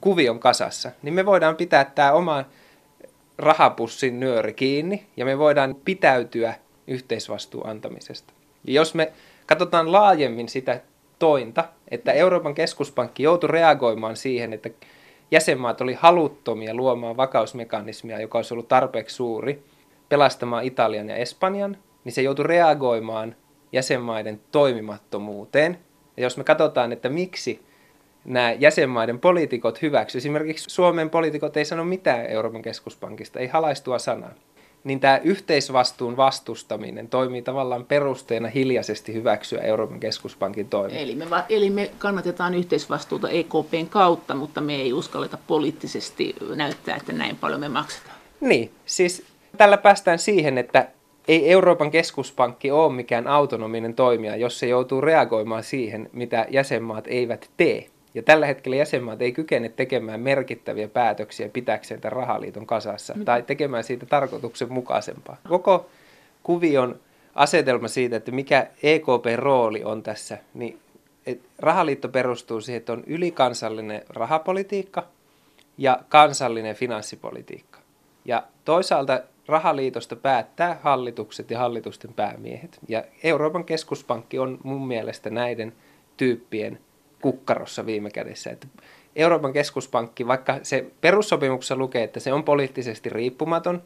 kuvion 0.05 0.39
kasassa, 0.39 0.91
niin 1.03 1.15
me 1.15 1.27
voidaan 1.27 1.57
pitää 1.57 1.85
tämä 1.85 2.13
oma 2.13 2.45
rahapussin 3.39 4.21
nyöri 4.21 4.53
kiinni 4.53 5.07
ja 5.17 5.25
me 5.25 5.39
voidaan 5.39 5.77
pitäytyä 5.85 6.55
yhteisvastuun 6.87 7.67
antamisesta. 7.67 8.33
Ja 8.65 8.73
jos 8.73 8.95
me 8.95 9.13
katsotaan 9.47 9.93
laajemmin 9.93 10.49
sitä 10.49 10.81
tointa, 11.19 11.65
että 11.91 12.13
Euroopan 12.13 12.55
keskuspankki 12.55 13.23
joutui 13.23 13.49
reagoimaan 13.49 14.17
siihen, 14.17 14.53
että 14.53 14.71
jäsenmaat 15.31 15.81
oli 15.81 15.95
haluttomia 15.95 16.75
luomaan 16.75 17.17
vakausmekanismia, 17.17 18.21
joka 18.21 18.39
olisi 18.39 18.55
ollut 18.55 18.69
tarpeeksi 18.69 19.17
suuri 19.17 19.63
pelastamaan 20.09 20.65
Italian 20.65 21.09
ja 21.09 21.17
Espanjan, 21.17 21.77
niin 22.05 22.13
se 22.13 22.23
joutui 22.23 22.47
reagoimaan 22.47 23.37
jäsenmaiden 23.73 24.41
toimimattomuuteen. 24.53 25.79
Ja 26.17 26.23
jos 26.23 26.37
me 26.37 26.45
katsotaan, 26.45 26.93
että 26.93 27.09
miksi 27.09 27.63
nämä 28.25 28.53
jäsenmaiden 28.53 29.19
poliitikot 29.19 29.83
hyväksy, 29.83 30.19
esimerkiksi 30.19 30.71
Suomen 30.71 31.11
poliitikot 31.11 31.57
ei 31.57 31.65
sano 31.65 31.85
mitään 31.85 32.27
Euroopan 32.27 32.63
keskuspankista, 32.63 33.39
ei 33.39 33.47
halaistua 33.47 33.99
sanaa, 33.99 34.35
niin 34.85 35.01
tämä 35.01 35.21
yhteisvastuun 35.25 36.17
vastustaminen 36.17 37.09
toimii 37.09 37.43
tavallaan 37.43 37.85
perusteena 37.85 38.49
hiljaisesti 38.49 39.15
hyväksyä 39.15 39.61
Euroopan 39.61 40.01
keskuspankin 40.01 40.69
toimintaa. 40.69 41.03
Eli 41.03 41.15
me, 41.15 41.27
eli 41.49 41.71
me 41.71 41.91
kannatetaan 41.99 42.55
yhteisvastuuta 42.55 43.29
EKPn 43.29 43.87
kautta, 43.91 44.35
mutta 44.35 44.61
me 44.61 44.75
ei 44.75 44.93
uskalleta 44.93 45.39
poliittisesti 45.47 46.35
näyttää, 46.55 46.97
että 46.97 47.13
näin 47.13 47.37
paljon 47.37 47.61
me 47.61 47.69
maksetaan. 47.69 48.17
Niin, 48.41 48.71
siis 48.87 49.23
tällä 49.57 49.77
päästään 49.77 50.19
siihen, 50.19 50.59
että 50.59 50.89
ei 51.29 51.51
Euroopan 51.51 51.91
keskuspankki 51.91 52.71
ole 52.71 52.93
mikään 52.93 53.27
autonominen 53.27 53.95
toimija, 53.95 54.37
jos 54.37 54.59
se 54.59 54.67
joutuu 54.67 55.01
reagoimaan 55.01 55.63
siihen, 55.63 56.11
mitä 56.13 56.47
jäsenmaat 56.51 57.05
eivät 57.07 57.51
tee. 57.57 57.87
Ja 58.15 58.23
tällä 58.23 58.47
hetkellä 58.47 58.77
jäsenmaat 58.77 59.23
ei 59.23 59.33
kykene 59.33 59.69
tekemään 59.69 60.21
merkittäviä 60.21 60.89
päätöksiä 60.89 61.49
pitäkseen 61.49 62.01
tämän 62.01 62.13
rahaliiton 62.13 62.67
kasassa 62.67 63.15
tai 63.25 63.43
tekemään 63.43 63.85
siitä 63.85 64.07
tarkoituksenmukaisempaa. 64.07 65.37
Koko 65.49 65.87
kuvion 66.43 67.01
asetelma 67.35 67.89
siitä, 67.89 68.17
että 68.17 68.31
mikä 68.31 68.67
EKP-rooli 68.83 69.85
on 69.85 70.03
tässä, 70.03 70.39
niin 70.55 70.79
rahaliitto 71.59 72.09
perustuu 72.09 72.61
siihen, 72.61 72.79
että 72.79 72.93
on 72.93 73.05
ylikansallinen 73.07 74.03
rahapolitiikka 74.09 75.07
ja 75.79 75.99
kansallinen 76.09 76.75
finanssipolitiikka. 76.75 77.79
Ja 78.25 78.43
toisaalta 78.65 79.21
rahaliitosta 79.47 80.17
päättää 80.17 80.79
hallitukset 80.83 81.51
ja 81.51 81.59
hallitusten 81.59 82.15
päämiehet. 82.15 82.79
Ja 82.89 83.05
Euroopan 83.23 83.65
keskuspankki 83.65 84.39
on 84.39 84.59
mun 84.63 84.87
mielestä 84.87 85.31
näiden 85.31 85.73
tyyppien 86.17 86.79
kukkarossa 87.25 87.87
viime 87.87 88.11
kädessä. 88.11 88.51
Että 88.51 88.67
Euroopan 89.17 89.53
keskuspankki, 89.53 90.27
vaikka 90.27 90.59
se 90.63 90.87
perussopimuksessa 91.01 91.77
lukee, 91.77 92.03
että 92.03 92.21
se 92.21 92.33
on 92.33 92.45
poliittisesti 92.45 93.11
riippumaton 93.11 93.83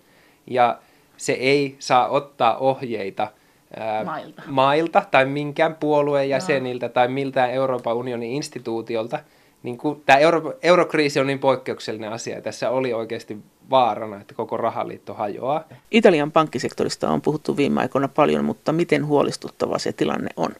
ja 0.46 0.78
se 1.16 1.32
ei 1.32 1.76
saa 1.78 2.08
ottaa 2.08 2.56
ohjeita 2.56 3.30
ää, 3.76 4.04
mailta. 4.04 4.42
mailta 4.46 5.02
tai 5.10 5.26
minkään 5.26 5.74
puolueen 5.74 6.28
jäseniltä 6.28 6.86
no. 6.86 6.92
tai 6.92 7.08
miltään 7.08 7.50
Euroopan 7.50 7.96
unionin 7.96 8.30
instituutiolta, 8.30 9.18
niin 9.62 9.78
kun, 9.78 10.02
tämä 10.06 10.18
euro, 10.18 10.54
eurokriisi 10.62 11.20
on 11.20 11.26
niin 11.26 11.38
poikkeuksellinen 11.38 12.12
asia, 12.12 12.36
ja 12.36 12.42
tässä 12.42 12.70
oli 12.70 12.92
oikeasti 12.92 13.38
vaarana, 13.70 14.20
että 14.20 14.34
koko 14.34 14.56
rahaliitto 14.56 15.14
hajoaa. 15.14 15.64
Italian 15.90 16.32
pankkisektorista 16.32 17.10
on 17.10 17.22
puhuttu 17.22 17.56
viime 17.56 17.80
aikoina 17.80 18.08
paljon, 18.08 18.44
mutta 18.44 18.72
miten 18.72 19.06
huolestuttava 19.06 19.78
se 19.78 19.92
tilanne 19.92 20.28
on? 20.36 20.50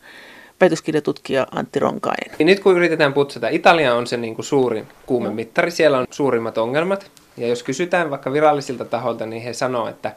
Väitöskirjatutkija 0.61 1.46
Antti 1.54 1.78
Ronkainen. 1.78 2.36
Niin 2.38 2.46
nyt 2.46 2.61
kun 2.61 2.76
yritetään 2.76 3.12
putsata, 3.12 3.48
Italia 3.48 3.94
on 3.94 4.06
se 4.06 4.16
niin 4.16 4.34
kuin 4.34 4.46
suurin 4.46 4.86
kuumemittari, 5.06 5.70
siellä 5.70 5.98
on 5.98 6.06
suurimmat 6.11 6.59
ongelmat. 6.59 7.11
Ja 7.36 7.48
jos 7.48 7.62
kysytään 7.62 8.11
vaikka 8.11 8.32
virallisilta 8.32 8.84
taholta, 8.84 9.26
niin 9.26 9.42
he 9.42 9.52
sanoo, 9.52 9.88
että 9.88 10.12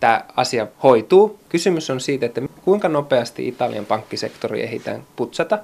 tämä 0.00 0.24
asia 0.36 0.66
hoituu. 0.82 1.38
Kysymys 1.48 1.90
on 1.90 2.00
siitä, 2.00 2.26
että 2.26 2.42
kuinka 2.64 2.88
nopeasti 2.88 3.48
Italian 3.48 3.86
pankkisektori 3.86 4.62
ehditään 4.62 5.02
putsata. 5.16 5.58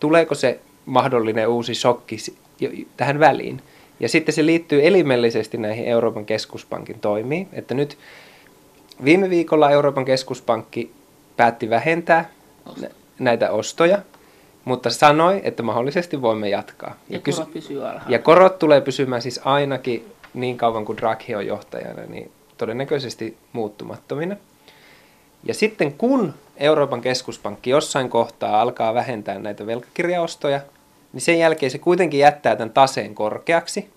Tuleeko 0.00 0.34
se 0.34 0.60
mahdollinen 0.86 1.48
uusi 1.48 1.74
shokki 1.74 2.16
tähän 2.96 3.20
väliin? 3.20 3.62
Ja 4.00 4.08
sitten 4.08 4.34
se 4.34 4.46
liittyy 4.46 4.86
elimellisesti 4.86 5.58
näihin 5.58 5.84
Euroopan 5.84 6.26
keskuspankin 6.26 7.00
toimiin, 7.00 7.48
että 7.52 7.74
nyt 7.74 7.98
viime 9.04 9.30
viikolla 9.30 9.70
Euroopan 9.70 10.04
keskuspankki 10.04 10.90
päätti 11.36 11.70
vähentää 11.70 12.30
näitä 13.18 13.50
ostoja, 13.50 13.98
mutta 14.64 14.90
sanoi, 14.90 15.40
että 15.44 15.62
mahdollisesti 15.62 16.22
voimme 16.22 16.48
jatkaa. 16.48 16.96
Ja, 17.08 17.16
ja 17.16 17.20
kysy- 17.20 17.40
korot 17.40 17.52
pysyy 17.52 17.82
alhaalla. 17.88 18.04
Ja 18.08 18.18
korot 18.18 18.58
tulee 18.58 18.80
pysymään 18.80 19.22
siis 19.22 19.40
ainakin 19.44 20.12
niin 20.34 20.56
kauan 20.56 20.84
kuin 20.84 20.98
Draghi 20.98 21.34
on 21.34 21.46
johtajana, 21.46 22.02
niin 22.02 22.30
todennäköisesti 22.58 23.36
muuttumattomina. 23.52 24.36
Ja 25.44 25.54
sitten 25.54 25.92
kun 25.92 26.34
Euroopan 26.56 27.00
keskuspankki 27.00 27.70
jossain 27.70 28.10
kohtaa 28.10 28.60
alkaa 28.60 28.94
vähentää 28.94 29.38
näitä 29.38 29.66
velkakirjaostoja, 29.66 30.60
niin 31.12 31.20
sen 31.20 31.38
jälkeen 31.38 31.70
se 31.70 31.78
kuitenkin 31.78 32.20
jättää 32.20 32.56
tämän 32.56 32.70
taseen 32.70 33.14
korkeaksi. 33.14 33.90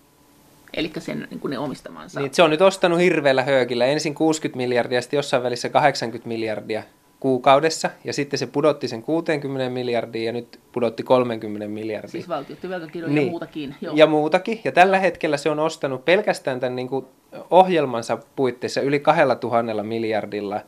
Eli 0.74 0.92
sen 1.00 1.28
niin 1.30 1.40
kuin 1.40 1.52
ne 1.52 1.60
omistamansa. 1.60 2.20
Niin, 2.20 2.34
se 2.34 2.44
on 2.44 2.50
nyt 2.50 2.62
ostanut 2.62 3.00
hirveällä 3.00 3.44
höökillä 3.44 3.86
ensin 3.86 4.16
60 4.16 4.58
miljardia, 4.58 5.02
sitten 5.02 5.18
jossain 5.18 5.44
välissä 5.44 5.70
80 5.70 6.28
miljardia 6.28 6.84
kuukaudessa, 7.20 7.90
ja 8.04 8.14
sitten 8.14 8.40
se 8.40 8.48
pudotti 8.48 8.88
sen 8.88 9.04
60 9.04 9.70
miljardia 9.70 10.26
ja 10.26 10.32
nyt 10.32 10.60
pudotti 10.72 11.04
30 11.04 11.68
miljardia. 11.68 12.12
Siis 12.12 12.30
valtioiden 12.30 12.70
velkakirjoja 12.70 13.14
niin. 13.14 13.26
ja 13.26 13.32
muutakin. 13.32 13.76
Joo. 13.82 13.94
Ja 13.96 14.08
muutakin, 14.08 14.62
ja 14.64 14.72
tällä 14.72 15.00
hetkellä 15.00 15.38
se 15.38 15.50
on 15.50 15.60
ostanut 15.60 16.06
pelkästään 16.06 16.60
tämän 16.60 16.76
niin 16.76 16.88
kuin 16.88 17.06
ohjelmansa 17.52 18.18
puitteissa 18.36 18.82
yli 18.82 19.00
2000 19.00 19.84
miljardilla 19.84 20.62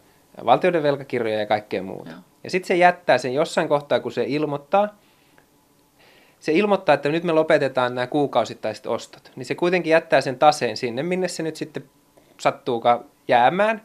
valtioiden 0.45 0.83
velkakirjoja 0.83 1.39
ja 1.39 1.45
kaikkea 1.45 1.83
muuta. 1.83 2.11
Joo. 2.11 2.19
Ja 2.43 2.49
sitten 2.49 2.67
se 2.67 2.75
jättää 2.75 3.17
sen 3.17 3.33
jossain 3.33 3.67
kohtaa, 3.67 3.99
kun 3.99 4.11
se 4.11 4.25
ilmoittaa, 4.27 4.95
se 6.39 6.51
ilmoittaa, 6.51 6.95
että 6.95 7.09
nyt 7.09 7.23
me 7.23 7.31
lopetetaan 7.31 7.95
nämä 7.95 8.07
kuukausittaiset 8.07 8.85
ostot, 8.85 9.31
niin 9.35 9.45
se 9.45 9.55
kuitenkin 9.55 9.91
jättää 9.91 10.21
sen 10.21 10.39
taseen 10.39 10.77
sinne, 10.77 11.03
minne 11.03 11.27
se 11.27 11.43
nyt 11.43 11.55
sitten 11.55 11.83
sattuukaan 12.37 13.05
jäämään, 13.27 13.81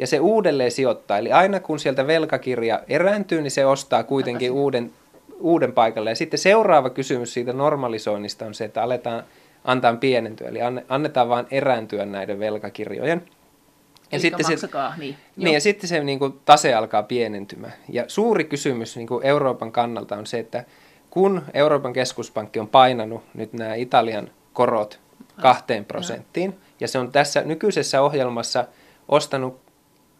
ja 0.00 0.06
se 0.06 0.20
uudelleen 0.20 0.70
sijoittaa. 0.70 1.18
Eli 1.18 1.32
aina 1.32 1.60
kun 1.60 1.78
sieltä 1.78 2.06
velkakirja 2.06 2.80
erääntyy, 2.88 3.42
niin 3.42 3.50
se 3.50 3.66
ostaa 3.66 4.02
kuitenkin 4.02 4.52
uuden, 4.52 4.92
uuden 5.40 5.72
paikalle. 5.72 6.10
Ja 6.10 6.16
sitten 6.16 6.38
seuraava 6.38 6.90
kysymys 6.90 7.34
siitä 7.34 7.52
normalisoinnista 7.52 8.46
on 8.46 8.54
se, 8.54 8.64
että 8.64 8.82
aletaan 8.82 9.24
antaa 9.64 9.96
pienentyä. 9.96 10.48
Eli 10.48 10.58
annetaan 10.88 11.28
vain 11.28 11.46
erääntyä 11.50 12.06
näiden 12.06 12.38
velkakirjojen. 12.38 13.22
Ja 14.12 14.20
sitten 14.20 14.46
maksakaa, 14.50 14.92
se, 14.94 15.00
niin. 15.00 15.16
niin 15.36 15.54
ja 15.54 15.60
sitten 15.60 15.88
se 15.88 16.04
niin 16.04 16.18
kuin, 16.18 16.40
tase 16.44 16.74
alkaa 16.74 17.02
pienentymään. 17.02 17.72
Ja 17.88 18.04
suuri 18.08 18.44
kysymys 18.44 18.96
niin 18.96 19.06
kuin 19.06 19.26
Euroopan 19.26 19.72
kannalta 19.72 20.16
on 20.16 20.26
se, 20.26 20.38
että 20.38 20.64
kun 21.10 21.42
Euroopan 21.54 21.92
keskuspankki 21.92 22.58
on 22.58 22.68
painanut 22.68 23.22
nyt 23.34 23.52
nämä 23.52 23.74
Italian 23.74 24.30
korot 24.52 25.00
kahteen 25.42 25.84
prosenttiin, 25.84 26.54
ja 26.80 26.88
se 26.88 26.98
on 26.98 27.12
tässä 27.12 27.42
nykyisessä 27.42 28.02
ohjelmassa 28.02 28.64
ostanut 29.08 29.69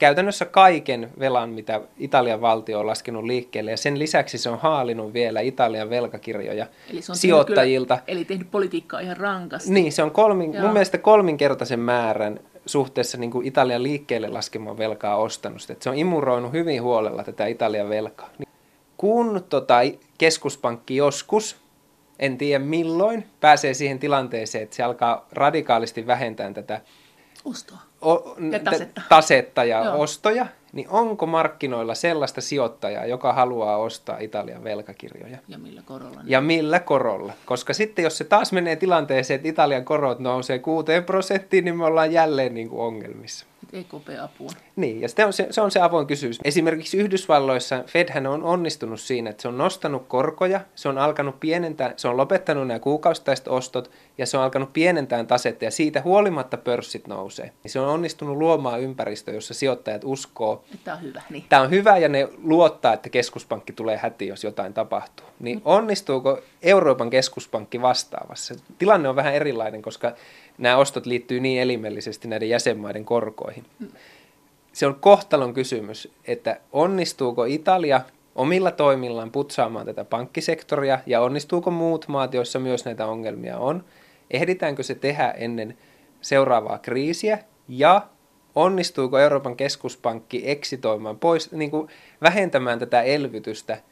käytännössä 0.01 0.45
kaiken 0.45 1.11
velan, 1.19 1.51
mitä 1.51 1.81
Italian 1.99 2.41
valtio 2.41 2.81
on 2.81 2.87
laskenut 2.87 3.25
liikkeelle, 3.25 3.71
ja 3.71 3.77
sen 3.77 3.99
lisäksi 3.99 4.39
se 4.39 4.51
on 4.51 4.59
haalinut 4.59 5.13
vielä 5.13 5.41
Italian 5.41 5.91
velkakirjoja 5.91 6.67
eli 6.91 7.03
se 7.03 7.13
on 7.13 7.17
sijoittajilta. 7.17 7.95
Kyllä, 7.97 8.05
eli 8.07 8.25
tehnyt 8.25 8.51
politiikkaa 8.51 9.01
ihan 9.01 9.17
rankasti. 9.17 9.73
Niin, 9.73 9.93
se 9.93 10.03
on 10.03 10.11
kolmin, 10.11 10.61
mun 10.61 10.73
mielestä 10.73 10.99
kolminkertaisen 10.99 11.81
määrän 11.81 12.41
suhteessa 12.67 13.19
niin 13.19 13.31
kuin 13.31 13.47
Italian 13.47 13.83
liikkeelle 13.83 14.29
laskemaan 14.29 14.79
velkaa 14.79 15.17
ostanut. 15.17 15.71
Että 15.71 15.85
se 15.85 15.91
on 15.91 15.97
imuroinut 15.97 16.53
hyvin 16.53 16.83
huolella 16.83 17.25
tätä 17.25 17.47
Italian 17.47 17.89
velkaa. 17.89 18.31
Kun 18.97 19.45
tota, 19.49 19.75
keskuspankki 20.19 20.97
joskus, 20.97 21.57
en 22.19 22.39
tiedä 22.39 22.65
milloin, 22.65 23.27
pääsee 23.41 23.75
siihen 23.75 23.99
tilanteeseen, 23.99 24.65
että 24.65 24.77
se 24.77 24.83
alkaa 24.83 25.27
radikaalisti 25.33 26.07
vähentää 26.07 26.53
tätä 26.53 26.81
Ostoa. 27.45 27.90
O, 28.05 28.37
ja 28.53 28.59
tasetta. 28.59 29.03
tasetta 29.09 29.65
ja 29.65 29.85
Joo. 29.85 30.01
ostoja, 30.01 30.47
niin 30.73 30.89
onko 30.89 31.27
markkinoilla 31.27 31.95
sellaista 31.95 32.41
sijoittajaa, 32.41 33.07
joka 33.07 33.33
haluaa 33.33 33.77
ostaa 33.77 34.19
Italian 34.19 34.65
velkakirjoja? 34.65 35.39
Ja 35.49 35.59
millä 35.59 35.83
korolla? 35.85 36.23
Niin? 36.23 36.31
Ja 36.31 36.41
millä 36.41 36.81
korolla? 36.81 37.33
Koska 37.47 37.75
sitten 37.75 38.03
jos 38.03 38.19
se 38.19 38.25
taas 38.25 38.53
menee 38.53 38.77
tilanteeseen, 38.77 39.37
että 39.37 39.49
Italian 39.49 39.85
korot 39.85 40.19
nousee 40.19 40.59
6 40.59 40.87
prosenttiin, 41.07 41.65
niin 41.65 41.77
me 41.77 41.85
ollaan 41.85 42.13
jälleen 42.13 42.55
niin 42.55 42.69
kuin 42.69 42.83
ongelmissa. 42.83 43.47
EKP-apuun. 43.73 44.51
Niin, 44.77 45.01
ja 45.01 45.09
se 45.09 45.25
on 45.25 45.33
se, 45.33 45.47
se 45.51 45.61
on 45.61 45.71
se 45.71 45.81
avoin 45.81 46.07
kysymys. 46.07 46.39
Esimerkiksi 46.45 46.97
Yhdysvalloissa 46.97 47.85
Fedhän 47.87 48.27
on 48.27 48.43
onnistunut 48.43 49.01
siinä, 49.01 49.31
että 49.31 49.43
se 49.43 49.49
on 49.49 49.59
nostanut 49.59 50.05
korkoja, 50.09 50.61
se 50.75 50.89
on 50.89 50.99
alkanut 50.99 51.41
pienentää, 51.41 51.95
se 51.97 52.09
on 52.09 52.17
lopettanut 52.17 52.67
nämä 52.67 52.79
kuukausitaiset 52.79 53.49
ostot, 53.49 53.91
ja 54.19 54.27
se 54.27 54.37
on 54.37 54.45
alkanut 54.45 54.73
pienentää 54.73 55.25
tasetta, 55.25 55.65
ja 55.65 55.71
siitä 55.71 56.03
huolimatta 56.03 56.57
pörssit 56.57 57.07
nousee. 57.07 57.53
Se 57.67 57.81
on 57.81 57.89
onnistunut 57.89 58.37
luomaan 58.37 58.81
ympäristö, 58.81 59.33
jossa 59.33 59.55
sijoittajat 59.55 60.03
uskoo. 60.05 60.65
Tämä 60.85 60.97
on 60.97 61.03
hyvä, 61.03 61.23
niin. 61.31 61.45
Tämä 61.49 61.63
on 61.63 61.71
hyvä, 61.71 61.99
ja 61.99 62.09
ne 62.09 62.29
luottaa, 62.43 62.93
että 62.93 63.09
keskuspankki 63.09 63.73
tulee 63.73 63.97
hätiin, 63.97 64.29
jos 64.29 64.45
jotain 64.45 64.75
tapahtuu. 64.75 65.27
Niin 65.41 65.59
mm. 65.59 65.63
onnistuuko 65.65 66.39
Euroopan 66.63 67.11
keskuspankki 67.11 67.83
vastaavassa? 67.83 68.55
Tilanne 68.79 69.09
on 69.09 69.17
vähän 69.17 69.35
erilainen, 69.35 69.83
koska 69.83 70.13
nämä 70.61 70.77
ostot 70.77 71.07
liittyy 71.07 71.41
niin 71.41 71.63
elimellisesti 71.63 72.29
näiden 72.29 72.49
jäsenmaiden 72.49 73.05
korkoihin. 73.05 73.65
Se 74.73 74.87
on 74.87 74.95
kohtalon 74.95 75.55
kysymys, 75.55 76.13
että 76.25 76.61
onnistuuko 76.73 77.45
Italia 77.45 78.01
omilla 78.35 78.71
toimillaan 78.71 79.31
putsaamaan 79.31 79.87
tätä 79.87 80.05
pankkisektoria 80.05 80.99
ja 81.07 81.21
onnistuuko 81.21 81.71
muut 81.71 82.09
maat, 82.09 82.35
joissa 82.35 82.59
myös 82.59 82.85
näitä 82.85 83.07
ongelmia 83.07 83.59
on. 83.59 83.85
Ehditäänkö 84.31 84.83
se 84.83 84.95
tehdä 84.95 85.31
ennen 85.31 85.79
seuraavaa 86.21 86.79
kriisiä 86.79 87.39
ja 87.69 88.07
onnistuuko 88.55 89.19
Euroopan 89.19 89.57
keskuspankki 89.57 90.43
eksitoimaan 90.51 91.19
pois, 91.19 91.53
niin 91.53 91.71
kuin 91.71 91.89
vähentämään 92.23 92.79
tätä 92.79 93.03
elvytystä 93.03 93.83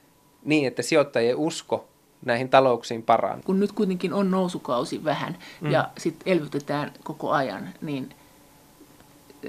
niin, 0.45 0.67
että 0.67 0.83
sijoittajien 0.83 1.37
usko 1.37 1.89
näihin 2.25 2.49
talouksiin 2.49 3.03
paranee. 3.03 3.43
Kun 3.45 3.61
nyt 3.61 3.73
kuitenkin 3.73 4.13
on 4.13 4.31
nousukausi 4.31 5.05
vähän 5.05 5.39
mm. 5.61 5.71
ja 5.71 5.89
sitten 5.99 6.33
elvytetään 6.33 6.93
koko 7.05 7.31
ajan, 7.31 7.69
niin 7.83 8.15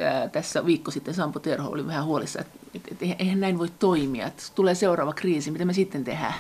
ää, 0.02 0.28
tässä 0.28 0.66
viikko 0.66 0.92
sitten 0.92 1.14
Sampo 1.14 1.40
Terho 1.40 1.70
oli 1.70 1.88
vähän 1.88 2.06
huolissa, 2.06 2.42
että 2.42 2.60
et, 2.76 2.82
et, 2.92 3.16
eihän 3.20 3.40
näin 3.40 3.60
voi 3.60 3.70
toimia, 3.80 4.28
että 4.28 4.44
tulee 4.56 4.76
seuraava 4.76 5.14
kriisi, 5.14 5.52
mitä 5.52 5.66
me 5.66 5.74
sitten 5.74 6.04
tehdään? 6.04 6.34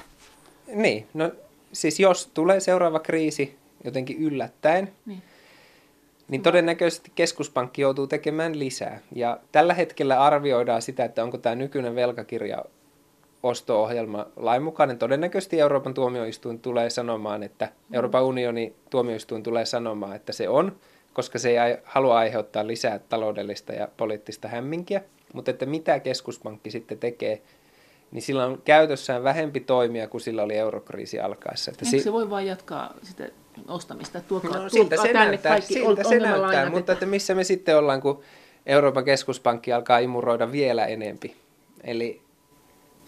Niin, 0.73 1.07
no 1.13 1.31
siis 1.73 1.99
jos 1.99 2.29
tulee 2.33 2.59
seuraava 2.59 2.99
kriisi 2.99 3.57
jotenkin 3.83 4.17
yllättäen, 4.17 4.91
niin 5.05 5.23
niin 6.29 6.41
todennäköisesti 6.41 7.11
keskuspankki 7.15 7.81
joutuu 7.81 8.07
tekemään 8.07 8.59
lisää. 8.59 8.99
Ja 9.15 9.39
tällä 9.51 9.73
hetkellä 9.73 10.21
arvioidaan 10.21 10.81
sitä, 10.81 11.05
että 11.05 11.23
onko 11.23 11.37
tämä 11.37 11.55
nykyinen 11.55 11.95
velkakirja 11.95 12.65
osto-ohjelma 13.43 14.25
lainmukainen. 14.35 14.97
Todennäköisesti 14.97 15.59
Euroopan 15.59 15.93
tuomioistuin 15.93 16.59
tulee 16.59 16.89
sanomaan, 16.89 17.43
että 17.43 17.65
mm. 17.65 17.95
Euroopan 17.95 18.23
unionin 18.23 18.75
tuomioistuin 18.89 19.43
tulee 19.43 19.65
sanomaan, 19.65 20.15
että 20.15 20.33
se 20.33 20.49
on, 20.49 20.75
koska 21.13 21.39
se 21.39 21.49
ei 21.49 21.77
halua 21.83 22.17
aiheuttaa 22.17 22.67
lisää 22.67 22.99
taloudellista 22.99 23.73
ja 23.73 23.87
poliittista 23.97 24.47
hämminkiä. 24.47 25.01
Mutta 25.33 25.51
että 25.51 25.65
mitä 25.65 25.99
keskuspankki 25.99 26.71
sitten 26.71 26.99
tekee, 26.99 27.41
niin 28.11 28.21
sillä 28.21 28.45
on 28.45 28.61
käytössään 28.65 29.23
vähempi 29.23 29.59
toimia 29.59 30.07
kuin 30.07 30.21
sillä 30.21 30.43
oli 30.43 30.55
eurokriisi 30.55 31.19
alkaessa. 31.19 31.71
Että 31.71 31.85
Eikö 31.93 32.03
se 32.03 32.13
voi 32.13 32.29
vain 32.29 32.47
jatkaa 32.47 32.93
sitä 33.03 33.29
ostamista? 33.67 34.21
Tuokaa, 34.21 34.57
no, 34.57 34.69
siltä 34.69 35.01
se 35.01 35.13
näyttää, 35.13 35.51
kaikki 35.51 35.73
siltä 35.73 36.03
se 36.03 36.19
näyttää 36.19 36.69
mutta 36.69 36.91
että 36.91 37.05
missä 37.05 37.35
me 37.35 37.43
sitten 37.43 37.77
ollaan, 37.77 38.01
kun 38.01 38.21
Euroopan 38.65 39.05
keskuspankki 39.05 39.73
alkaa 39.73 39.99
imuroida 39.99 40.51
vielä 40.51 40.85
enempi. 40.85 41.35
Eli 41.83 42.21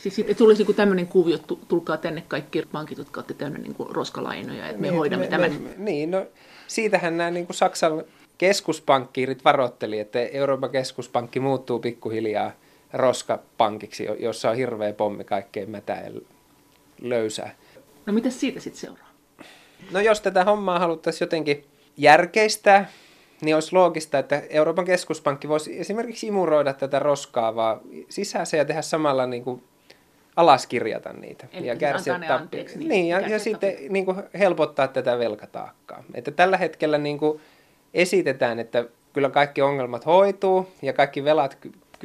Siis 0.02 0.16
sitten 0.16 0.36
tulisi 0.36 0.64
niin 0.64 0.76
tämmöinen 0.76 1.08
kuvio, 1.08 1.36
että 1.36 1.56
tulkaa 1.68 1.98
tänne 1.98 2.24
kaikki 2.28 2.64
pankit, 2.72 2.98
jotka 2.98 3.20
olette 3.20 3.34
täynnä 3.34 3.60
niin 3.60 3.76
kuin 3.76 3.96
roskalainoja, 3.96 4.68
että 4.68 4.82
me 4.82 4.88
niin, 4.88 4.98
hoidamme 4.98 5.26
me, 5.26 5.30
tämän. 5.30 5.52
Me, 5.52 5.70
niin, 5.78 6.12
no 6.12 6.26
siitähän 6.68 7.18
nämä 7.18 7.32
niin 7.32 7.46
kuin 7.46 7.56
Saksan 7.56 8.04
keskuspankkiirit 8.38 9.46
varoitteli, 9.46 10.00
että 10.00 10.20
Euroopan 10.20 10.70
keskuspankki 10.70 11.40
muuttuu 11.40 11.80
pikkuhiljaa 11.80 12.52
roskapankiksi, 12.94 14.08
jossa 14.20 14.50
on 14.50 14.56
hirveä 14.56 14.94
pommi 14.94 15.24
kaikkeen 15.24 15.70
mätää 15.70 16.04
ja 16.04 16.22
löysää. 17.02 17.56
No 18.06 18.14
mitä 18.14 18.30
siitä 18.30 18.60
sitten 18.60 18.82
seuraa? 18.82 19.12
No 19.92 20.00
jos 20.00 20.22
tätä 20.22 20.44
hommaa 20.44 20.80
haluttaisiin 20.80 21.26
jotenkin 21.26 21.66
järkeistää, 21.98 22.90
niin 23.42 23.56
olisi 23.56 23.74
loogista, 23.74 24.20
että 24.20 24.44
Euroopan 24.50 24.86
keskuspankki 24.86 25.50
voisi 25.50 25.80
esimerkiksi 25.80 26.28
imuroida 26.28 26.74
tätä 26.74 27.00
roskaa 27.00 27.56
vaan 27.56 27.82
sisäänsä 28.10 28.58
ja 28.58 28.66
tehdä 28.66 28.82
samalla 28.82 29.26
niin 29.26 29.44
kuin 29.44 29.64
alaskirjata 30.36 31.14
niitä. 31.14 31.48
Eli 31.54 31.68
ja 31.68 31.76
kärsiä 31.76 32.20
tappi- 32.28 32.58
niin, 32.76 32.90
niin, 32.90 33.08
ja, 33.08 33.20
ja 33.20 33.40
sitten 33.40 33.76
niin 33.90 34.06
kuin 34.06 34.24
helpottaa 34.40 34.88
tätä 34.88 35.20
velkataakkaa. 35.20 36.04
Että 36.14 36.32
tällä 36.32 36.58
hetkellä 36.58 36.98
niin 36.98 37.18
kuin 37.18 37.42
esitetään, 37.94 38.60
että 38.60 38.86
kyllä 39.14 39.30
kaikki 39.30 39.62
ongelmat 39.62 40.06
hoituu 40.06 40.72
ja 40.82 40.94
kaikki 40.94 41.24
velat 41.24 41.58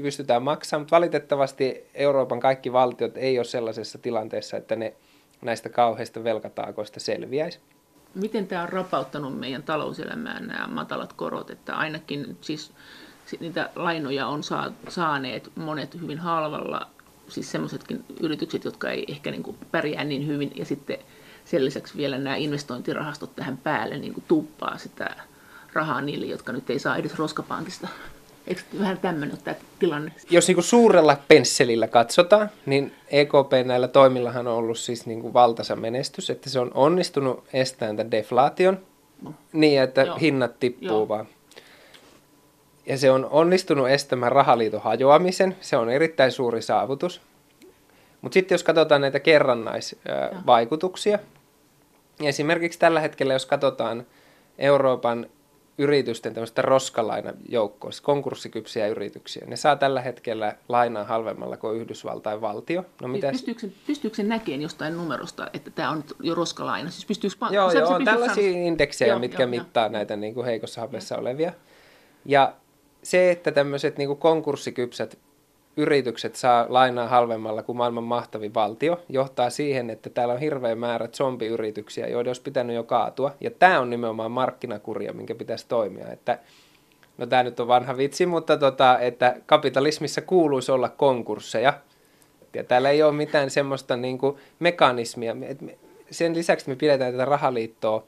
pystytään 0.02 0.42
maksamaan, 0.42 0.82
mutta 0.82 0.96
valitettavasti 0.96 1.84
Euroopan 1.94 2.40
kaikki 2.40 2.72
valtiot 2.72 3.16
ei 3.16 3.38
ole 3.38 3.44
sellaisessa 3.44 3.98
tilanteessa, 3.98 4.56
että 4.56 4.76
ne 4.76 4.94
näistä 5.42 5.68
kauheista 5.68 6.24
velkataakoista 6.24 7.00
selviäisi. 7.00 7.58
Miten 8.14 8.46
tämä 8.46 8.62
on 8.62 8.68
rapauttanut 8.68 9.38
meidän 9.38 9.62
talouselämään 9.62 10.46
nämä 10.46 10.66
matalat 10.66 11.12
korot, 11.12 11.50
että 11.50 11.76
ainakin 11.76 12.36
siis 12.40 12.72
niitä 13.40 13.70
lainoja 13.74 14.26
on 14.26 14.40
saaneet 14.88 15.50
monet 15.54 16.00
hyvin 16.00 16.18
halvalla 16.18 16.90
siis 17.28 17.50
semmoisetkin 17.50 18.04
yritykset, 18.20 18.64
jotka 18.64 18.90
ei 18.90 19.04
ehkä 19.08 19.30
niin 19.30 19.42
kuin 19.42 19.56
pärjää 19.70 20.04
niin 20.04 20.26
hyvin, 20.26 20.52
ja 20.54 20.64
sitten 20.64 20.98
sen 21.44 21.64
lisäksi 21.64 21.96
vielä 21.96 22.18
nämä 22.18 22.36
investointirahastot 22.36 23.36
tähän 23.36 23.56
päälle 23.56 23.98
niin 23.98 24.14
kuin 24.14 24.24
tuppaa 24.28 24.78
sitä 24.78 25.16
rahaa 25.72 26.00
niille, 26.00 26.26
jotka 26.26 26.52
nyt 26.52 26.70
ei 26.70 26.78
saa 26.78 26.96
edes 26.96 27.14
roskapankista. 27.14 27.88
Eikö 28.46 28.60
vähän 28.78 28.98
tämmöinen 28.98 29.38
tämä 29.44 29.56
tilanne? 29.78 30.12
Jos 30.30 30.46
niin 30.46 30.54
kuin 30.56 30.64
suurella 30.64 31.16
pensselillä 31.28 31.88
katsotaan, 31.88 32.50
niin 32.66 32.92
EKP 33.08 33.52
näillä 33.64 33.88
toimillahan 33.88 34.46
on 34.46 34.54
ollut 34.54 34.78
siis 34.78 35.06
niin 35.06 35.20
kuin 35.20 35.32
valtaisa 35.32 35.76
menestys, 35.76 36.30
että 36.30 36.50
se 36.50 36.60
on 36.60 36.70
onnistunut 36.74 37.44
estämään 37.52 37.96
tämän 37.96 38.10
deflaation 38.10 38.78
no. 39.22 39.34
niin, 39.52 39.82
että 39.82 40.02
Joo. 40.02 40.18
hinnat 40.18 40.60
tippuu 40.60 40.88
Joo. 40.88 41.08
vaan 41.08 41.26
ja 42.86 42.98
se 42.98 43.10
on 43.10 43.28
onnistunut 43.30 43.88
estämään 43.88 44.32
rahaliiton 44.32 44.82
hajoamisen. 44.82 45.56
Se 45.60 45.76
on 45.76 45.90
erittäin 45.90 46.32
suuri 46.32 46.62
saavutus. 46.62 47.20
Mutta 48.20 48.34
sitten 48.34 48.54
jos 48.54 48.62
katsotaan 48.62 49.00
näitä 49.00 49.20
kerrannaisvaikutuksia, 49.20 51.18
niin 52.18 52.28
esimerkiksi 52.28 52.78
tällä 52.78 53.00
hetkellä, 53.00 53.32
jos 53.32 53.46
katsotaan 53.46 54.06
Euroopan 54.58 55.26
yritysten 55.78 56.34
tämmöistä 56.34 56.62
roskalainajoukkoa, 56.62 57.90
siis 57.90 58.00
konkurssikypsiä 58.00 58.86
yrityksiä, 58.86 59.46
ne 59.46 59.56
saa 59.56 59.76
tällä 59.76 60.00
hetkellä 60.00 60.56
lainaa 60.68 61.04
halvemmalla 61.04 61.56
kuin 61.56 61.80
Yhdysvaltain 61.80 62.40
valtio. 62.40 62.84
No, 63.02 63.08
mitä... 63.08 63.30
pystyykö, 63.30 63.60
sen, 63.60 63.72
pystyykö 63.86 64.16
sen 64.16 64.28
näkemään 64.28 64.62
jostain 64.62 64.96
numerosta, 64.96 65.50
että 65.52 65.70
tämä 65.70 65.90
on 65.90 66.04
jo 66.20 66.34
roskalaina? 66.34 66.90
Siis 66.90 67.06
pystyykö 67.06 67.36
pank- 67.46 67.54
joo, 67.54 67.70
se, 67.70 67.78
joo, 67.78 67.88
se 67.88 67.94
on 67.94 68.04
tällaisia 68.04 68.52
sanoa... 68.52 68.66
indeksejä, 68.66 69.12
joo, 69.12 69.18
mitkä 69.18 69.42
joo, 69.42 69.50
mittaa 69.50 69.84
joo. 69.84 69.92
näitä 69.92 70.16
niin 70.16 70.34
kuin 70.34 70.46
heikossa 70.46 70.80
hapessa 70.80 71.16
olevia. 71.16 71.52
Ja 72.24 72.52
se, 73.06 73.30
että 73.30 73.52
tämmöiset 73.52 73.98
niin 73.98 74.16
konkurssikypsät 74.16 75.18
yritykset 75.76 76.36
saa 76.36 76.66
lainaa 76.68 77.08
halvemmalla 77.08 77.62
kuin 77.62 77.76
maailman 77.76 78.04
mahtavin 78.04 78.54
valtio, 78.54 79.00
johtaa 79.08 79.50
siihen, 79.50 79.90
että 79.90 80.10
täällä 80.10 80.34
on 80.34 80.40
hirveä 80.40 80.74
määrä 80.74 81.08
zombiyrityksiä, 81.08 82.08
joiden 82.08 82.30
olisi 82.30 82.42
pitänyt 82.42 82.76
jo 82.76 82.82
kaatua. 82.82 83.34
Ja 83.40 83.50
tämä 83.50 83.80
on 83.80 83.90
nimenomaan 83.90 84.30
markkinakuria, 84.30 85.12
minkä 85.12 85.34
pitäisi 85.34 85.68
toimia. 85.68 86.08
Että, 86.08 86.38
no 87.18 87.26
tämä 87.26 87.42
nyt 87.42 87.60
on 87.60 87.68
vanha 87.68 87.96
vitsi, 87.96 88.26
mutta 88.26 88.56
tota, 88.56 88.98
että 88.98 89.36
kapitalismissa 89.46 90.20
kuuluisi 90.20 90.72
olla 90.72 90.88
konkursseja. 90.88 91.72
Ja 92.54 92.64
täällä 92.64 92.90
ei 92.90 93.02
ole 93.02 93.12
mitään 93.12 93.50
semmoista 93.50 93.96
niin 93.96 94.18
kuin 94.18 94.36
mekanismia. 94.58 95.36
Sen 96.10 96.34
lisäksi 96.34 96.68
me 96.68 96.76
pidetään 96.76 97.12
tätä 97.12 97.24
rahaliittoa 97.24 98.04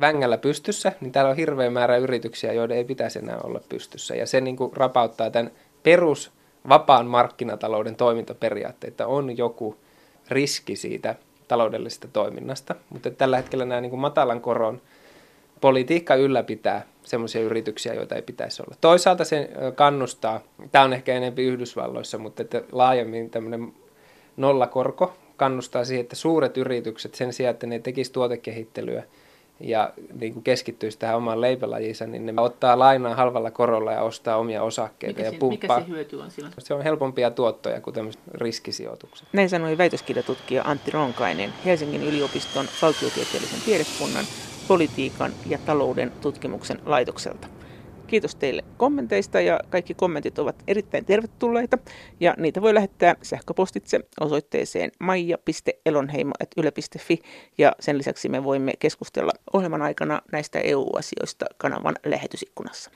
vängällä 0.00 0.38
pystyssä, 0.38 0.92
niin 1.00 1.12
täällä 1.12 1.30
on 1.30 1.36
hirveä 1.36 1.70
määrä 1.70 1.96
yrityksiä, 1.96 2.52
joiden 2.52 2.76
ei 2.76 2.84
pitäisi 2.84 3.18
enää 3.18 3.38
olla 3.44 3.60
pystyssä. 3.68 4.14
Ja 4.14 4.26
se 4.26 4.40
niin 4.40 4.56
kuin 4.56 4.72
rapauttaa 4.76 5.30
tämän 5.30 5.50
perus 5.82 6.30
vapaan 6.68 7.06
markkinatalouden 7.06 7.96
toimintaperiaatteita. 7.96 9.06
On 9.06 9.38
joku 9.38 9.76
riski 10.28 10.76
siitä 10.76 11.14
taloudellisesta 11.48 12.08
toiminnasta, 12.08 12.74
mutta 12.90 13.10
tällä 13.10 13.36
hetkellä 13.36 13.64
nämä 13.64 13.80
niin 13.80 13.90
kuin 13.90 14.00
matalan 14.00 14.40
koron 14.40 14.80
politiikka 15.60 16.14
ylläpitää 16.14 16.86
sellaisia 17.02 17.40
yrityksiä, 17.40 17.94
joita 17.94 18.14
ei 18.14 18.22
pitäisi 18.22 18.62
olla. 18.62 18.76
Toisaalta 18.80 19.24
se 19.24 19.50
kannustaa, 19.74 20.40
tämä 20.72 20.84
on 20.84 20.92
ehkä 20.92 21.14
enemmän 21.14 21.44
Yhdysvalloissa, 21.44 22.18
mutta 22.18 22.42
että 22.42 22.62
laajemmin 22.72 23.30
tämmöinen 23.30 23.72
nollakorko 24.36 25.12
kannustaa 25.36 25.84
siihen, 25.84 26.02
että 26.02 26.16
suuret 26.16 26.56
yritykset 26.56 27.14
sen 27.14 27.32
sijaan, 27.32 27.50
että 27.50 27.66
ne 27.66 27.78
tekisivät 27.78 28.12
tuotekehittelyä– 28.12 29.02
ja 29.60 29.92
niin 30.20 30.32
kuin 30.32 30.44
keskittyisi 30.44 30.98
tähän 30.98 31.16
omaan 31.16 31.40
leipälajinsa, 31.40 32.06
niin 32.06 32.26
ne 32.26 32.32
ottaa 32.36 32.78
lainaa 32.78 33.14
halvalla 33.14 33.50
korolla 33.50 33.92
ja 33.92 34.02
ostaa 34.02 34.36
omia 34.36 34.62
osakkeita 34.62 35.18
mikä 35.18 35.30
ja 35.30 35.38
pumppaa. 35.38 35.78
Mikä 35.78 35.88
se 35.88 35.92
hyöty 35.92 36.16
on 36.16 36.30
silloin? 36.30 36.54
Se 36.58 36.74
on 36.74 36.82
helpompia 36.82 37.30
tuottoja 37.30 37.80
kuin 37.80 37.94
tämmöiset 37.94 38.22
riskisijoitukset. 38.34 39.28
Näin 39.32 39.48
sanoi 39.48 39.78
väitöskirjatutkija 39.78 40.62
Antti 40.64 40.90
Ronkainen 40.90 41.52
Helsingin 41.64 42.02
yliopiston 42.02 42.66
valtiotieteellisen 42.82 43.60
tiedekunnan 43.64 44.24
politiikan 44.68 45.32
ja 45.46 45.58
talouden 45.66 46.12
tutkimuksen 46.20 46.78
laitokselta. 46.86 47.46
Kiitos 48.10 48.34
teille 48.34 48.64
kommenteista 48.76 49.40
ja 49.40 49.60
kaikki 49.68 49.94
kommentit 49.94 50.38
ovat 50.38 50.62
erittäin 50.66 51.04
tervetulleita 51.04 51.78
ja 52.20 52.34
niitä 52.38 52.62
voi 52.62 52.74
lähettää 52.74 53.14
sähköpostitse 53.22 54.00
osoitteeseen 54.20 54.90
maija.elonheimo.yle.fi 55.00 57.18
ja 57.58 57.72
sen 57.80 57.98
lisäksi 57.98 58.28
me 58.28 58.44
voimme 58.44 58.72
keskustella 58.78 59.32
ohjelman 59.52 59.82
aikana 59.82 60.22
näistä 60.32 60.58
EU-asioista 60.58 61.46
kanavan 61.58 61.94
lähetysikkunassa. 62.06 62.90